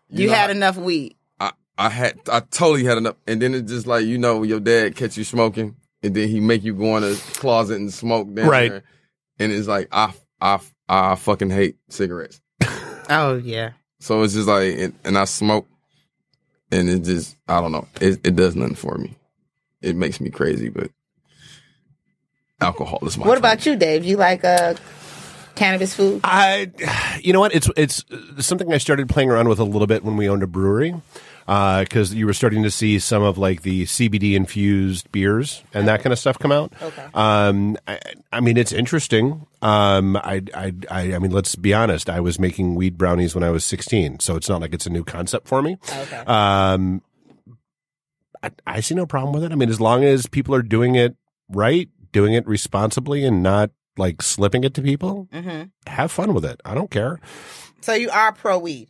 You, 0.09 0.27
know, 0.27 0.33
had 0.33 0.49
I- 0.49 0.53
enough 0.53 0.77
weed. 0.77 1.15
I, 1.39 1.51
I 1.77 1.89
had 1.89 2.19
I 2.31 2.41
totally 2.41 2.83
had 2.85 2.97
enough 2.97 3.15
and 3.27 3.41
then 3.41 3.53
it's 3.55 3.71
just 3.71 3.88
like 3.88 4.05
you 4.05 4.17
know 4.17 4.43
your 4.43 4.59
dad 4.59 4.95
catch 4.95 5.17
you 5.17 5.23
smoking 5.23 5.75
and 6.03 6.13
then 6.15 6.27
he 6.29 6.39
make 6.39 6.63
you 6.63 6.73
go 6.75 6.95
in 6.97 7.03
a 7.03 7.15
closet 7.33 7.77
and 7.77 7.91
smoke 7.93 8.33
down 8.33 8.47
Right. 8.47 8.71
there. 8.71 8.83
And 9.39 9.51
it's 9.51 9.67
like 9.67 9.88
I 9.91 10.13
I 10.39 10.59
I 10.88 11.15
fucking 11.15 11.49
hate 11.49 11.77
cigarettes. 11.89 12.39
Oh 13.09 13.41
yeah. 13.43 13.71
So 13.99 14.23
it's 14.23 14.33
just 14.33 14.47
like 14.47 14.77
and, 14.77 14.93
and 15.03 15.17
I 15.17 15.25
smoke 15.25 15.67
and 16.71 16.89
it 16.89 17.03
just 17.03 17.35
I 17.47 17.62
don't 17.62 17.71
know. 17.71 17.88
It 18.01 18.19
it 18.25 18.35
does 18.35 18.55
nothing 18.55 18.75
for 18.75 18.97
me. 18.97 19.15
It 19.81 19.95
makes 19.95 20.19
me 20.21 20.29
crazy, 20.29 20.69
but 20.69 20.91
alcohol 22.62 22.99
is 23.03 23.17
my 23.17 23.21
What 23.25 23.39
friend. 23.39 23.39
about 23.39 23.65
you, 23.65 23.75
Dave? 23.75 24.05
You 24.05 24.17
like 24.17 24.43
uh 24.43 24.75
cannabis 25.55 25.93
food? 25.93 26.21
I, 26.23 26.71
you 27.21 27.33
know 27.33 27.39
what? 27.39 27.53
It's 27.53 27.69
it's 27.75 28.05
uh, 28.12 28.41
something 28.41 28.71
I 28.73 28.77
started 28.77 29.09
playing 29.09 29.29
around 29.29 29.49
with 29.49 29.59
a 29.59 29.63
little 29.63 29.88
bit 29.88 30.03
when 30.03 30.15
we 30.17 30.29
owned 30.29 30.43
a 30.43 30.47
brewery, 30.47 30.95
because 31.45 32.13
you 32.13 32.25
were 32.25 32.33
starting 32.33 32.63
to 32.63 32.71
see 32.71 32.99
some 32.99 33.23
of 33.23 33.38
like 33.38 33.63
the 33.63 33.83
CBD 33.83 34.35
infused 34.35 35.12
beers 35.12 35.63
and 35.73 35.88
that 35.88 36.01
kind 36.01 36.13
of 36.13 36.19
stuff 36.19 36.39
come 36.39 36.51
out. 36.51 36.71
Okay. 36.81 37.05
Um, 37.13 37.77
I, 37.88 37.99
I 38.31 38.39
mean, 38.39 38.55
it's 38.57 38.71
interesting. 38.71 39.45
Um, 39.62 40.15
I, 40.17 40.41
I, 40.54 40.74
I, 40.89 41.13
I 41.15 41.19
mean, 41.19 41.32
let's 41.32 41.56
be 41.56 41.74
honest. 41.74 42.10
I 42.10 42.19
was 42.19 42.39
making 42.39 42.76
weed 42.76 42.98
brownies 42.98 43.36
when 43.36 43.43
I 43.43 43.50
was 43.50 43.65
16, 43.65 44.19
so 44.19 44.36
it's 44.36 44.48
not 44.48 44.62
like 44.62 44.74
it's 44.74 44.86
a 44.86 44.89
new 44.89 45.04
concept 45.04 45.48
for 45.48 45.62
me. 45.62 45.78
Okay. 45.89 46.17
Um, 46.17 47.02
I, 48.41 48.52
I 48.65 48.80
see 48.80 48.95
no 48.95 49.06
problem 49.06 49.34
with 49.34 49.43
it. 49.43 49.52
I 49.52 49.56
mean, 49.56 49.69
as 49.69 49.82
long 49.82 50.04
as 50.04 50.28
people 50.28 50.56
are 50.56 50.62
doing 50.62 50.95
it 50.95 51.15
right, 51.50 51.89
doing 52.12 52.34
it 52.34 52.48
responsibly, 52.48 53.26
and 53.26 53.43
not 53.43 53.72
like 53.98 54.22
slipping 54.22 54.63
it 54.63 54.74
to 54.76 54.82
people, 54.82 55.28
hmm 55.34 55.63
have 55.88 56.12
fun 56.12 56.34
with 56.34 56.45
it. 56.45 56.62
I 56.63 56.74
don't 56.74 56.89
care. 56.91 57.19
So 57.82 57.93
you 57.93 58.10
are 58.12 58.32
pro 58.32 58.58
weed. 58.60 58.89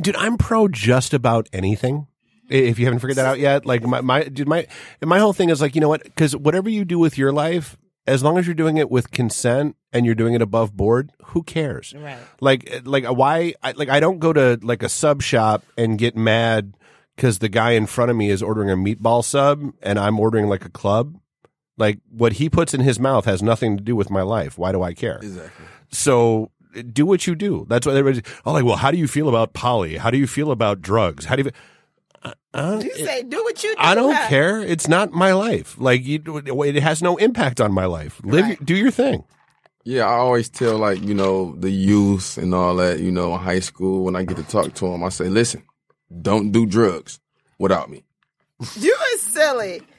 Dude, 0.00 0.16
I'm 0.16 0.36
pro 0.36 0.66
just 0.68 1.14
about 1.14 1.48
anything. 1.52 2.06
If 2.50 2.78
you 2.78 2.86
haven't 2.86 3.00
figured 3.00 3.16
that 3.16 3.26
out 3.26 3.38
yet, 3.38 3.64
like 3.64 3.82
my, 3.84 4.00
my, 4.00 4.24
dude, 4.24 4.48
my, 4.48 4.66
my 5.02 5.18
whole 5.18 5.32
thing 5.32 5.48
is 5.50 5.60
like, 5.60 5.74
you 5.74 5.80
know 5.80 5.88
what? 5.88 6.14
Cause 6.16 6.34
whatever 6.36 6.68
you 6.68 6.84
do 6.84 6.98
with 6.98 7.16
your 7.16 7.32
life, 7.32 7.76
as 8.06 8.22
long 8.22 8.36
as 8.36 8.46
you're 8.46 8.54
doing 8.54 8.76
it 8.76 8.90
with 8.90 9.10
consent 9.10 9.76
and 9.94 10.04
you're 10.04 10.14
doing 10.14 10.34
it 10.34 10.42
above 10.42 10.76
board, 10.76 11.10
who 11.26 11.42
cares? 11.42 11.94
Right. 11.96 12.18
Like, 12.40 12.68
eh, 12.70 12.80
like 12.84 13.04
uh, 13.08 13.14
why, 13.14 13.54
I, 13.62 13.72
like 13.72 13.88
I 13.88 14.00
don't 14.00 14.18
go 14.18 14.32
to 14.32 14.58
like 14.62 14.82
a 14.82 14.88
sub 14.90 15.22
shop 15.22 15.64
and 15.78 15.96
get 15.96 16.16
mad 16.16 16.74
because 17.16 17.38
the 17.38 17.48
guy 17.48 17.70
in 17.70 17.86
front 17.86 18.10
of 18.10 18.16
me 18.16 18.28
is 18.28 18.42
ordering 18.42 18.70
a 18.70 18.76
meatball 18.76 19.24
sub 19.24 19.72
and 19.80 19.98
I'm 19.98 20.18
ordering 20.20 20.48
like 20.48 20.64
a 20.64 20.70
club. 20.70 21.16
Like 21.78 22.00
what 22.10 22.34
he 22.34 22.50
puts 22.50 22.74
in 22.74 22.80
his 22.80 22.98
mouth 23.00 23.24
has 23.24 23.42
nothing 23.42 23.76
to 23.76 23.82
do 23.82 23.96
with 23.96 24.10
my 24.10 24.22
life. 24.22 24.58
Why 24.58 24.72
do 24.72 24.82
I 24.82 24.94
care? 24.94 25.18
Exactly. 25.22 25.66
So 25.90 26.50
eh, 26.76 26.82
do 26.92 27.06
what 27.06 27.26
you 27.26 27.34
do. 27.34 27.66
That's 27.68 27.86
what 27.86 27.96
everybody's. 27.96 28.22
Oh, 28.44 28.52
like, 28.52 28.64
well, 28.64 28.76
how 28.76 28.90
do 28.90 28.98
you 28.98 29.08
feel 29.08 29.28
about 29.28 29.54
poly? 29.54 29.96
How 29.96 30.10
do 30.10 30.18
you 30.18 30.26
feel 30.26 30.50
about 30.50 30.82
drugs? 30.82 31.24
How 31.24 31.36
do 31.36 31.44
you? 31.44 31.50
Uh, 32.22 32.32
uh, 32.54 32.80
You 32.82 32.94
say 32.96 33.20
eh, 33.20 33.22
do 33.28 33.42
what 33.44 33.62
you 33.62 33.70
do. 33.70 33.76
I 33.78 33.94
don't 33.94 34.14
huh? 34.14 34.28
care. 34.28 34.60
It's 34.60 34.88
not 34.88 35.12
my 35.12 35.32
life. 35.32 35.76
Like 35.78 36.04
you, 36.04 36.22
it 36.64 36.82
has 36.82 37.02
no 37.02 37.16
impact 37.16 37.60
on 37.60 37.72
my 37.72 37.84
life. 37.86 38.20
Live, 38.24 38.44
Right. 38.44 38.64
do 38.64 38.74
your 38.74 38.90
thing. 38.90 39.24
Yeah, 39.84 40.06
I 40.06 40.14
always 40.14 40.48
tell 40.48 40.78
like 40.78 41.02
you 41.02 41.14
know 41.14 41.54
the 41.58 41.70
youth 41.70 42.38
and 42.38 42.54
all 42.54 42.74
that. 42.76 43.00
You 43.00 43.10
know, 43.12 43.34
in 43.34 43.40
high 43.40 43.60
school 43.60 44.04
when 44.04 44.16
I 44.16 44.24
get 44.24 44.36
to 44.38 44.42
talk 44.44 44.72
to 44.74 44.88
them, 44.88 45.04
I 45.04 45.10
say, 45.10 45.28
"Listen, 45.28 45.62
don't 46.22 46.50
do 46.52 46.64
drugs 46.66 47.20
without 47.58 47.90
me." 47.90 48.02
You 48.76 48.96
is 49.14 49.22
silly. 49.22 49.82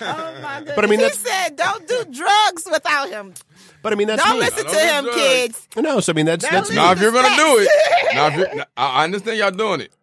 Oh 0.00 0.38
my 0.42 0.58
goodness. 0.58 0.76
But 0.76 0.84
I 0.84 0.88
mean, 0.88 1.00
he 1.00 1.04
that's- 1.06 1.18
said 1.18 1.56
don't 1.56 1.88
do 1.88 2.04
drugs 2.12 2.68
without 2.70 3.08
him. 3.08 3.34
But 3.82 3.92
I 3.92 3.96
mean, 3.96 4.06
that's 4.06 4.22
Don't 4.22 4.34
me. 4.34 4.40
listen 4.44 4.64
Don't 4.64 4.74
to 4.74 4.78
do 4.78 4.86
him, 4.86 5.04
drugs. 5.06 5.16
kids. 5.18 5.68
No, 5.76 5.98
so 6.00 6.12
I 6.12 6.14
mean, 6.14 6.26
that's 6.26 6.44
Don't 6.44 6.52
that's. 6.52 6.70
Now, 6.70 6.92
if 6.92 7.00
you're 7.00 7.10
gonna 7.10 7.34
do 7.34 7.58
it, 7.58 7.68
now 8.14 8.26
if 8.28 8.36
you're, 8.36 8.54
now, 8.54 8.64
I 8.76 8.86
I 9.00 9.04
understand 9.04 9.38
y'all 9.38 9.50
doing 9.50 9.80
it, 9.80 9.90
but 9.92 10.01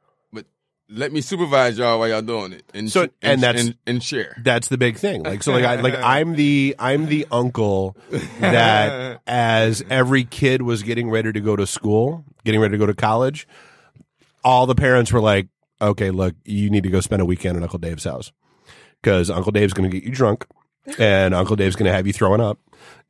let 0.91 1.11
me 1.11 1.21
supervise 1.21 1.77
y'all 1.77 1.99
while 1.99 2.07
y'all 2.09 2.21
doing 2.21 2.51
it, 2.53 2.63
and 2.73 2.91
So- 2.91 3.05
sh- 3.05 3.09
and 3.21 3.41
that's- 3.43 3.65
and, 3.65 3.75
and 3.85 4.03
share. 4.03 4.35
That's 4.43 4.67
the 4.69 4.77
big 4.77 4.97
thing. 4.97 5.23
Like 5.23 5.43
so, 5.43 5.51
like 5.51 5.65
I 5.65 5.75
like 5.81 5.95
I'm 6.03 6.35
the 6.35 6.75
I'm 6.79 7.05
the 7.05 7.27
uncle 7.31 7.95
that 8.39 9.21
as 9.27 9.83
every 9.89 10.23
kid 10.23 10.61
was 10.61 10.83
getting 10.83 11.09
ready 11.09 11.31
to 11.31 11.39
go 11.39 11.55
to 11.55 11.67
school, 11.67 12.25
getting 12.43 12.59
ready 12.61 12.71
to 12.73 12.77
go 12.77 12.85
to 12.85 12.93
college, 12.95 13.47
all 14.43 14.65
the 14.65 14.75
parents 14.75 15.11
were 15.11 15.21
like, 15.21 15.47
"Okay, 15.81 16.11
look, 16.11 16.35
you 16.45 16.69
need 16.69 16.83
to 16.83 16.89
go 16.89 16.99
spend 17.01 17.21
a 17.21 17.25
weekend 17.25 17.57
at 17.57 17.63
Uncle 17.63 17.79
Dave's 17.79 18.03
house 18.05 18.31
because 19.01 19.29
Uncle 19.29 19.51
Dave's 19.51 19.73
going 19.73 19.89
to 19.89 19.95
get 19.95 20.05
you 20.07 20.11
drunk, 20.13 20.45
and 20.97 21.33
Uncle 21.33 21.55
Dave's 21.55 21.75
going 21.75 21.89
to 21.89 21.93
have 21.95 22.07
you 22.07 22.13
throwing 22.13 22.41
up." 22.41 22.59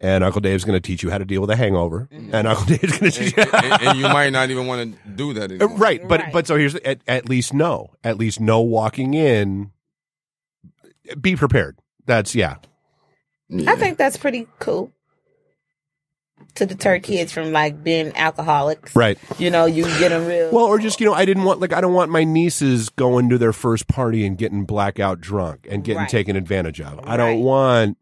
And 0.02 0.24
Uncle 0.24 0.40
Dave's 0.40 0.64
going 0.64 0.78
to 0.78 0.86
teach 0.86 1.04
you 1.04 1.10
how 1.10 1.18
to 1.18 1.26
deal 1.26 1.42
with 1.42 1.50
a 1.50 1.56
hangover, 1.58 2.08
mm-hmm. 2.12 2.34
and 2.34 2.48
Uncle 2.48 2.66
Dave's 2.66 2.98
going 2.98 3.12
to 3.12 3.20
teach 3.20 3.36
you. 3.38 3.44
and, 3.44 3.82
and 3.82 3.98
you 4.00 4.04
might 4.06 4.30
not 4.32 4.50
even 4.50 4.66
want 4.66 4.96
to 5.04 5.10
do 5.10 5.34
that 5.34 5.52
anymore. 5.52 5.74
Uh, 5.74 5.78
right, 5.78 6.08
but 6.08 6.22
Right. 6.22 6.34
but 6.34 6.48
so 6.48 6.56
here's 6.56 6.76
at, 6.76 7.02
at 7.08 7.28
least 7.28 7.54
no, 7.54 7.90
at 8.04 8.18
least 8.18 8.40
no 8.40 8.62
walking 8.62 9.14
in. 9.14 9.72
Be 11.20 11.36
prepared. 11.36 11.78
That's 12.06 12.34
yeah. 12.36 12.56
Yeah. 13.50 13.72
I 13.72 13.76
think 13.76 13.98
that's 13.98 14.16
pretty 14.16 14.48
cool 14.60 14.92
to 16.56 16.66
deter 16.66 17.00
kids 17.00 17.32
from 17.32 17.52
like 17.52 17.84
being 17.84 18.16
alcoholics. 18.18 18.96
Right. 18.96 19.18
You 19.38 19.50
know, 19.50 19.66
you 19.66 19.84
get 20.00 20.10
them 20.10 20.26
real. 20.28 20.52
Well, 20.52 20.66
or 20.66 20.78
just 20.80 21.00
you 21.00 21.06
know, 21.06 21.14
I 21.14 21.26
didn't 21.26 21.44
want 21.44 21.60
like 21.60 21.74
I 21.74 21.82
don't 21.82 21.94
want 21.94 22.12
my 22.12 22.24
nieces 22.24 22.90
going 22.90 23.30
to 23.30 23.38
their 23.38 23.54
first 23.54 23.88
party 23.88 24.26
and 24.26 24.38
getting 24.38 24.66
blackout 24.66 25.22
drunk 25.22 25.68
and 25.70 25.84
getting 25.84 26.02
Right. 26.02 26.10
taken 26.10 26.36
advantage 26.36 26.82
of. 26.82 27.00
I 27.04 27.12
Right. 27.12 27.18
don't 27.18 27.40
want, 27.42 27.98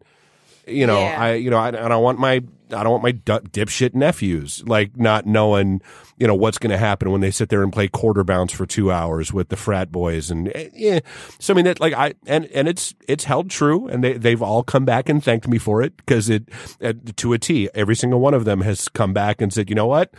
you 0.65 0.87
know, 0.87 0.99
Yeah. 0.99 1.21
I 1.21 1.33
you 1.33 1.49
know 1.49 1.57
I, 1.57 1.67
I 1.67 1.87
don't 1.87 2.03
want 2.03 2.19
my 2.19 2.41
I 2.73 2.83
don't 2.83 2.91
want 2.91 3.03
my 3.03 3.11
dipshit 3.13 3.95
nephews 3.95 4.63
like 4.67 4.97
not 4.97 5.25
knowing 5.25 5.81
you 6.17 6.27
know 6.27 6.35
what's 6.35 6.57
going 6.57 6.71
to 6.71 6.77
happen 6.77 7.11
when 7.11 7.21
they 7.21 7.31
sit 7.31 7.49
there 7.49 7.63
and 7.63 7.71
play 7.71 7.87
quarter 7.87 8.23
bounce 8.23 8.51
for 8.51 8.65
two 8.65 8.91
hours 8.91 9.31
with 9.31 9.49
the 9.49 9.55
frat 9.55 9.91
boys 9.91 10.31
and 10.31 10.51
eh, 10.55 10.69
yeah. 10.73 10.99
So 11.39 11.53
I 11.53 11.55
mean, 11.55 11.65
that 11.65 11.79
like 11.79 11.93
I 11.93 12.13
and 12.25 12.45
and 12.47 12.67
it's 12.67 12.95
it's 13.07 13.23
held 13.23 13.49
true, 13.49 13.87
and 13.87 14.03
they 14.03 14.13
they've 14.13 14.41
all 14.41 14.63
come 14.63 14.85
back 14.85 15.09
and 15.09 15.23
thanked 15.23 15.47
me 15.47 15.57
for 15.57 15.81
it 15.81 15.95
because 15.97 16.29
it 16.29 16.49
uh, 16.81 16.93
to 17.17 17.33
a 17.33 17.39
T. 17.39 17.69
Every 17.73 17.95
single 17.95 18.19
one 18.19 18.33
of 18.33 18.45
them 18.45 18.61
has 18.61 18.87
come 18.87 19.13
back 19.13 19.41
and 19.41 19.53
said, 19.53 19.69
you 19.69 19.75
know 19.75 19.87
what 19.87 20.13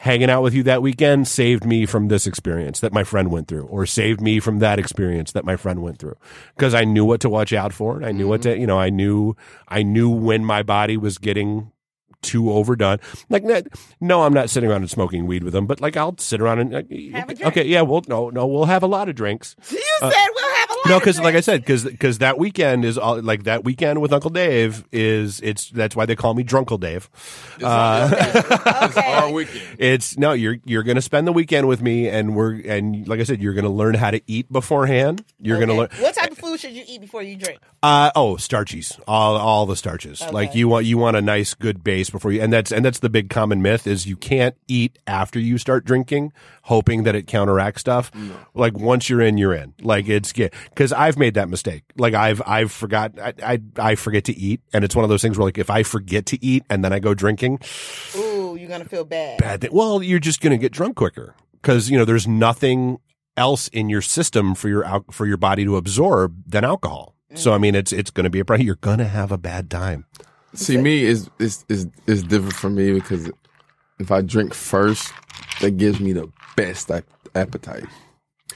hanging 0.00 0.30
out 0.30 0.42
with 0.42 0.54
you 0.54 0.62
that 0.62 0.80
weekend 0.80 1.28
saved 1.28 1.62
me 1.62 1.84
from 1.84 2.08
this 2.08 2.26
experience 2.26 2.80
that 2.80 2.90
my 2.90 3.04
friend 3.04 3.30
went 3.30 3.46
through 3.46 3.66
or 3.66 3.84
saved 3.84 4.18
me 4.18 4.40
from 4.40 4.58
that 4.58 4.78
experience 4.78 5.32
that 5.32 5.44
my 5.44 5.56
friend 5.56 5.82
went 5.82 5.98
through 5.98 6.16
because 6.56 6.72
I 6.72 6.84
knew 6.84 7.04
what 7.04 7.20
to 7.20 7.28
watch 7.28 7.52
out 7.52 7.74
for 7.74 7.96
and 7.96 8.06
I 8.06 8.10
knew 8.10 8.26
what 8.26 8.40
to 8.42 8.58
you 8.58 8.66
know 8.66 8.78
I 8.78 8.88
knew 8.88 9.36
I 9.68 9.82
knew 9.82 10.08
when 10.08 10.42
my 10.42 10.62
body 10.62 10.96
was 10.96 11.18
getting 11.18 11.70
too 12.22 12.50
overdone 12.52 12.98
like 13.28 13.44
no 14.00 14.22
I'm 14.22 14.32
not 14.34 14.50
sitting 14.50 14.68
around 14.70 14.82
and 14.82 14.90
smoking 14.90 15.26
weed 15.26 15.42
with 15.44 15.52
them 15.52 15.66
but 15.66 15.80
like 15.80 15.96
I'll 15.96 16.16
sit 16.18 16.40
around 16.40 16.58
and 16.58 16.74
uh, 16.74 16.82
Have 17.18 17.30
a 17.30 17.34
drink. 17.34 17.46
okay 17.46 17.64
yeah 17.66 17.82
well 17.82 18.02
no 18.08 18.30
no 18.30 18.46
we'll 18.46 18.66
have 18.66 18.82
a 18.82 18.86
lot 18.86 19.08
of 19.08 19.14
drinks 19.14 19.56
you 19.70 19.80
said 20.00 20.10
we'll 20.10 20.10
have 20.10 20.28
a 20.28 20.40
lot. 20.40 20.49
No, 20.90 20.98
because 20.98 21.18
like 21.20 21.34
I 21.34 21.40
said, 21.40 21.62
because 21.62 21.84
because 21.84 22.18
that 22.18 22.38
weekend 22.38 22.84
is 22.84 22.98
all 22.98 23.20
like 23.22 23.44
that 23.44 23.64
weekend 23.64 24.00
with 24.00 24.12
Uncle 24.12 24.30
Dave 24.30 24.84
is 24.92 25.40
it's 25.40 25.70
that's 25.70 25.96
why 25.96 26.04
they 26.06 26.16
call 26.16 26.34
me 26.34 26.44
Drunkle 26.44 26.78
Dave. 26.78 27.08
It's 27.60 28.96
Okay. 28.96 29.00
our 29.14 29.30
weekend. 29.30 29.62
It's 29.78 30.16
no, 30.18 30.32
you're 30.32 30.56
you're 30.64 30.82
gonna 30.82 31.02
spend 31.02 31.26
the 31.26 31.32
weekend 31.32 31.68
with 31.68 31.82
me, 31.82 32.08
and 32.08 32.34
we're 32.34 32.60
and 32.66 33.06
like 33.06 33.20
I 33.20 33.24
said, 33.24 33.40
you're 33.42 33.54
gonna 33.54 33.68
learn 33.70 33.94
how 33.94 34.10
to 34.10 34.20
eat 34.26 34.50
beforehand. 34.52 35.24
You're 35.40 35.58
gonna 35.60 35.74
learn. 35.74 35.88
What 35.98 36.14
type 36.14 36.30
of 36.32 36.38
food 36.38 36.58
should 36.60 36.72
you 36.72 36.84
eat 36.86 37.00
before 37.00 37.22
you 37.22 37.36
drink? 37.36 37.60
Uh, 37.82 38.10
oh, 38.14 38.34
starchies, 38.36 38.98
all 39.06 39.36
all 39.36 39.66
the 39.66 39.76
starches. 39.76 40.22
Like 40.32 40.54
you 40.54 40.68
want 40.68 40.86
you 40.86 40.98
want 40.98 41.16
a 41.16 41.22
nice 41.22 41.54
good 41.54 41.84
base 41.84 42.10
before 42.10 42.32
you, 42.32 42.40
and 42.40 42.52
that's 42.52 42.72
and 42.72 42.84
that's 42.84 42.98
the 43.00 43.10
big 43.10 43.30
common 43.30 43.62
myth 43.62 43.86
is 43.86 44.06
you 44.06 44.16
can't 44.16 44.54
eat 44.68 44.98
after 45.06 45.38
you 45.38 45.58
start 45.58 45.84
drinking, 45.84 46.32
hoping 46.62 47.02
that 47.04 47.14
it 47.14 47.26
counteracts 47.26 47.80
stuff. 47.80 48.10
Like 48.54 48.72
once 48.78 49.08
you're 49.10 49.20
in, 49.20 49.36
you're 49.38 49.54
in. 49.54 49.74
Like 49.82 50.08
it's 50.08 50.32
because 50.32 50.79
I've 50.92 51.18
made 51.18 51.34
that 51.34 51.48
mistake. 51.48 51.84
Like 51.96 52.14
I've 52.14 52.40
I've 52.46 52.72
forgot 52.72 53.18
I, 53.18 53.34
I 53.42 53.60
I 53.76 53.94
forget 53.94 54.24
to 54.24 54.36
eat, 54.36 54.60
and 54.72 54.84
it's 54.84 54.96
one 54.96 55.04
of 55.04 55.08
those 55.08 55.22
things 55.22 55.38
where 55.38 55.46
like 55.46 55.58
if 55.58 55.70
I 55.70 55.82
forget 55.82 56.26
to 56.26 56.44
eat 56.44 56.64
and 56.70 56.84
then 56.84 56.92
I 56.92 56.98
go 56.98 57.14
drinking, 57.14 57.60
Ooh, 58.16 58.56
you're 58.58 58.68
gonna 58.68 58.84
feel 58.84 59.04
bad. 59.04 59.38
bad 59.38 59.60
thing. 59.60 59.70
Well, 59.72 60.02
you're 60.02 60.18
just 60.18 60.40
going 60.40 60.52
to 60.52 60.58
get 60.58 60.72
drunk 60.72 60.96
quicker 60.96 61.34
because 61.60 61.90
you 61.90 61.98
know 61.98 62.04
there's 62.04 62.26
nothing 62.26 62.98
else 63.36 63.68
in 63.68 63.88
your 63.88 64.02
system 64.02 64.54
for 64.54 64.68
your 64.68 64.84
al- 64.84 65.04
for 65.10 65.26
your 65.26 65.36
body 65.36 65.64
to 65.64 65.76
absorb 65.76 66.42
than 66.46 66.64
alcohol. 66.64 67.14
So 67.34 67.52
I 67.52 67.58
mm. 67.58 67.60
mean, 67.60 67.74
it's 67.74 67.92
it's 67.92 68.10
going 68.10 68.24
to 68.24 68.30
be 68.30 68.40
a 68.40 68.44
problem. 68.44 68.66
You're 68.66 68.76
going 68.76 68.98
to 68.98 69.08
have 69.08 69.30
a 69.32 69.38
bad 69.38 69.70
time. 69.70 70.06
See, 70.54 70.76
me 70.76 71.04
is 71.04 71.30
is 71.38 71.64
is 71.68 71.86
is 72.06 72.22
different 72.22 72.54
for 72.54 72.70
me 72.70 72.92
because 72.92 73.30
if 73.98 74.10
I 74.10 74.22
drink 74.22 74.54
first, 74.54 75.12
that 75.60 75.76
gives 75.76 76.00
me 76.00 76.12
the 76.12 76.30
best 76.56 76.90
appetite. 77.34 77.86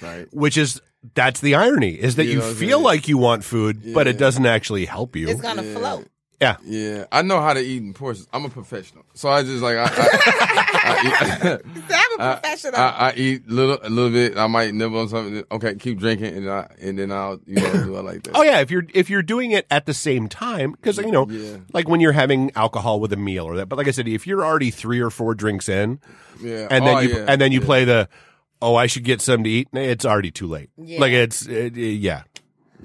Right. 0.02 0.26
Which 0.32 0.56
is 0.56 0.80
that's 1.14 1.40
the 1.40 1.54
irony 1.54 1.90
is 1.90 2.16
that 2.16 2.24
You 2.24 2.30
you, 2.32 2.38
know 2.38 2.54
feel 2.54 2.78
saying? 2.78 2.82
like 2.82 3.08
you 3.08 3.18
want 3.18 3.44
food, 3.44 3.92
but 3.92 4.06
it 4.06 4.16
doesn't 4.18 4.46
actually 4.46 4.86
help 4.86 5.16
you. 5.16 5.28
It's 5.28 5.40
gonna 5.40 5.62
float. 5.62 6.08
yeah. 6.40 6.56
Yeah, 6.64 7.04
I 7.12 7.22
know 7.22 7.40
how 7.40 7.52
to 7.54 7.60
eat 7.60 7.82
in 7.82 7.92
portions. 7.94 8.26
I'm 8.32 8.44
a 8.44 8.48
professional, 8.48 9.04
so 9.14 9.28
I 9.28 9.42
just 9.42 9.62
like 9.62 9.76
I, 9.76 9.84
I, 9.84 10.64
I, 10.84 11.00
eat, 11.06 11.60
I'm 11.90 12.20
a 12.20 12.22
I, 12.24 12.32
professional. 12.40 12.80
I, 12.80 12.88
I 12.88 13.12
eat 13.16 13.48
little 13.48 13.78
a 13.82 13.88
little 13.88 14.10
bit. 14.10 14.36
I 14.36 14.46
might 14.46 14.74
nibble 14.74 14.98
on 15.00 15.08
something. 15.08 15.44
Okay, 15.52 15.74
keep 15.76 15.98
drinking, 15.98 16.36
and 16.36 16.50
I, 16.50 16.68
and 16.80 16.98
then 16.98 17.12
I'll 17.12 17.40
you 17.46 17.56
know 17.56 17.72
do 17.84 17.96
it 17.96 18.02
like 18.02 18.22
that. 18.24 18.32
Oh 18.34 18.42
yeah, 18.42 18.60
if 18.60 18.70
you're 18.70 18.84
if 18.94 19.08
you're 19.10 19.22
doing 19.22 19.52
it 19.52 19.66
at 19.70 19.86
the 19.86 19.94
same 19.94 20.28
time, 20.28 20.72
because 20.72 20.98
you 20.98 21.10
know, 21.12 21.26
Yeah. 21.28 21.58
like 21.72 21.88
when 21.88 22.00
you're 22.00 22.12
having 22.12 22.50
alcohol 22.56 23.00
with 23.00 23.12
a 23.12 23.16
meal 23.18 23.44
or 23.46 23.56
that. 23.56 23.66
But 23.68 23.76
like 23.76 23.88
I 23.88 23.92
said, 23.92 24.08
if 24.08 24.26
you're 24.26 24.44
already 24.44 24.70
three 24.70 25.00
or 25.00 25.10
four 25.10 25.34
drinks 25.34 25.68
in, 25.68 26.00
yeah. 26.42 26.66
and 26.70 26.86
then 26.86 26.96
Oh, 26.96 27.00
you 27.00 27.08
yeah, 27.10 27.24
and 27.28 27.40
then 27.40 27.52
you 27.52 27.60
yeah. 27.60 27.66
play 27.66 27.84
the 27.84 28.08
oh 28.64 28.74
I 28.76 28.86
should 28.86 29.04
get 29.04 29.20
some 29.20 29.44
to 29.44 29.50
eat. 29.50 29.68
It's 29.72 30.04
already 30.04 30.30
too 30.30 30.46
late. 30.46 30.70
Yeah. 30.76 31.00
Like 31.00 31.12
it's 31.12 31.46
it, 31.46 31.76
yeah. 31.76 32.22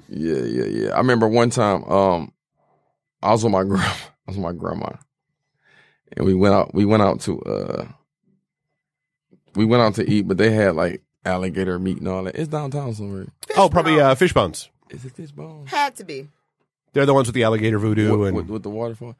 Yeah, 0.08 0.38
yeah, 0.38 0.64
yeah. 0.64 0.88
I 0.90 0.98
remember 0.98 1.28
one 1.28 1.50
time, 1.50 1.84
um, 1.84 2.32
I 3.22 3.30
was 3.32 3.42
with 3.44 3.52
my 3.52 3.64
grandma. 3.70 3.84
I 3.86 4.30
was 4.30 4.36
with 4.36 4.44
my 4.44 4.52
grandma, 4.52 4.90
and 6.16 6.26
we 6.26 6.34
went 6.34 6.54
out. 6.54 6.74
We 6.74 6.84
went 6.84 7.02
out 7.02 7.20
to 7.22 7.40
uh, 7.42 7.88
we 9.54 9.64
went 9.64 9.82
out 9.82 9.94
to 9.94 10.08
eat, 10.08 10.28
but 10.28 10.36
they 10.36 10.50
had 10.50 10.76
like 10.76 11.02
alligator 11.24 11.78
meat 11.78 11.98
and 11.98 12.08
all 12.08 12.24
that. 12.24 12.34
It's 12.34 12.48
downtown 12.48 12.94
somewhere. 12.94 13.26
oh, 13.56 13.68
probably 13.68 14.00
uh, 14.00 14.14
Fishbones. 14.14 14.68
Is 14.90 15.04
it 15.04 15.14
this 15.16 15.30
bone? 15.30 15.66
Had 15.66 15.96
to 15.96 16.04
be. 16.04 16.28
They're 16.92 17.06
the 17.06 17.14
ones 17.14 17.28
with 17.28 17.34
the 17.36 17.44
alligator 17.44 17.78
voodoo 17.78 18.16
With, 18.16 18.28
and 18.28 18.36
with, 18.36 18.46
with 18.48 18.62
the 18.64 18.70
waterfall. 18.70 19.16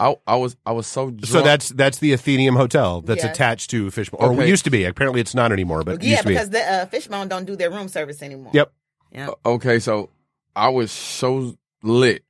I 0.00 0.16
I 0.26 0.36
was 0.36 0.56
I 0.64 0.72
was 0.72 0.86
so 0.86 1.10
drunk. 1.10 1.26
so 1.26 1.42
that's 1.42 1.68
that's 1.68 1.98
the 1.98 2.12
Atheneum 2.12 2.56
Hotel 2.56 3.02
that's 3.02 3.22
Yes. 3.22 3.30
attached 3.34 3.70
to 3.70 3.90
Fishbone, 3.90 4.20
or 4.20 4.32
Okay. 4.32 4.48
used 4.48 4.64
to 4.64 4.70
be. 4.70 4.84
Apparently, 4.84 5.20
it's 5.20 5.34
not 5.34 5.52
anymore, 5.52 5.84
but 5.84 6.02
Yeah, 6.02 6.10
used 6.12 6.22
to 6.22 6.28
be. 6.28 6.34
because 6.34 6.50
the 6.50 6.62
uh, 6.72 6.86
Fishbone 6.86 7.28
don't 7.28 7.44
do 7.44 7.54
their 7.54 7.70
room 7.70 7.88
service 7.88 8.22
anymore. 8.22 8.52
Yep. 8.54 8.72
Yeah. 9.12 9.28
okay. 9.44 9.78
So 9.78 10.10
I 10.56 10.68
was 10.70 10.90
so 10.90 11.54
lit 11.82 12.24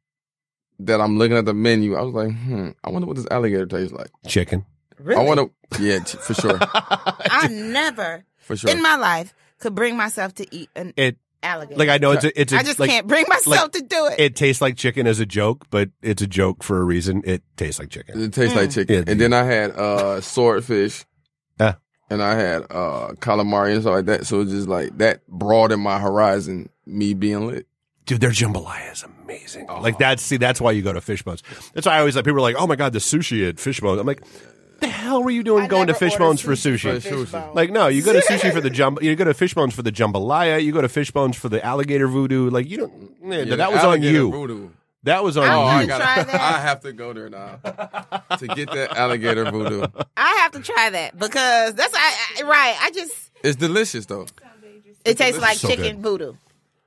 that 0.81 1.01
I'm 1.01 1.17
looking 1.19 1.37
at 1.37 1.45
the 1.45 1.55
menu. 1.55 1.95
I 1.95 2.03
was 2.03 2.15
like, 2.15 2.33
hmm, 2.35 2.71
I 2.83 2.91
wonder 2.91 3.07
what 3.07 3.17
this 3.17 3.27
alligator 3.31 3.67
tastes 3.67 3.93
like. 3.93 4.11
Chicken. 4.27 4.65
Really? 4.99 5.21
I 5.23 5.25
want 5.25 5.41
to, 5.41 5.83
yeah, 5.83 6.01
for 6.01 6.35
sure, 6.35 6.59
I 7.31 7.49
never 7.49 8.25
for 8.39 8.55
sure. 8.57 8.71
in 8.71 8.83
my 8.83 8.97
life 8.97 9.33
could 9.59 9.75
bring 9.75 9.97
myself 9.97 10.35
to 10.35 10.47
eat 10.55 10.69
an 10.77 10.93
It 10.97 11.17
alligator. 11.43 11.79
like 11.79 11.89
I 11.89 11.99
know 11.99 12.13
it's 12.13 12.25
a, 12.25 12.41
it's 12.41 12.53
a, 12.53 12.57
I 12.57 12.63
just 12.63 12.79
like, 12.79 12.91
can't 12.91 13.07
bring 13.07 13.25
myself 13.29 13.71
to 13.73 13.83
do 13.83 14.07
it. 14.07 14.21
It 14.21 14.37
tastes 14.37 14.61
like 14.61 14.77
chicken 14.77 15.07
as 15.07 15.21
a 15.21 15.27
joke, 15.27 15.67
but 15.71 15.91
it's 16.03 16.23
a 16.23 16.27
joke 16.27 16.63
for 16.63 16.81
a 16.81 16.85
reason. 16.85 17.23
It 17.25 17.43
tastes 17.57 17.79
like 17.79 17.91
chicken. 17.91 18.21
It 18.23 18.33
tastes 18.33 18.57
like 18.57 18.71
chicken. 18.71 18.95
Yeah, 18.95 19.05
and 19.07 19.21
then 19.21 19.33
I 19.33 19.45
had 19.45 19.71
uh 19.73 20.21
swordfish. 20.21 21.05
Yeah. 21.59 21.75
And 22.09 22.23
I 22.23 22.35
had 22.35 22.63
uh 22.71 23.13
calamari 23.21 23.73
and 23.73 23.83
stuff 23.83 23.95
like 23.95 24.07
that. 24.07 24.27
So 24.27 24.41
it's 24.41 24.51
just 24.51 24.69
like 24.69 24.97
that 24.99 25.27
broadened 25.29 25.83
my 25.83 25.99
horizon, 25.99 26.71
me 26.87 27.15
being 27.15 27.47
lit. 27.47 27.67
Dude, 28.07 28.21
their 28.21 28.31
jambalaya 28.31 28.93
is 28.93 29.05
amazing. 29.05 29.67
Oh. 29.69 29.81
Like 29.81 29.99
that's 29.99 30.23
see, 30.23 30.37
that's 30.37 30.61
why 30.61 30.73
you 30.73 30.83
go 30.83 30.93
to 30.93 31.01
Fishbones. 31.01 31.43
That's 31.75 31.87
why 31.87 31.95
I 31.95 31.99
always 32.01 32.17
like 32.17 32.25
people 32.25 32.39
are 32.39 32.43
like, 32.43 32.57
oh 32.59 32.67
my 32.67 32.77
god, 32.77 32.93
the 32.93 32.99
sushi 32.99 33.49
at 33.49 33.61
Fishbones. 33.61 34.01
I'm 34.01 34.07
like, 34.07 34.23
the 34.81 34.89
hell 34.89 35.23
were 35.23 35.31
you 35.31 35.43
doing 35.43 35.65
I 35.65 35.67
going 35.69 35.87
to 35.87 35.93
never 35.93 36.05
order 36.05 36.11
Fishbones 36.11 36.41
for 36.41 36.53
sushi 36.53 36.99
sushi? 37.01 37.03
from 37.09 37.25
Fishbone. 37.27 37.55
Like 37.55 37.71
no, 37.71 37.89
you 37.89 38.03
go 38.03 38.13
to 38.13 38.21
sushi 38.21 38.53
for 38.53 38.61
the 38.61 38.71
jumbo. 38.79 39.01
You 39.03 39.15
go 39.17 39.25
to 39.25 39.35
Fishbones 39.35 39.75
for 39.75 39.83
the 39.83 39.93
jambalaya. 39.93 40.63
You 40.63 40.73
go 40.73 40.81
to 40.81 40.89
Fishbones 40.89 41.37
for 41.37 41.49
the 41.49 41.65
alligator 41.65 42.09
voodoo. 42.09 42.51
Like 42.51 42.69
you 42.69 42.77
don't. 42.79 43.15
eh, 43.33 43.43
Yeah, 43.45 43.57
that 43.57 43.71
was 43.73 43.81
on 43.81 43.87
alligator 43.87 44.13
you. 44.13 44.31
Voodoo. 44.31 44.69
That 45.05 45.25
was 45.25 45.37
on 45.39 45.45
I 45.49 45.55
Oh, 45.55 45.61
I 45.63 45.81
you. 45.83 45.87
gotta. 45.87 46.05
try 46.05 46.23
that. 46.25 46.35
I 46.41 46.61
have 46.61 46.81
to 46.83 46.93
go 46.93 47.13
there 47.15 47.31
now 47.31 47.57
to 48.37 48.47
get 48.49 48.71
that 48.71 48.97
alligator 48.97 49.51
voodoo. 49.51 49.87
I 50.17 50.35
have 50.43 50.53
to 50.53 50.61
try 50.61 50.91
that 50.91 51.19
because 51.19 51.75
that's 51.75 51.95
I, 51.95 52.15
I 52.41 52.43
right. 52.43 52.77
I 52.81 52.91
just 52.91 53.15
It's 53.43 53.57
delicious 53.57 54.05
though. 54.07 54.27
it 55.07 55.17
tastes 55.17 55.41
like 55.41 55.57
so 55.57 55.69
chicken 55.69 56.03
voodoo. 56.03 56.35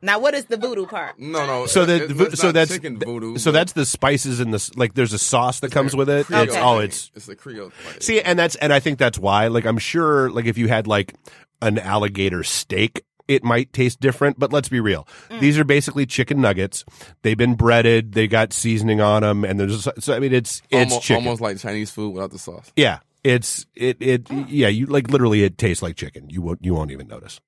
Now, 0.03 0.19
what 0.19 0.33
is 0.33 0.45
the 0.45 0.57
voodoo 0.57 0.85
part? 0.85 1.17
No, 1.17 1.45
no. 1.47 1.65
So 1.65 1.85
that 1.85 2.01
it- 2.03 2.11
it's 2.21 2.39
so 2.41 2.47
not 2.47 2.53
that's 2.55 2.71
chicken 2.71 2.99
voodoo. 2.99 3.37
so 3.37 3.51
but 3.51 3.53
that's 3.53 3.71
the 3.71 3.85
spices 3.85 4.39
and 4.41 4.53
the 4.53 4.71
like. 4.75 4.93
There's 4.93 5.13
a 5.13 5.17
sauce 5.17 5.61
that 5.61 5.71
comes 5.71 5.95
with 5.95 6.09
it. 6.09 6.27
Creole 6.27 6.43
It's 6.43 6.51
Okay. 6.53 6.61
oh, 6.61 6.75
thing. 6.77 6.85
it's 6.85 7.11
it's 7.15 7.29
a 7.29 7.35
Creole. 7.35 7.69
thing. 7.69 8.01
see, 8.01 8.21
and 8.21 8.37
that's 8.37 8.55
and 8.57 8.73
I 8.73 8.79
think 8.79 8.99
that's 8.99 9.17
why. 9.17 9.47
Like 9.47 9.65
I'm 9.65 9.77
sure, 9.79 10.29
like 10.29 10.45
if 10.45 10.57
you 10.57 10.67
had 10.67 10.85
like 10.87 11.13
an 11.61 11.79
alligator 11.79 12.43
steak. 12.43 13.03
It 13.25 13.41
might 13.41 13.71
taste 13.71 14.01
different, 14.01 14.37
but 14.37 14.51
let's 14.51 14.67
be 14.67 14.81
real. 14.81 15.07
Mm. 15.29 15.39
These 15.39 15.57
are 15.57 15.63
basically 15.63 16.05
chicken 16.05 16.41
nuggets. 16.41 16.83
They've 17.21 17.37
been 17.37 17.55
breaded. 17.55 18.11
They 18.11 18.27
got 18.27 18.51
seasoning 18.51 18.99
on 18.99 19.21
them, 19.21 19.45
and 19.45 19.57
there's 19.57 19.87
so 19.99 20.13
I 20.13 20.19
mean 20.19 20.33
it's 20.33 20.61
it's 20.69 20.91
almost, 20.91 21.07
chicken. 21.07 21.23
almost 21.23 21.39
like 21.41 21.57
Chinese 21.57 21.89
food 21.89 22.13
without 22.13 22.31
the 22.31 22.37
sauce. 22.37 22.69
Yeah, 22.75 22.99
it's 23.23 23.65
it 23.75 23.95
it 24.01 24.29
yeah. 24.49 24.67
You 24.67 24.87
like 24.87 25.09
literally 25.09 25.45
it 25.45 25.57
tastes 25.57 25.81
like 25.81 25.95
chicken. 25.95 26.29
You 26.29 26.41
won't 26.41 26.59
you 26.65 26.73
won't 26.73 26.91
even 26.91 27.07
notice. 27.07 27.39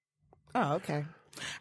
Oh, 0.56 0.76
okay. 0.76 1.04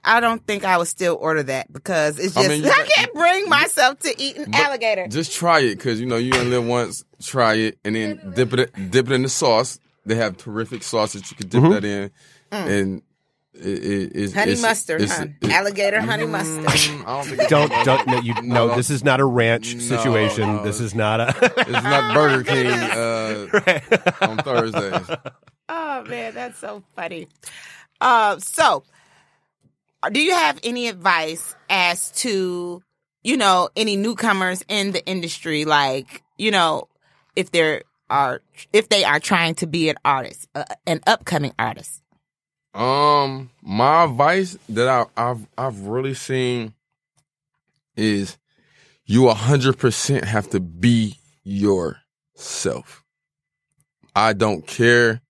I 0.05 0.21
don't 0.21 0.45
think 0.47 0.65
I 0.65 0.79
would 0.79 0.89
still 0.89 1.17
order 1.21 1.43
that 1.45 1.73
because 1.73 2.19
it's 2.19 2.35
just 2.35 2.47
I, 2.47 2.49
mean, 2.49 2.63
you 2.65 2.69
got- 2.71 2.87
can't 2.89 3.13
bring 3.15 3.49
myself 3.49 3.99
to 4.01 4.15
eating 4.23 4.45
But 4.47 4.55
alligator. 4.61 5.07
Just 5.09 5.33
try 5.35 5.61
it 5.61 5.77
because 5.77 6.01
you 6.01 6.07
know 6.07 6.17
you 6.17 6.33
only 6.35 6.51
live 6.51 6.67
once. 6.67 7.05
Try 7.23 7.55
it 7.55 7.79
and 7.85 7.97
then 7.97 8.33
dip 8.35 8.53
it 8.53 8.91
dip 8.91 9.07
it 9.11 9.13
in 9.13 9.23
the 9.23 9.29
sauce. 9.29 9.79
They 10.07 10.17
have 10.17 10.37
terrific 10.37 10.83
sauce 10.83 11.15
that 11.15 11.31
you 11.31 11.37
can 11.37 11.49
dip 11.49 11.63
Mm-hmm. 11.63 11.73
that 11.73 11.85
in, 11.85 12.11
and 12.53 13.03
it, 13.55 13.67
it, 13.85 14.13
it's 14.15 14.35
honey 14.35 14.53
it's- 14.53 14.61
mustard, 14.63 15.01
it's- 15.01 15.17
huh? 15.19 15.27
it- 15.41 15.51
alligator 15.51 16.01
honey 16.01 16.27
mustard. 16.27 16.65
Mm, 16.65 17.49
don't 17.49 17.71
Don't 17.75 17.85
don't 17.85 18.07
no, 18.09 18.19
you 18.21 18.35
no. 18.43 18.67
no. 18.69 18.75
This 18.77 18.91
is 18.91 19.03
not 19.05 19.21
a 19.21 19.25
ranch 19.25 19.75
No, 19.75 19.81
situation. 19.81 20.57
no. 20.57 20.65
This 20.65 20.81
is 20.81 20.95
not 20.95 21.21
a. 21.21 21.35
It's 21.59 21.71
not 21.71 22.15
Burger 22.15 22.45
King 22.53 22.67
uh, 22.67 24.27
on 24.27 24.37
Thursdays. 24.39 25.17
Oh 25.69 26.05
man, 26.05 26.35
that's 26.35 26.59
so 26.59 26.83
funny. 26.95 27.29
Uh, 28.01 28.39
so, 28.41 28.83
do 30.11 30.21
you 30.21 30.33
have 30.33 30.59
any 30.63 30.89
advice 30.89 31.55
as 31.69 32.11
to 32.23 32.83
you 33.23 33.37
know 33.37 33.69
any 33.77 33.97
newcomers 33.97 34.63
in 34.69 34.93
the 34.93 35.05
industry, 35.07 35.65
like 35.65 36.23
you 36.37 36.51
know 36.51 36.89
if 37.37 37.51
they're 37.51 37.83
are 38.11 38.43
if 38.73 38.89
they 38.89 39.05
are 39.05 39.21
trying 39.21 39.55
to 39.57 39.67
be 39.67 39.89
an 39.89 39.97
artist, 40.05 40.49
uh, 40.55 40.65
an 40.87 41.01
upcoming 41.07 41.53
artist? 41.59 42.03
Um, 42.75 43.51
my 43.63 44.05
advice 44.05 44.59
that 44.69 44.89
I, 44.89 45.07
I've 45.17 45.47
I've 45.57 45.81
really 45.81 46.15
seen 46.15 46.75
is 47.97 48.37
you 49.07 49.29
a 49.29 49.35
hundred 49.35 49.79
percent 49.79 50.25
have 50.25 50.51
to 50.51 50.61
be 50.61 51.19
yourself. 51.43 53.05
I 54.17 54.33
don't 54.33 54.67
care 54.67 55.21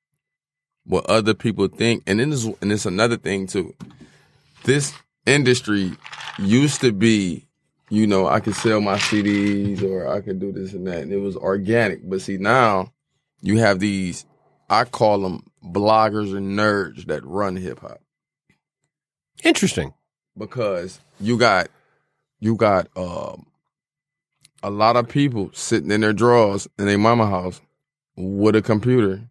what 0.84 1.06
other 1.06 1.34
people 1.34 1.68
think, 1.68 2.02
and 2.06 2.20
then 2.20 2.30
this 2.30 2.44
and 2.44 2.72
it's 2.72 2.86
another 2.86 3.16
thing 3.16 3.46
too. 3.46 3.74
This 4.64 4.94
industry 5.26 5.92
used 6.38 6.80
to 6.80 6.92
be, 6.92 7.46
you 7.90 8.06
know, 8.06 8.26
I 8.26 8.40
could 8.40 8.54
sell 8.54 8.80
my 8.80 8.96
CDs 8.96 9.82
or 9.82 10.08
I 10.08 10.20
could 10.20 10.40
do 10.40 10.52
this 10.52 10.72
and 10.72 10.86
that, 10.86 11.02
and 11.02 11.12
it 11.12 11.18
was 11.18 11.36
organic. 11.36 12.08
But 12.08 12.22
see 12.22 12.38
now, 12.38 12.92
you 13.40 13.58
have 13.58 13.78
these 13.78 14.24
I 14.68 14.84
call 14.84 15.20
them 15.20 15.44
bloggers 15.62 16.34
and 16.36 16.58
nerds 16.58 17.06
that 17.06 17.24
run 17.24 17.56
hip 17.56 17.80
hop 17.80 18.00
Interesting. 19.42 19.92
because 20.36 21.00
you 21.20 21.36
got 21.36 21.68
you 22.40 22.56
got 22.56 22.88
um 22.96 23.46
a 24.62 24.70
lot 24.70 24.96
of 24.96 25.08
people 25.08 25.50
sitting 25.52 25.90
in 25.90 26.00
their 26.00 26.14
drawers 26.14 26.66
in 26.78 26.86
their 26.86 26.98
mama 26.98 27.26
house 27.26 27.60
with 28.16 28.56
a 28.56 28.62
computer 28.62 29.28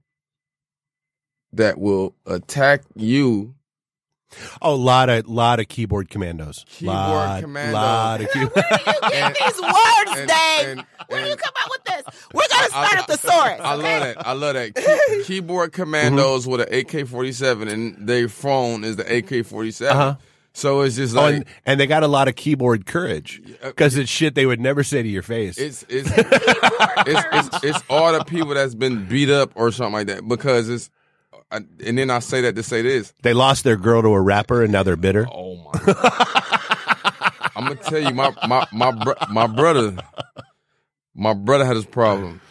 that 1.52 1.80
will 1.80 2.16
attack 2.26 2.82
you. 2.96 3.56
Oh, 4.62 4.76
lot 4.76 5.10
of 5.10 5.28
lot 5.28 5.60
of 5.60 5.68
keyboard 5.68 6.10
commandos. 6.10 6.66
Keyboard 6.70 6.96
lot, 6.98 7.42
commandos. 7.42 7.74
Lot 7.74 8.22
of 8.22 8.32
key- 8.32 8.40
Where 8.40 8.64
do 8.70 8.86
you 8.86 9.10
get 9.12 9.38
these 9.40 9.62
words, 9.62 10.20
and- 10.20 10.28
Dave? 10.28 10.68
and- 10.78 10.86
Where 11.08 11.24
do 11.24 11.30
you 11.30 11.36
come 11.36 11.54
up 11.64 11.70
with 11.72 11.84
this? 11.86 12.04
We're 12.34 12.42
gonna 12.50 12.68
start 12.70 12.96
I- 12.96 13.00
at 13.00 13.08
the 13.08 13.18
source. 13.18 13.34
I 13.34 13.76
okay? 13.76 14.00
love 14.00 14.16
that. 14.16 14.28
I 14.28 14.32
love 14.34 14.54
that. 14.56 14.76
Key- 14.76 15.24
keyboard 15.26 15.74
commandos 15.74 16.48
with 16.48 16.62
an 16.62 16.74
AK 16.74 17.08
forty 17.08 17.32
seven 17.32 17.68
and 17.68 18.08
their 18.08 18.28
phone 18.30 18.84
is 18.84 18.96
the 18.98 19.18
AK 19.18 19.46
forty 19.46 19.72
seven. 19.72 19.98
Uh-huh. 19.98 20.16
So 20.56 20.82
it's 20.82 20.96
just 20.98 21.16
Oh, 21.16 21.22
like 21.22 21.36
and, 21.36 21.46
and 21.66 21.80
they 21.80 21.88
got 21.88 22.04
a 22.04 22.08
lot 22.08 22.28
of 22.28 22.36
keyboard 22.36 22.86
courage 22.86 23.42
because 23.64 23.98
it's 23.98 24.12
shit 24.12 24.36
they 24.36 24.46
would 24.46 24.60
never 24.60 24.84
say 24.84 25.02
to 25.02 25.10
your 25.10 25.24
face. 25.24 25.58
it's 25.58 25.84
it's 25.90 26.12
it's, 26.16 27.26
it's 27.58 27.64
it's 27.64 27.80
all 27.90 28.14
the 28.14 28.24
people 28.24 28.54
that's 28.54 28.76
been 28.76 29.06
beat 29.08 29.30
up 29.32 29.52
or 29.56 29.72
something 29.72 29.94
like 29.94 30.08
that 30.08 30.28
because 30.28 30.70
it's 30.70 30.90
I, 31.54 31.58
and 31.86 31.98
then 32.00 32.10
I 32.10 32.18
say 32.18 32.42
that 32.42 32.56
to 32.56 32.64
say 32.64 32.82
this. 32.82 33.14
they 33.22 33.34
lost 33.34 33.64
their 33.64 33.78
girl 33.78 34.02
to 34.02 34.08
a 34.10 34.20
rapper 34.22 34.64
and 34.64 34.72
now 34.72 34.82
they're 34.82 34.96
bitter. 34.96 35.28
Oh 35.32 35.56
my! 35.58 35.72
I'm 37.56 37.66
gonna 37.66 37.76
tell 37.76 38.00
you, 38.00 38.12
my 38.12 38.32
my 38.48 38.66
my 38.72 38.92
bro- 38.92 39.14
my 39.30 39.46
brother, 39.46 39.96
my 41.14 41.36
brother 41.36 41.64
had 41.64 41.78
this 41.78 41.86
problem. 41.86 42.42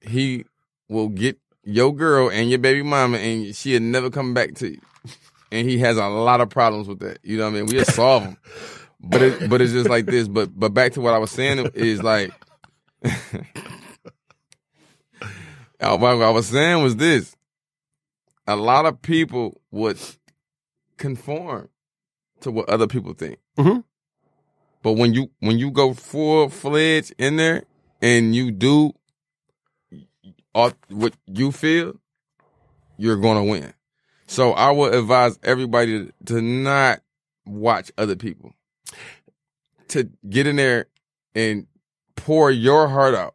He 0.00 0.44
will 0.88 1.08
get 1.08 1.38
your 1.64 1.92
girl 1.92 2.30
and 2.30 2.48
your 2.48 2.60
baby 2.60 2.82
mama, 2.82 3.18
and 3.18 3.56
she'll 3.56 3.82
never 3.82 4.08
come 4.08 4.34
back 4.34 4.54
to 4.56 4.70
you. 4.70 4.80
And 5.50 5.68
he 5.68 5.78
has 5.78 5.96
a 5.96 6.06
lot 6.06 6.40
of 6.40 6.48
problems 6.48 6.86
with 6.86 7.00
that. 7.00 7.18
You 7.24 7.38
know 7.38 7.50
what 7.50 7.56
I 7.56 7.62
mean? 7.62 7.66
We'll 7.66 7.84
solve 7.84 8.22
them, 8.22 8.36
but 9.00 9.20
it, 9.20 9.50
but 9.50 9.60
it's 9.62 9.72
just 9.72 9.90
like 9.90 10.06
this. 10.06 10.28
But 10.28 10.56
but 10.56 10.72
back 10.72 10.92
to 10.92 11.00
what 11.00 11.12
I 11.12 11.18
was 11.18 11.32
saying 11.32 11.70
is 11.74 12.04
like, 12.04 12.32
what 13.02 13.12
I 15.80 16.30
was 16.30 16.46
saying 16.46 16.82
was 16.84 16.94
this: 16.96 17.34
a 18.46 18.56
lot 18.56 18.86
of 18.86 19.00
people 19.02 19.60
would 19.70 19.98
conform 20.96 21.68
to 22.40 22.50
what 22.50 22.68
other 22.68 22.86
people 22.86 23.14
think. 23.14 23.38
Mhm. 23.56 23.84
But 24.82 24.92
when 24.92 25.14
you 25.14 25.30
when 25.40 25.58
you 25.58 25.70
go 25.70 25.94
full 25.94 26.48
fledged 26.50 27.14
in 27.18 27.36
there 27.36 27.64
and 28.02 28.34
you 28.34 28.50
do 28.50 28.92
all, 30.54 30.72
what 30.88 31.14
you 31.26 31.50
feel, 31.52 31.94
you're 32.98 33.16
gonna 33.16 33.44
win. 33.44 33.72
So 34.26 34.52
I 34.52 34.70
would 34.70 34.94
advise 34.94 35.38
everybody 35.42 36.10
to 36.26 36.40
not 36.42 37.02
watch 37.46 37.90
other 37.98 38.16
people. 38.16 38.52
To 39.88 40.10
get 40.28 40.46
in 40.46 40.56
there 40.56 40.86
and 41.34 41.66
pour 42.16 42.50
your 42.50 42.88
heart 42.88 43.14
out 43.14 43.33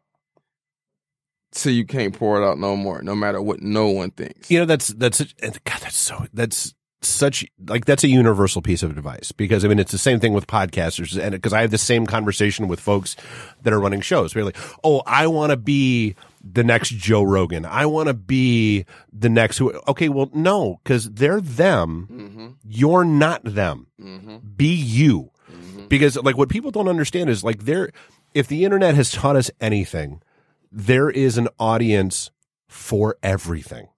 so 1.52 1.70
you 1.70 1.84
can't 1.84 2.14
pour 2.16 2.40
it 2.40 2.46
out 2.46 2.58
no 2.58 2.76
more, 2.76 3.02
no 3.02 3.14
matter 3.14 3.40
what 3.40 3.60
no 3.60 3.88
one 3.88 4.10
thinks. 4.10 4.50
You 4.50 4.60
know, 4.60 4.64
that's 4.66 4.88
that's 4.88 5.18
such- 5.18 5.34
God, 5.40 5.80
that's 5.80 5.96
so 5.96 6.26
that's 6.32 6.74
such 7.02 7.46
like 7.66 7.86
that's 7.86 8.04
a 8.04 8.08
universal 8.08 8.60
piece 8.60 8.82
of 8.82 8.90
advice 8.90 9.32
because 9.32 9.64
I 9.64 9.68
mean 9.68 9.78
it's 9.78 9.90
the 9.92 9.96
same 9.96 10.20
thing 10.20 10.34
with 10.34 10.46
podcasters 10.46 11.18
and 11.18 11.32
because 11.32 11.54
I 11.54 11.62
have 11.62 11.70
the 11.70 11.78
same 11.78 12.04
conversation 12.04 12.68
with 12.68 12.78
folks 12.78 13.16
that 13.62 13.72
are 13.72 13.80
running 13.80 14.02
shows. 14.02 14.34
We're 14.34 14.44
like, 14.44 14.58
oh, 14.84 15.02
I 15.06 15.26
want 15.26 15.50
to 15.50 15.56
be 15.56 16.14
the 16.44 16.62
next 16.62 16.90
Joe 16.90 17.22
Rogan. 17.22 17.64
I 17.64 17.86
want 17.86 18.08
to 18.08 18.14
be 18.14 18.84
the 19.12 19.30
next 19.30 19.58
who. 19.58 19.72
Okay, 19.88 20.08
well, 20.10 20.30
no, 20.34 20.78
because 20.84 21.10
they're 21.10 21.40
them. 21.40 22.06
Mm-hmm. 22.10 22.48
You're 22.64 23.04
not 23.04 23.44
them. 23.44 23.86
Mm-hmm. 23.98 24.36
Be 24.56 24.74
you. 24.74 25.30
Mm-hmm. 25.50 25.86
Because 25.88 26.16
like 26.16 26.36
what 26.36 26.50
people 26.50 26.70
don't 26.70 26.88
understand 26.88 27.30
is 27.30 27.42
like 27.42 27.64
they're 27.64 27.90
if 28.34 28.46
the 28.46 28.64
internet 28.64 28.94
has 28.94 29.10
taught 29.10 29.36
us 29.36 29.50
anything, 29.60 30.20
there 30.72 31.10
is 31.10 31.38
an 31.38 31.48
audience 31.58 32.30
for 32.68 33.16
everything. 33.22 33.88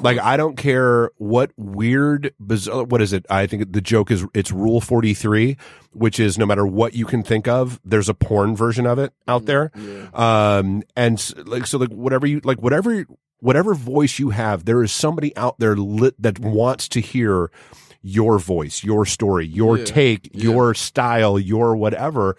Like 0.00 0.18
I 0.18 0.36
don't 0.36 0.56
care 0.56 1.12
what 1.18 1.52
weird 1.56 2.34
bizarre 2.40 2.82
what 2.82 3.00
is 3.00 3.12
it? 3.12 3.24
I 3.30 3.46
think 3.46 3.72
the 3.72 3.80
joke 3.80 4.10
is 4.10 4.26
it's 4.34 4.50
rule 4.50 4.80
43, 4.80 5.56
which 5.92 6.18
is 6.18 6.36
no 6.36 6.46
matter 6.46 6.66
what 6.66 6.94
you 6.94 7.06
can 7.06 7.22
think 7.22 7.46
of, 7.46 7.80
there's 7.84 8.08
a 8.08 8.14
porn 8.14 8.56
version 8.56 8.86
of 8.88 8.98
it 8.98 9.12
out 9.28 9.44
there. 9.46 9.70
Um 10.14 10.82
and 10.96 11.32
like 11.46 11.68
so 11.68 11.78
like 11.78 11.90
whatever 11.90 12.26
you 12.26 12.40
like 12.42 12.60
whatever 12.60 13.04
whatever 13.38 13.72
voice 13.74 14.18
you 14.18 14.30
have, 14.30 14.64
there 14.64 14.82
is 14.82 14.90
somebody 14.90 15.34
out 15.36 15.60
there 15.60 15.76
lit 15.76 16.20
that 16.20 16.40
wants 16.40 16.88
to 16.88 17.00
hear 17.00 17.50
your 18.02 18.40
voice, 18.40 18.82
your 18.82 19.06
story, 19.06 19.46
your 19.46 19.78
Yeah. 19.78 19.84
take, 19.84 20.28
Yeah. 20.34 20.42
your 20.50 20.74
style, 20.74 21.38
your 21.38 21.76
whatever. 21.76 22.36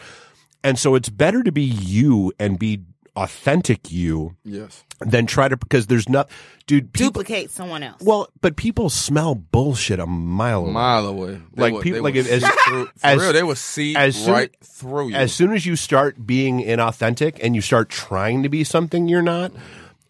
And 0.61 0.77
so 0.77 0.93
it's 0.93 1.07
better 1.09 1.41
to 1.41 1.53
be 1.53 1.63
you 1.63 2.33
and 2.37 2.59
be 2.59 2.81
authentic 3.15 3.91
you 3.91 4.35
yes. 4.43 4.83
Then 5.01 5.25
try 5.27 5.47
to 5.47 5.55
because 5.57 5.87
there's 5.87 6.07
not 6.09 6.29
dude 6.65 6.91
people, 6.93 7.09
Duplicate 7.21 7.51
someone 7.51 7.83
else. 7.83 8.01
well 8.01 8.27
but 8.41 8.55
people 8.55 8.89
smell 8.89 9.35
bullshit 9.35 9.99
a 9.99 10.07
mile 10.07 10.61
away 10.63 10.71
mile 10.71 11.07
away. 11.07 11.39
They 11.53 11.61
Like, 11.61 11.73
would- 11.73 11.83
people- 11.83 12.01
like, 12.01 12.15
would 12.15 12.25
as- 12.25 12.41
see 12.43 12.49
through, 12.67 12.85
for 12.85 12.91
as- 13.07 13.19
real, 13.21 13.33
they 13.33 13.43
will 13.43 13.55
see 13.55 13.95
as 13.95 14.15
soon- 14.15 14.33
right 14.33 14.51
through 14.63 15.09
you. 15.09 15.15
as 15.15 15.31
soon 15.33 15.53
as 15.53 15.65
you 15.65 15.75
start 15.75 16.25
being 16.25 16.61
inauthentic 16.63 17.37
and 17.43 17.53
you 17.55 17.61
start 17.61 17.89
trying 17.89 18.41
to 18.43 18.49
be 18.49 18.63
something 18.63 19.07
you're 19.07 19.21
not 19.21 19.51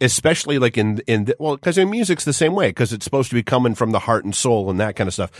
especially 0.01 0.59
like 0.59 0.77
in 0.77 0.99
in 1.07 1.25
the, 1.25 1.35
well 1.39 1.55
because 1.55 1.77
in 1.77 1.89
music's 1.89 2.25
the 2.25 2.33
same 2.33 2.55
way 2.55 2.69
because 2.69 2.91
it's 2.93 3.03
supposed 3.05 3.29
to 3.29 3.35
be 3.35 3.43
coming 3.43 3.75
from 3.75 3.91
the 3.91 3.99
heart 3.99 4.25
and 4.25 4.35
soul 4.35 4.69
and 4.69 4.79
that 4.79 4.95
kind 4.95 5.07
of 5.07 5.13
stuff 5.13 5.31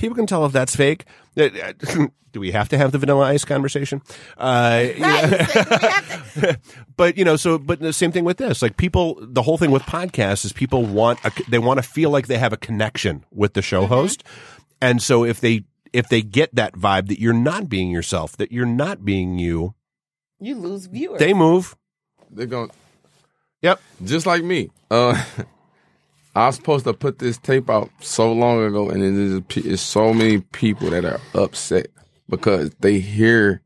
People 0.00 0.16
can 0.16 0.26
tell 0.26 0.46
if 0.46 0.52
that's 0.52 0.74
fake. 0.74 1.04
Uh, 1.36 1.48
Do 2.32 2.38
we 2.40 2.52
have 2.52 2.68
to 2.70 2.78
have 2.78 2.92
the 2.92 2.98
vanilla 2.98 3.24
ice 3.26 3.44
conversation? 3.44 4.00
Uh, 4.38 4.84
you 4.94 5.00
know- 6.42 6.54
but 6.96 7.18
you 7.18 7.24
know, 7.24 7.36
so 7.36 7.58
but 7.58 7.80
the 7.80 7.92
same 7.92 8.12
thing 8.12 8.24
with 8.24 8.38
this. 8.38 8.62
Like 8.62 8.76
people, 8.76 9.18
the 9.20 9.42
whole 9.42 9.58
thing 9.58 9.70
with 9.72 9.82
podcasts 9.82 10.44
is 10.44 10.52
people 10.52 10.86
want 10.86 11.18
a, 11.24 11.32
they 11.48 11.58
want 11.58 11.78
to 11.78 11.82
feel 11.82 12.08
like 12.10 12.28
they 12.28 12.38
have 12.38 12.52
a 12.52 12.56
connection 12.56 13.24
with 13.30 13.54
the 13.54 13.62
show 13.62 13.86
host, 13.86 14.22
and 14.80 15.02
so 15.02 15.24
if 15.24 15.40
they 15.40 15.64
if 15.92 16.08
they 16.08 16.22
get 16.22 16.54
that 16.54 16.74
vibe 16.74 17.08
that 17.08 17.18
you're 17.20 17.32
not 17.34 17.68
being 17.68 17.90
yourself, 17.90 18.36
that 18.36 18.52
you're 18.52 18.64
not 18.64 19.04
being 19.04 19.38
you, 19.38 19.74
you 20.38 20.54
lose 20.56 20.86
viewers. 20.86 21.18
they 21.18 21.34
move. 21.34 21.76
They're 22.30 22.46
going 22.46 22.70
Yep. 23.62 23.80
just 24.04 24.24
like 24.24 24.44
me. 24.44 24.70
Uh, 24.90 25.20
I 26.34 26.46
was 26.46 26.56
supposed 26.56 26.84
to 26.84 26.94
put 26.94 27.18
this 27.18 27.38
tape 27.38 27.68
out 27.68 27.90
so 28.00 28.32
long 28.32 28.64
ago, 28.64 28.88
and 28.88 29.02
it 29.02 29.14
is 29.14 29.42
it's 29.66 29.82
so 29.82 30.14
many 30.14 30.40
people 30.40 30.90
that 30.90 31.04
are 31.04 31.20
upset 31.34 31.88
because 32.28 32.70
they 32.80 33.00
hear 33.00 33.62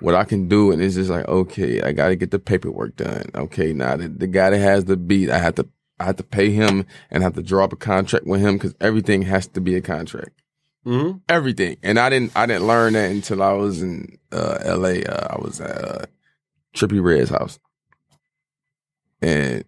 what 0.00 0.14
I 0.14 0.24
can 0.24 0.48
do, 0.48 0.72
and 0.72 0.82
it's 0.82 0.96
just 0.96 1.10
like, 1.10 1.26
okay, 1.28 1.80
I 1.82 1.92
got 1.92 2.08
to 2.08 2.16
get 2.16 2.30
the 2.30 2.38
paperwork 2.38 2.96
done. 2.96 3.24
Okay, 3.34 3.72
now 3.72 3.96
the, 3.96 4.08
the 4.08 4.26
guy 4.26 4.50
that 4.50 4.58
has 4.58 4.86
the 4.86 4.96
beat, 4.96 5.30
I 5.30 5.38
have 5.38 5.54
to 5.56 5.68
I 6.00 6.04
have 6.04 6.16
to 6.16 6.24
pay 6.24 6.50
him 6.50 6.86
and 7.10 7.22
have 7.22 7.34
to 7.34 7.42
draw 7.42 7.64
up 7.64 7.72
a 7.72 7.76
contract 7.76 8.26
with 8.26 8.40
him 8.40 8.56
because 8.56 8.74
everything 8.80 9.22
has 9.22 9.46
to 9.48 9.60
be 9.60 9.74
a 9.74 9.80
contract. 9.80 10.42
Mm-hmm. 10.86 11.18
Everything, 11.28 11.76
and 11.82 11.98
I 11.98 12.08
didn't 12.08 12.32
I 12.36 12.46
didn't 12.46 12.66
learn 12.66 12.94
that 12.94 13.10
until 13.10 13.42
I 13.42 13.52
was 13.52 13.82
in 13.82 14.18
uh, 14.32 14.58
L.A. 14.62 15.04
Uh, 15.04 15.36
I 15.36 15.40
was 15.40 15.60
at 15.60 15.84
uh, 15.84 16.06
Trippie 16.74 17.02
Redd's 17.02 17.30
house. 17.30 17.58
And 19.20 19.64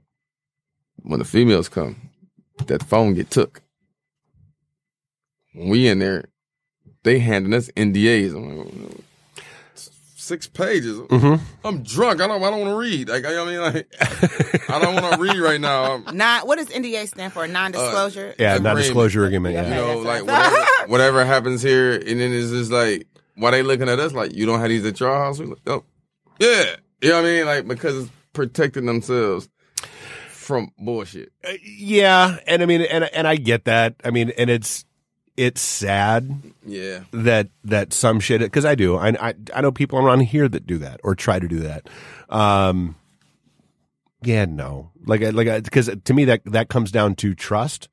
when 1.03 1.19
the 1.19 1.25
females 1.25 1.69
come, 1.69 2.11
that 2.67 2.83
phone 2.83 3.15
get 3.15 3.31
took. 3.31 3.63
When 5.55 5.69
we 5.69 5.89
in 5.89 5.99
there, 5.99 6.25
they 7.03 7.19
handing 7.19 7.55
us 7.55 7.71
NDAs. 7.77 8.35
I'm 8.35 8.85
like, 8.85 8.95
six 10.31 10.47
pages. 10.47 10.97
Mm-hmm. 10.99 11.43
I'm 11.67 11.83
drunk. 11.83 12.21
I 12.21 12.29
don't. 12.29 12.41
I 12.43 12.51
don't 12.51 12.61
want 12.61 12.71
to 12.71 12.77
read. 12.77 13.09
Like 13.09 13.25
I 13.27 13.45
mean, 13.45 13.61
like 13.61 13.89
I 14.71 14.79
don't 14.81 15.03
want 15.03 15.15
to 15.17 15.21
read 15.21 15.39
right 15.39 15.61
now. 15.61 15.95
I'm, 15.95 16.05
Non, 16.17 16.47
what 16.47 16.57
does 16.57 16.69
NDA 16.69 17.09
stand 17.09 17.33
for? 17.33 17.49
Non-disclosure. 17.49 18.35
Yeah, 18.39 18.55
Agreement. 18.55 18.63
non-disclosure 18.65 19.25
agreement. 19.25 19.57
you 19.57 19.63
know, 19.63 20.05
that's 20.05 20.27
like 20.27 20.27
whatever, 20.27 20.67
whatever 20.87 21.25
happens 21.25 21.63
here, 21.63 21.95
and 21.95 22.21
then 22.21 22.33
it's 22.33 22.51
just 22.51 22.71
like, 22.71 23.09
why 23.35 23.51
they 23.51 23.63
looking 23.63 23.89
at 23.89 23.99
us 23.99 24.13
like 24.13 24.33
you 24.33 24.47
don't 24.47 24.61
have 24.61 24.69
these 24.69 24.85
at 24.87 25.01
your 25.01 25.13
house? 25.13 25.41
We 25.41 25.47
like, 25.47 25.59
oh, 25.67 25.85
yeah, 26.39 26.77
you 27.03 27.09
know 27.09 27.17
what 27.17 27.25
I 27.25 27.29
mean? 27.29 27.47
Like 27.47 27.67
because 27.67 28.05
it's 28.05 28.11
protecting 28.33 28.87
themselves 28.87 29.49
from 30.51 30.73
bullshit. 30.79 31.33
Uh, 31.43 31.53
yeah, 31.63 32.37
and 32.47 32.63
I 32.63 32.67
mean, 32.67 32.83
and 32.83 33.05
and 33.05 33.27
I 33.27 33.37
get 33.37 33.65
that. 33.65 33.95
I 34.05 34.11
mean, 34.11 34.31
and 34.37 34.51
it's 34.51 34.85
it's 35.37 35.61
sad 35.63 36.43
Yeah, 36.67 37.05
that 37.13 37.49
that 37.65 37.93
some 37.95 38.21
shit 38.21 38.41
because 38.43 38.65
I 38.67 38.75
do. 38.75 38.97
I, 38.97 39.09
I 39.29 39.35
I 39.55 39.61
know 39.63 39.73
people 39.73 39.99
around 39.99 40.21
here 40.21 40.49
that 40.49 40.67
do 40.67 40.77
that 40.79 41.01
or 41.05 41.15
try 41.15 41.39
to 41.39 41.49
do 41.49 41.61
that. 41.61 41.89
Um, 42.29 42.97
yeah, 44.23 44.45
no, 44.45 44.91
like 45.07 45.23
I- 45.23 45.31
like 45.31 45.65
because 45.65 45.89
to 46.05 46.15
me 46.15 46.25
that 46.27 46.43
that 46.47 46.69
comes 46.69 46.91
down 46.93 47.15
to 47.17 47.35
trust. 47.35 47.89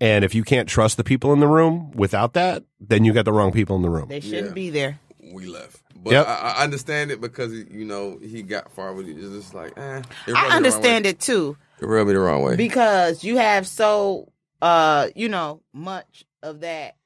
And 0.00 0.24
if 0.24 0.34
you 0.34 0.42
can't 0.42 0.68
trust 0.68 0.96
the 0.96 1.04
people 1.04 1.32
in 1.32 1.38
the 1.38 1.46
room 1.46 1.92
without 1.92 2.32
that, 2.34 2.64
then 2.80 3.04
you 3.04 3.12
got 3.12 3.24
the 3.24 3.32
wrong 3.32 3.52
people 3.52 3.76
in 3.76 3.82
the 3.82 3.88
room. 3.88 4.08
They 4.08 4.20
shouldn't 4.20 4.48
Yeah. 4.48 4.52
be 4.52 4.70
there. 4.70 4.98
we 5.32 5.46
left. 5.46 5.80
But 5.96 6.12
Yep. 6.12 6.26
I, 6.26 6.34
I 6.58 6.62
understand 6.64 7.10
it 7.12 7.20
because 7.20 7.52
you 7.54 7.84
know 7.84 8.18
he 8.20 8.42
got 8.42 8.70
far 8.72 8.92
with 8.92 9.08
it. 9.08 9.16
It's 9.16 9.30
just 9.30 9.54
like, 9.54 9.72
eh. 9.78 10.02
It 10.26 10.34
I 10.34 10.54
understand 10.56 11.06
it 11.06 11.20
too 11.20 11.56
It 11.84 11.88
rubbed 11.88 12.08
me 12.08 12.14
the 12.14 12.20
wrong 12.20 12.42
way. 12.42 12.56
because 12.56 13.22
you 13.24 13.36
have 13.36 13.66
so, 13.66 14.32
uh, 14.62 15.08
you 15.14 15.28
know, 15.28 15.60
much 15.72 16.24
of 16.42 16.60
that. 16.60 16.96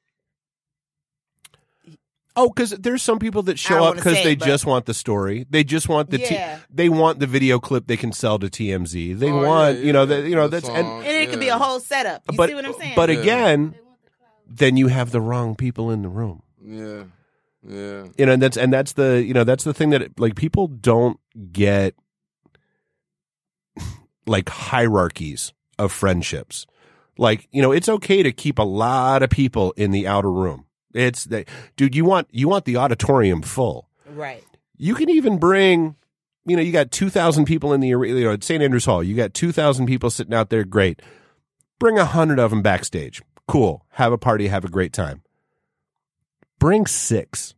Oh, 2.35 2.47
because 2.47 2.69
there's 2.71 3.01
some 3.01 3.19
people 3.19 3.43
that 3.43 3.59
show 3.59 3.83
up 3.83 3.95
because 3.95 4.13
they 4.23 4.31
it, 4.33 4.39
but- 4.39 4.45
just 4.45 4.65
want 4.65 4.85
the 4.85 4.93
story. 4.93 5.45
They 5.49 5.63
just 5.65 5.89
want 5.89 6.09
the 6.09 6.19
t- 6.19 6.39
they 6.69 6.87
want 6.87 7.19
the 7.19 7.27
video 7.27 7.59
clip 7.59 7.87
they 7.87 7.97
can 7.97 8.13
sell 8.13 8.39
to 8.39 8.47
TMZ. 8.47 9.19
They 9.19 9.29
Oh, 9.31 9.43
want 9.45 9.77
yeah, 9.79 9.83
you 9.83 9.91
know 9.93 10.01
yeah, 10.03 10.05
that 10.21 10.29
you 10.29 10.35
know 10.35 10.47
the 10.47 10.59
that's 10.61 10.69
and 10.69 10.85
song, 10.87 11.03
And 11.03 11.07
it 11.17 11.29
could 11.29 11.39
be 11.41 11.49
a 11.49 11.57
whole 11.57 11.79
setup. 11.81 12.23
You 12.31 12.37
but 12.37 12.49
see 12.49 12.55
what 12.55 12.65
I'm 12.65 12.73
saying? 12.75 12.93
but 12.95 13.09
Yeah. 13.09 13.19
again, 13.19 13.75
then 14.47 14.77
you 14.77 14.87
have 14.87 15.11
the 15.11 15.19
wrong 15.19 15.55
people 15.55 15.91
in 15.91 16.01
the 16.01 16.07
room. 16.07 16.41
Yeah, 16.63 17.03
yeah. 17.67 18.05
You 18.17 18.25
know, 18.25 18.33
and 18.33 18.41
that's 18.41 18.55
and 18.55 18.71
that's 18.71 18.93
the 18.93 19.21
you 19.21 19.33
know 19.33 19.43
that's 19.43 19.65
the 19.65 19.73
thing 19.73 19.89
that 19.89 20.17
like 20.17 20.35
people 20.35 20.67
don't 20.67 21.19
get 21.51 21.93
like 24.29 24.47
hierarchies 24.49 25.53
of 25.77 25.91
friendships. 25.91 26.65
Like 27.17 27.47
you 27.51 27.61
know, 27.61 27.71
it's 27.71 27.89
okay 27.89 28.23
to 28.23 28.31
keep 28.31 28.59
a 28.59 28.63
lot 28.63 29.23
of 29.23 29.29
people 29.29 29.73
in 29.75 29.91
the 29.91 30.07
outer 30.07 30.31
room. 30.31 30.65
It's 30.93 31.25
that, 31.25 31.47
dude. 31.75 31.95
You 31.95 32.05
want 32.05 32.27
you 32.31 32.47
want 32.47 32.65
the 32.65 32.77
auditorium 32.77 33.41
full. 33.41 33.89
right. 34.07 34.43
You 34.81 34.95
can 34.95 35.09
even 35.09 35.39
bring, 35.39 35.97
you 36.45 36.55
know, 36.55 36.61
you 36.61 36.71
got 36.71 36.89
2,000 36.89 37.43
people 37.43 37.73
in 37.73 37.81
the 37.81 37.93
arena, 37.93 38.17
you 38.17 38.23
know, 38.23 38.31
at 38.31 38.45
St. 38.45 38.63
Andrews 38.63 38.85
Hall. 38.85 39.03
You 39.03 39.13
got 39.13 39.33
2,000 39.33 39.87
people 39.87 40.09
sitting 40.09 40.33
out 40.33 40.49
there. 40.49 40.63
Great. 40.63 41.01
Bring 41.79 41.97
a 41.97 42.05
hundred 42.05 42.39
of 42.39 42.51
them 42.51 42.61
backstage. 42.61 43.21
Cool. 43.45 43.85
Have 43.89 44.13
a 44.13 44.17
party. 44.17 44.47
Have 44.47 44.63
a 44.63 44.69
great 44.69 44.93
time. 44.93 45.21
Bring 46.59 46.85
six 46.85 47.55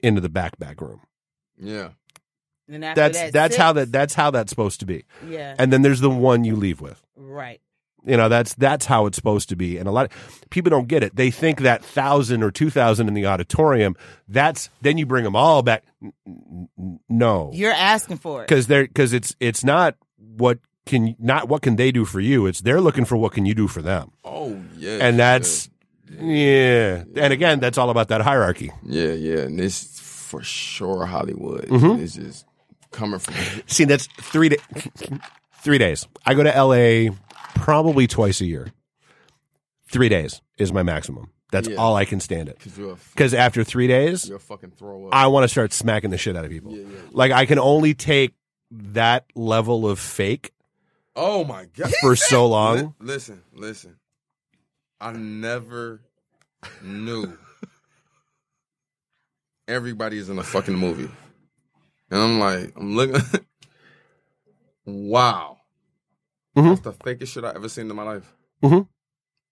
into 0.00 0.20
the 0.20 0.28
back 0.28 0.58
back 0.58 0.82
room. 0.82 1.00
Yeah. 1.58 1.90
And 2.70 2.84
after 2.84 3.00
That's 3.00 3.18
that, 3.18 3.32
that's 3.32 3.54
six- 3.54 3.62
how 3.62 3.72
that 3.74 3.92
that's 3.92 4.14
how 4.14 4.30
that's 4.30 4.50
supposed 4.50 4.80
to 4.80 4.86
be. 4.86 5.04
Yeah. 5.26 5.54
And 5.58 5.72
then 5.72 5.82
there's 5.82 6.00
the 6.00 6.10
one 6.10 6.44
you 6.44 6.54
leave 6.56 6.80
with. 6.80 7.02
right. 7.16 7.60
You 8.06 8.16
know, 8.16 8.28
that's 8.28 8.54
that's 8.54 8.86
how 8.86 9.06
it's 9.06 9.16
supposed 9.16 9.48
to 9.50 9.56
be. 9.56 9.76
And 9.76 9.88
a 9.88 9.90
lot 9.90 10.06
of 10.06 10.44
people 10.50 10.70
don't 10.70 10.86
get 10.86 11.02
it. 11.02 11.16
They 11.16 11.30
think 11.32 11.60
that 11.62 11.84
thousand 11.84 12.42
or 12.42 12.50
two 12.50 12.70
thousand 12.70 13.08
in 13.08 13.14
the 13.14 13.26
auditorium. 13.26 13.96
That's 14.28 14.70
then 14.80 14.96
you 14.98 15.04
bring 15.04 15.24
them 15.24 15.34
all 15.36 15.62
back. 15.62 15.82
No, 17.08 17.50
You're 17.52 17.72
asking 17.72 18.18
for 18.18 18.42
it. 18.42 18.48
because 18.48 18.66
they're 18.66 18.86
because 18.86 19.12
it's 19.12 19.34
it's 19.40 19.64
not 19.64 19.96
what 20.16 20.58
can 20.86 21.16
not 21.18 21.48
what 21.48 21.62
can 21.62 21.76
they 21.76 21.90
do 21.90 22.04
for 22.04 22.20
you. 22.20 22.46
It's 22.46 22.60
they're 22.60 22.80
looking 22.80 23.04
for 23.04 23.16
what 23.16 23.32
can 23.32 23.44
you 23.46 23.54
do 23.54 23.66
for 23.68 23.82
them, 23.82 24.12
Oh 24.24 24.58
yeah. 24.76 24.98
and 25.00 25.18
that's 25.18 25.68
yeah. 26.10 27.02
And 27.16 27.32
again, 27.32 27.60
that's 27.60 27.76
all 27.78 27.90
about 27.90 28.08
that 28.08 28.20
hierarchy. 28.22 28.70
yeah, 28.84 29.12
yeah. 29.12 29.38
And 29.40 29.58
this 29.58 29.98
for 30.00 30.42
sure 30.42 31.04
Hollywood. 31.06 31.66
Mm-hmm. 31.68 32.02
It's 32.02 32.14
just 32.14 32.46
coming 32.90 33.18
from. 33.18 33.34
See, 33.66 33.84
that's 33.84 34.06
three 34.20 34.50
da- 34.50 35.18
three 35.62 35.78
days. 35.78 36.06
I 36.26 36.34
go 36.34 36.42
to 36.42 36.54
L.A. 36.54 37.10
probably 37.54 38.06
twice 38.06 38.40
a 38.40 38.46
year. 38.46 38.72
Three 39.90 40.08
days 40.08 40.40
is 40.58 40.72
my 40.72 40.82
maximum. 40.82 41.30
That's 41.50 41.68
Yeah. 41.68 41.76
all 41.76 41.96
I 41.96 42.04
can 42.04 42.20
stand 42.20 42.50
it. 42.50 42.58
Because 42.58 42.76
you're 42.76 42.92
a, 42.92 42.96
Because 43.12 43.32
after 43.32 43.64
three 43.64 43.86
days, 43.86 44.28
you're 44.28 44.36
a 44.36 44.40
fucking 44.40 44.72
throw 44.72 45.06
up. 45.06 45.14
I 45.14 45.28
want 45.28 45.44
to 45.44 45.48
start 45.48 45.72
smacking 45.72 46.10
the 46.10 46.18
shit 46.18 46.36
out 46.36 46.44
of 46.44 46.50
people. 46.50 46.72
Yeah, 46.76 46.82
yeah. 46.82 46.98
Like 47.12 47.32
I 47.32 47.46
can 47.46 47.58
only 47.58 47.94
take 47.94 48.34
that 48.70 49.24
level 49.34 49.88
of 49.88 49.98
fake 49.98 50.52
oh 51.16 51.44
my 51.44 51.64
god. 51.74 51.90
for 52.02 52.14
so 52.16 52.44
Li- 52.44 52.50
long. 52.50 52.94
listen, 53.00 53.42
listen. 53.54 53.96
I 55.00 55.12
never 55.12 56.02
knew 56.82 57.32
everybody 59.68 60.18
is 60.18 60.28
in 60.28 60.38
a 60.38 60.44
fucking 60.44 60.74
movie. 60.74 61.08
And 62.10 62.20
I'm 62.22 62.38
like, 62.40 62.72
I'm 62.76 62.94
looking. 62.96 63.20
wow. 64.84 65.58
Mhm. 66.56 66.68
That's 66.70 66.80
the 66.80 66.92
fakest 66.92 67.28
shit 67.28 67.44
I 67.44 67.50
ever 67.54 67.68
seen 67.68 67.90
in 67.90 67.96
my 67.96 68.02
life. 68.02 68.34
Mhm. 68.62 68.88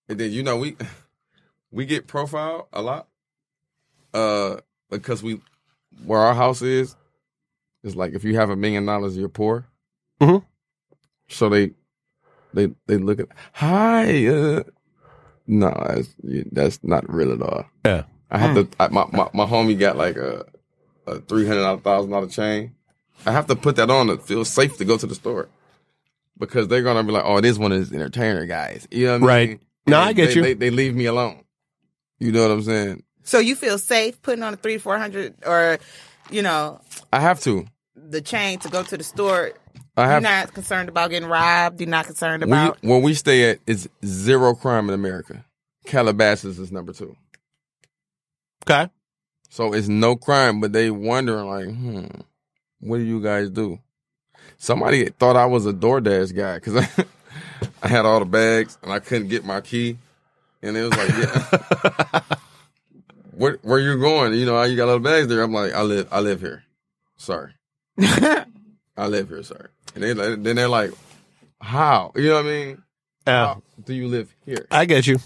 And 0.09 0.19
then 0.21 0.33
you 0.33 0.43
know 0.43 0.57
we 0.57 0.77
we 1.71 1.87
get 1.87 2.07
profiled 2.07 2.67
a 2.73 2.83
lot, 2.83 3.09
uh, 4.15 4.57
because 4.91 5.23
we 5.23 5.41
where 6.05 6.21
our 6.21 6.35
house 6.35 6.63
is 6.63 6.97
is 7.83 7.95
like 7.97 8.15
if 8.15 8.25
you 8.25 8.37
have 8.37 8.51
a 8.51 8.57
million 8.57 8.87
dollars, 8.87 9.17
you're 9.17 9.29
poor. 9.29 9.67
Mhm. 10.21 10.45
So 11.29 11.49
they 11.49 11.73
they 12.55 12.69
they 12.87 12.97
look 12.97 13.21
at 13.21 13.29
hi. 13.53 14.27
Uh, 14.27 14.63
no, 15.47 15.71
that's 15.89 16.09
that's 16.53 16.81
not 16.83 17.09
real 17.13 17.33
at 17.33 17.43
all. 17.43 17.67
Yeah. 17.85 18.05
I 18.31 18.39
have 18.39 18.55
to. 18.57 18.69
I, 18.81 18.89
my, 18.89 19.07
my 19.13 19.29
my 19.33 19.47
homie 19.47 19.79
got 19.79 19.97
like 19.97 20.17
a 20.17 20.45
a 21.07 21.21
three 21.21 21.47
hundred 21.47 21.83
thousand 21.83 22.11
dollar 22.11 22.29
chain. 22.29 22.75
I 23.25 23.33
have 23.33 23.47
to 23.47 23.57
put 23.57 23.77
that 23.77 23.91
on 23.91 24.09
to 24.09 24.19
feel 24.19 24.45
safe 24.45 24.77
to 24.79 24.85
go 24.85 24.97
to 24.99 25.07
the 25.07 25.15
store 25.15 25.49
because 26.39 26.69
they're 26.69 26.83
gonna 26.83 27.03
be 27.05 27.13
like, 27.13 27.25
"Oh, 27.25 27.41
this 27.41 27.59
one 27.59 27.73
is 27.73 27.93
entertainer 27.93 28.47
guys." 28.47 28.87
You 28.91 29.07
know 29.07 29.13
what 29.19 29.23
I 29.23 29.27
Right. 29.27 29.49
mean? 29.51 29.61
No, 29.87 30.01
And 30.01 30.09
I 30.09 30.13
get 30.13 30.29
they, 30.29 30.35
you. 30.35 30.43
They, 30.43 30.55
they 30.55 30.71
leave 30.71 30.95
me 30.95 31.07
alone. 31.07 31.45
You 32.19 32.33
know 32.33 32.43
what 32.43 32.51
I'm 32.51 32.63
saying? 32.63 33.03
So 33.23 33.39
you 33.39 33.55
feel 33.57 33.79
safe 33.79 34.21
putting 34.23 34.43
on 34.43 34.55
a 34.55 34.57
three, 34.57 34.79
four 34.79 34.99
hundred, 34.99 35.35
or 35.47 35.79
you 36.31 36.43
know, 36.43 36.81
I 37.13 37.21
have 37.21 37.41
to. 37.43 37.67
the 37.95 38.21
chain 38.21 38.59
to 38.61 38.69
go 38.69 38.83
to 38.83 38.97
the 38.97 39.05
store. 39.05 39.53
I 39.97 40.03
You're 40.03 40.11
have. 40.13 40.23
not 40.23 40.53
concerned 40.55 40.89
about 40.91 41.11
getting 41.11 41.29
robbed. 41.29 41.81
You're 41.81 41.89
not 41.89 42.05
concerned 42.07 42.45
we, 42.45 42.51
about. 42.53 42.79
where 42.83 42.99
we 43.01 43.15
stay 43.15 43.49
at 43.51 43.61
is 43.67 43.89
zero 44.05 44.55
crime 44.55 44.89
in 44.89 44.95
America. 44.95 45.45
Calabasas 45.87 46.59
is 46.59 46.71
number 46.71 46.93
two. 46.93 47.17
Okay. 48.69 48.91
So 49.51 49.73
it's 49.73 49.89
no 49.89 50.17
crime, 50.17 50.61
but 50.61 50.73
they 50.73 50.91
wondering 50.91 51.47
like, 51.47 51.65
hmm, 51.67 52.21
what 52.81 52.99
do 52.99 53.03
you 53.03 53.23
guys 53.23 53.51
do? 53.51 53.79
Somebody 54.59 55.09
thought 55.11 55.37
I 55.37 55.47
was 55.47 55.67
a 55.67 55.73
DoorDash 55.73 56.35
guy 56.35 56.57
because 56.57 56.77
I, 56.77 57.05
I 57.83 57.89
had 57.89 58.07
all 58.07 58.19
the 58.19 58.27
bags 58.27 58.79
and 58.83 58.93
I 58.93 58.99
couldn't 58.99 59.29
get 59.29 59.45
my 59.45 59.61
key, 59.61 59.99
and 60.63 60.77
it 60.77 60.83
was 60.83 60.97
like, 60.97 61.09
yeah, 61.09 62.21
where 63.33 63.59
where 63.63 63.79
you 63.79 63.99
going? 63.99 64.35
You 64.35 64.47
know, 64.47 64.63
you 64.63 64.77
got 64.77 64.87
little 64.87 65.01
bags 65.01 65.29
there. 65.29 65.43
I'm 65.43 65.53
like, 65.53 65.73
I 65.73 65.83
live 65.83 66.09
I 66.11 66.21
live 66.21 66.41
here. 66.41 66.65
Sorry, 67.17 67.53
I 67.99 68.47
live 68.97 69.29
here. 69.29 69.43
Sorry. 69.43 69.69
And 69.95 70.05
they 70.05 70.13
then 70.13 70.57
they're 70.57 70.69
like, 70.69 70.93
how? 71.61 72.13
You 72.15 72.29
know 72.29 72.35
what 72.37 72.47
I 72.47 72.49
mean? 72.49 72.83
Yeah. 73.27 73.47
How 73.47 73.63
do 73.85 73.95
you 73.95 74.09
live 74.09 74.35
here? 74.45 74.67
I 74.71 74.85
get 74.85 75.07
you. 75.07 75.19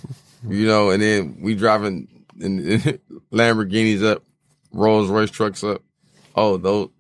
You 0.48 0.66
know, 0.66 0.90
and 0.90 1.02
then 1.02 1.36
we 1.40 1.54
driving 1.54 2.08
in, 2.42 2.58
Lamborghinis 3.32 4.04
up, 4.04 4.24
Rolls 4.72 5.08
Royce 5.08 5.30
trucks 5.30 5.64
up. 5.64 5.82
Oh, 6.34 6.56
those 6.56 6.90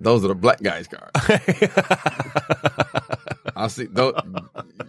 those 0.00 0.24
are 0.24 0.28
the 0.28 0.34
black 0.34 0.62
guys' 0.62 0.88
cars. 0.88 1.10
I 3.56 3.68
see 3.68 3.86
those. 3.86 4.14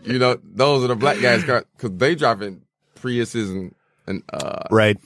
You 0.03 0.19
know, 0.19 0.39
those 0.43 0.83
are 0.83 0.87
the 0.87 0.95
black 0.95 1.21
guys' 1.21 1.43
cars 1.43 1.63
because 1.75 1.97
they 1.97 2.15
driving 2.15 2.61
Priuses 2.99 3.51
and 3.51 3.75
and 4.07 4.23
uh, 4.31 4.63
Right. 4.71 4.97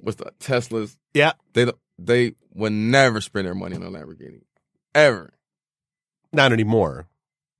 what's 0.00 0.16
the 0.16 0.32
Teslas. 0.40 0.96
Yeah. 1.14 1.32
They 1.54 1.70
they 1.98 2.34
would 2.54 2.72
never 2.72 3.20
spend 3.20 3.46
their 3.46 3.54
money 3.54 3.76
on 3.76 3.82
a 3.82 3.90
Lamborghini, 3.90 4.42
ever. 4.94 5.32
Not 6.32 6.52
anymore. 6.52 7.06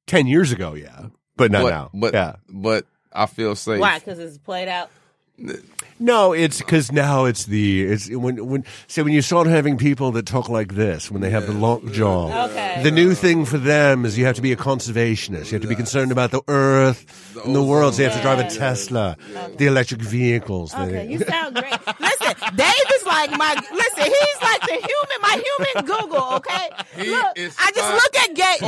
Ten 0.06 0.26
years 0.26 0.52
ago, 0.52 0.74
yeah, 0.74 1.06
but 1.36 1.50
not 1.50 1.62
but, 1.62 1.70
now. 1.70 1.90
But 1.94 2.14
yeah. 2.14 2.36
but 2.48 2.86
I 3.12 3.26
feel 3.26 3.54
safe. 3.54 3.80
Why? 3.80 3.98
Because 3.98 4.18
it's 4.18 4.38
played 4.38 4.68
out. 4.68 4.90
No, 6.02 6.32
it's 6.32 6.58
because 6.58 6.90
now 6.92 7.26
it's 7.26 7.44
the 7.44 7.82
it's 7.84 8.08
when 8.08 8.46
when 8.46 8.64
so 8.86 9.04
when 9.04 9.12
you 9.12 9.20
start 9.20 9.46
having 9.46 9.76
people 9.76 10.12
that 10.12 10.24
talk 10.24 10.48
like 10.48 10.74
this 10.74 11.10
when 11.10 11.20
they 11.20 11.28
have 11.28 11.46
the 11.46 11.52
long 11.52 11.92
jaw. 11.92 12.46
Okay. 12.46 12.80
The 12.82 12.90
new 12.90 13.14
thing 13.14 13.44
for 13.44 13.58
them 13.58 14.06
is 14.06 14.16
you 14.16 14.24
have 14.24 14.36
to 14.36 14.42
be 14.42 14.50
a 14.52 14.56
conservationist. 14.56 15.46
You 15.46 15.52
have 15.56 15.62
to 15.62 15.68
be 15.68 15.74
concerned 15.74 16.10
about 16.10 16.30
the 16.30 16.40
earth 16.48 17.04
and 17.44 17.54
the 17.54 17.62
world. 17.62 17.94
So 17.94 18.02
you 18.02 18.08
have 18.08 18.16
to 18.16 18.22
drive 18.22 18.38
a 18.38 18.48
Tesla, 18.48 19.16
the 19.58 19.66
electric 19.66 20.00
vehicles. 20.00 20.72
the- 20.72 20.80
Okay, 20.84 21.06
you 21.12 21.18
sound 21.18 21.54
great. 21.54 21.72
Listen, 22.00 22.34
Dave 22.56 22.90
is 22.96 23.04
like 23.04 23.30
my. 23.36 23.54
Listen, 23.70 24.04
he's 24.04 24.40
like 24.42 24.60
the 24.62 24.76
human, 24.88 25.20
my 25.20 25.42
human 25.44 25.84
Google. 25.86 26.32
Okay, 26.36 26.70
He 26.96 27.10
look, 27.10 27.26
is 27.36 27.54
I 27.58 27.70
just 27.74 27.92
look 27.92 28.16
at 28.16 28.34
Ga- 28.36 28.60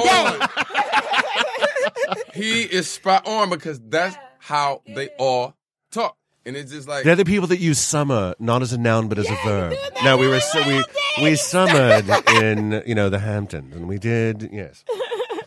Dave. 2.04 2.34
he 2.34 2.62
is 2.62 2.88
spot 2.90 3.26
on 3.26 3.48
because 3.48 3.80
that's 3.88 4.16
how 4.38 4.82
they 4.86 5.08
all 5.18 5.46
talk, 5.48 5.56
and 6.46 6.56
it's 6.56 6.72
just 6.72 6.88
like 6.88 7.04
They're 7.04 7.16
the 7.16 7.24
people 7.24 7.46
that 7.48 7.58
use 7.58 7.78
summer 7.78 8.34
not 8.38 8.62
as 8.62 8.72
a 8.72 8.78
noun 8.78 9.08
but 9.08 9.18
as 9.18 9.28
a 9.30 9.36
verb. 9.44 9.74
No, 10.04 10.16
we 10.16 10.26
were 10.28 10.40
so, 10.40 10.66
we 10.66 10.84
we 11.22 11.36
summered 11.36 12.08
in 12.42 12.82
you 12.86 12.94
know 12.94 13.08
the 13.08 13.18
Hamptons 13.18 13.74
and 13.74 13.88
we 13.88 13.98
did 13.98 14.48
yes. 14.52 14.84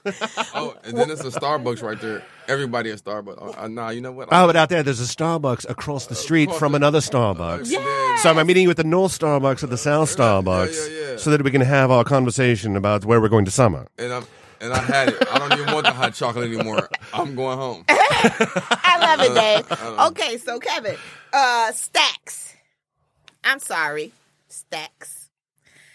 oh, 0.54 0.76
and 0.84 0.96
then 0.96 1.10
it's 1.10 1.22
a 1.22 1.32
Starbucks 1.32 1.82
right 1.82 2.00
there. 2.00 2.24
Everybody 2.48 2.92
at 2.92 3.00
Starbucks. 3.00 3.38
Oh, 3.40 3.56
uh, 3.58 3.68
nah, 3.68 3.90
you 3.90 4.02
know 4.02 4.12
what? 4.12 4.28
Oh, 4.32 4.46
but 4.46 4.56
out 4.56 4.70
there, 4.70 4.84
there's 4.84 5.02
a 5.02 5.16
Starbucks 5.16 5.68
across 5.68 6.06
the 6.06 6.14
street 6.14 6.44
across 6.44 6.60
from 6.60 6.74
the- 6.74 6.76
another 6.76 7.00
Starbucks. 7.00 7.72
Yeah. 7.72 8.18
So 8.18 8.30
I'm 8.30 8.46
meeting 8.46 8.64
you 8.64 8.70
at 8.70 8.78
the 8.78 8.84
North 8.84 9.18
Starbucks 9.18 9.64
or 9.64 9.68
the 9.68 9.80
South 9.80 10.16
Starbucks 10.16 10.90
yeah, 10.92 11.12
yeah. 11.12 11.18
so 11.18 11.32
that 11.32 11.42
we 11.42 11.50
can 11.50 11.62
have 11.62 11.90
our 11.90 12.04
conversation 12.04 12.76
about 12.76 13.04
where 13.04 13.20
we're 13.20 13.30
going 13.30 13.46
to 13.46 13.52
summer. 13.52 13.88
and 13.98 14.14
I'm 14.14 14.26
and 14.62 14.74
I 14.74 14.80
had 14.80 15.10
it. 15.10 15.28
I 15.32 15.40
don't 15.40 15.54
even 15.60 15.74
want 15.74 15.86
the 15.86 15.92
hot 15.92 16.14
chocolate 16.14 16.52
anymore. 16.52 16.90
I'm 17.14 17.36
going 17.36 17.58
home. 17.58 17.86
I 17.90 18.98
love 19.00 19.22
it, 19.22 19.34
Dave. 19.36 20.00
Okay, 20.12 20.38
so 20.38 20.60
Kevin, 20.60 20.96
uh, 21.34 21.72
Stacks. 21.72 22.56
I'm 23.44 23.60
sorry, 23.60 24.12
Stacks. 24.48 25.30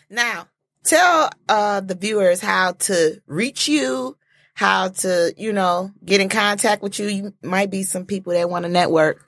Now, 0.08 0.48
tell 0.84 1.30
uh 1.48 1.80
the 1.80 1.94
viewers 1.94 2.40
how 2.40 2.72
to 2.72 3.20
reach 3.26 3.68
you, 3.68 4.16
how 4.54 4.88
to, 4.88 5.34
you 5.36 5.52
know, 5.52 5.90
get 6.04 6.20
in 6.20 6.28
contact 6.28 6.82
with 6.82 6.98
you. 6.98 7.06
You 7.06 7.34
might 7.42 7.70
be 7.70 7.82
some 7.82 8.06
people 8.06 8.32
that 8.32 8.50
want 8.50 8.64
to 8.64 8.68
network. 8.68 9.26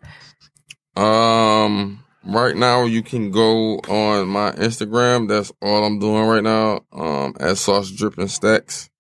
Um, 0.97 2.05
right 2.25 2.57
now 2.57 2.85
you 2.85 3.03
can 3.03 3.31
go 3.31 3.79
on 3.79 4.29
my 4.29 4.53
Instagram. 4.53 5.29
That's 5.29 5.53
all 5.63 5.85
I'm 5.85 5.99
doing 5.99 6.27
right 6.27 6.43
now. 6.43 6.81
Um, 6.93 7.35
at 7.41 7.59
Sauce 7.59 7.91
Dripping 7.91 8.29
Stacks. 8.29 8.91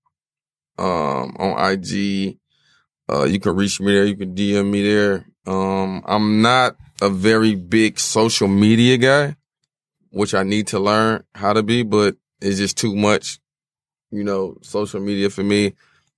Um, 0.78 1.36
on 1.38 1.72
IG, 1.72 2.38
uh, 3.10 3.24
you 3.24 3.38
can 3.40 3.54
reach 3.54 3.80
me 3.80 3.92
there. 3.92 4.04
You 4.04 4.16
can 4.16 4.34
DM 4.34 4.70
me 4.70 4.82
there. 4.82 5.26
Um, 5.46 6.02
I'm 6.06 6.40
not 6.42 6.76
a 7.00 7.08
very 7.10 7.54
big 7.54 7.98
social 7.98 8.48
media 8.48 8.96
guy, 8.96 9.36
which 10.10 10.34
I 10.34 10.42
need 10.44 10.68
to 10.68 10.78
learn 10.78 11.24
how 11.34 11.52
to 11.52 11.62
be, 11.62 11.82
but 11.82 12.16
it's 12.40 12.58
just 12.58 12.78
too 12.78 12.94
much, 12.94 13.38
you 14.10 14.24
know, 14.24 14.56
social 14.62 15.00
media 15.00 15.30
for 15.30 15.42
me. 15.42 15.74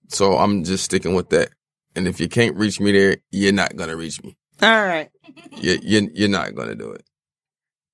So 0.08 0.36
I'm 0.36 0.62
just 0.64 0.84
sticking 0.84 1.14
with 1.14 1.30
that. 1.30 1.50
And 1.96 2.06
if 2.06 2.20
you 2.20 2.28
can't 2.28 2.56
reach 2.56 2.80
me 2.80 2.92
there, 2.92 3.16
you're 3.30 3.52
not 3.52 3.76
gonna 3.76 3.96
reach 3.96 4.22
me 4.22 4.36
All 4.62 4.84
right. 4.84 5.08
you 5.56 5.78
you 5.82 6.10
you're 6.12 6.28
not 6.28 6.54
gonna 6.54 6.74
do 6.74 6.90
it. 6.92 7.04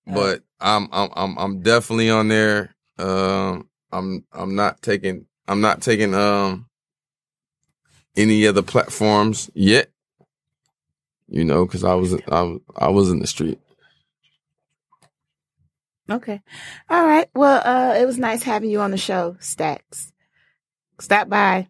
But 0.06 0.42
I'm 0.58 0.88
I'm 0.90 1.11
I'm 1.14 1.38
I'm 1.38 1.61
definitely 1.61 2.11
on 2.11 2.28
there. 2.28 2.74
Um, 2.98 3.68
I'm 3.92 4.24
I'm 4.32 4.56
not 4.56 4.82
taking 4.82 5.26
I'm 5.51 5.61
not 5.61 5.82
taking 5.82 6.14
um 6.14 6.66
any 8.16 8.46
other 8.46 8.62
platforms 8.62 9.51
yet. 9.53 9.90
You 11.26 11.44
know, 11.44 11.66
because 11.66 11.82
I 11.82 11.94
was 11.94 12.14
I 12.28 12.57
I 12.76 12.88
was 12.88 13.11
in 13.11 13.18
the 13.18 13.26
street. 13.26 13.59
Okay. 16.09 16.40
All 16.88 17.05
right. 17.05 17.28
Well, 17.34 17.62
uh, 17.64 17.94
it 17.98 18.07
was 18.07 18.18
nice 18.18 18.42
having 18.44 18.70
you 18.70 18.80
on 18.80 18.92
the 18.92 18.96
show, 18.96 19.36
Stacks. 19.40 20.12
Stop 21.01 21.28
by 21.28 21.68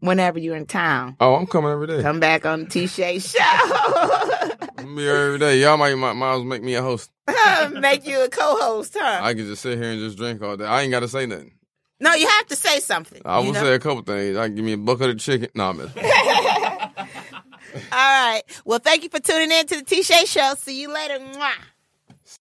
whenever 0.00 0.38
you're 0.38 0.56
in 0.56 0.66
town. 0.66 1.16
Oh, 1.20 1.34
I'm 1.34 1.46
coming 1.46 1.70
every 1.70 1.86
day. 1.86 2.02
Come 2.02 2.20
back 2.20 2.46
on 2.46 2.60
the 2.60 2.66
Ti'Shai 2.66 3.20
show. 3.20 4.56
I'm 4.78 4.96
here 4.96 5.14
every 5.14 5.38
day. 5.38 5.60
Y'all 5.60 5.76
might 5.76 5.94
might, 5.94 6.14
might 6.14 6.32
as 6.32 6.38
well 6.38 6.44
make 6.44 6.62
me 6.62 6.74
a 6.74 6.82
host. 6.82 7.10
Make 7.72 8.06
you 8.06 8.24
a 8.24 8.28
co-host, 8.30 8.96
huh? 8.98 9.20
I 9.22 9.34
can 9.34 9.46
just 9.46 9.60
sit 9.60 9.78
here 9.78 9.90
and 9.90 10.00
just 10.00 10.16
drink 10.16 10.40
all 10.40 10.56
day. 10.56 10.64
I 10.64 10.82
ain't 10.82 10.90
got 10.90 11.00
to 11.00 11.08
say 11.08 11.26
nothing. 11.26 11.52
No, 12.00 12.14
you 12.14 12.28
have 12.28 12.46
to 12.46 12.56
say 12.56 12.80
something. 12.80 13.20
I 13.24 13.38
will 13.40 13.52
know? 13.52 13.60
say 13.60 13.74
a 13.74 13.78
couple 13.78 14.02
things. 14.02 14.36
I 14.36 14.46
can 14.46 14.54
give 14.56 14.64
me 14.64 14.72
a 14.74 14.78
bucket 14.78 15.10
of 15.10 15.18
chicken. 15.18 15.48
No, 15.54 15.72
man. 15.72 15.90
All 17.74 17.82
right. 17.92 18.42
Well, 18.64 18.78
thank 18.78 19.02
you 19.02 19.08
for 19.08 19.20
tuning 19.20 19.50
in 19.50 19.66
to 19.66 19.76
the 19.76 19.82
Ti'Shai 19.84 20.24
show. 20.26 20.54
See 20.56 20.80
you 20.80 20.92
later. 20.92 21.18
Mwah. 21.18 21.52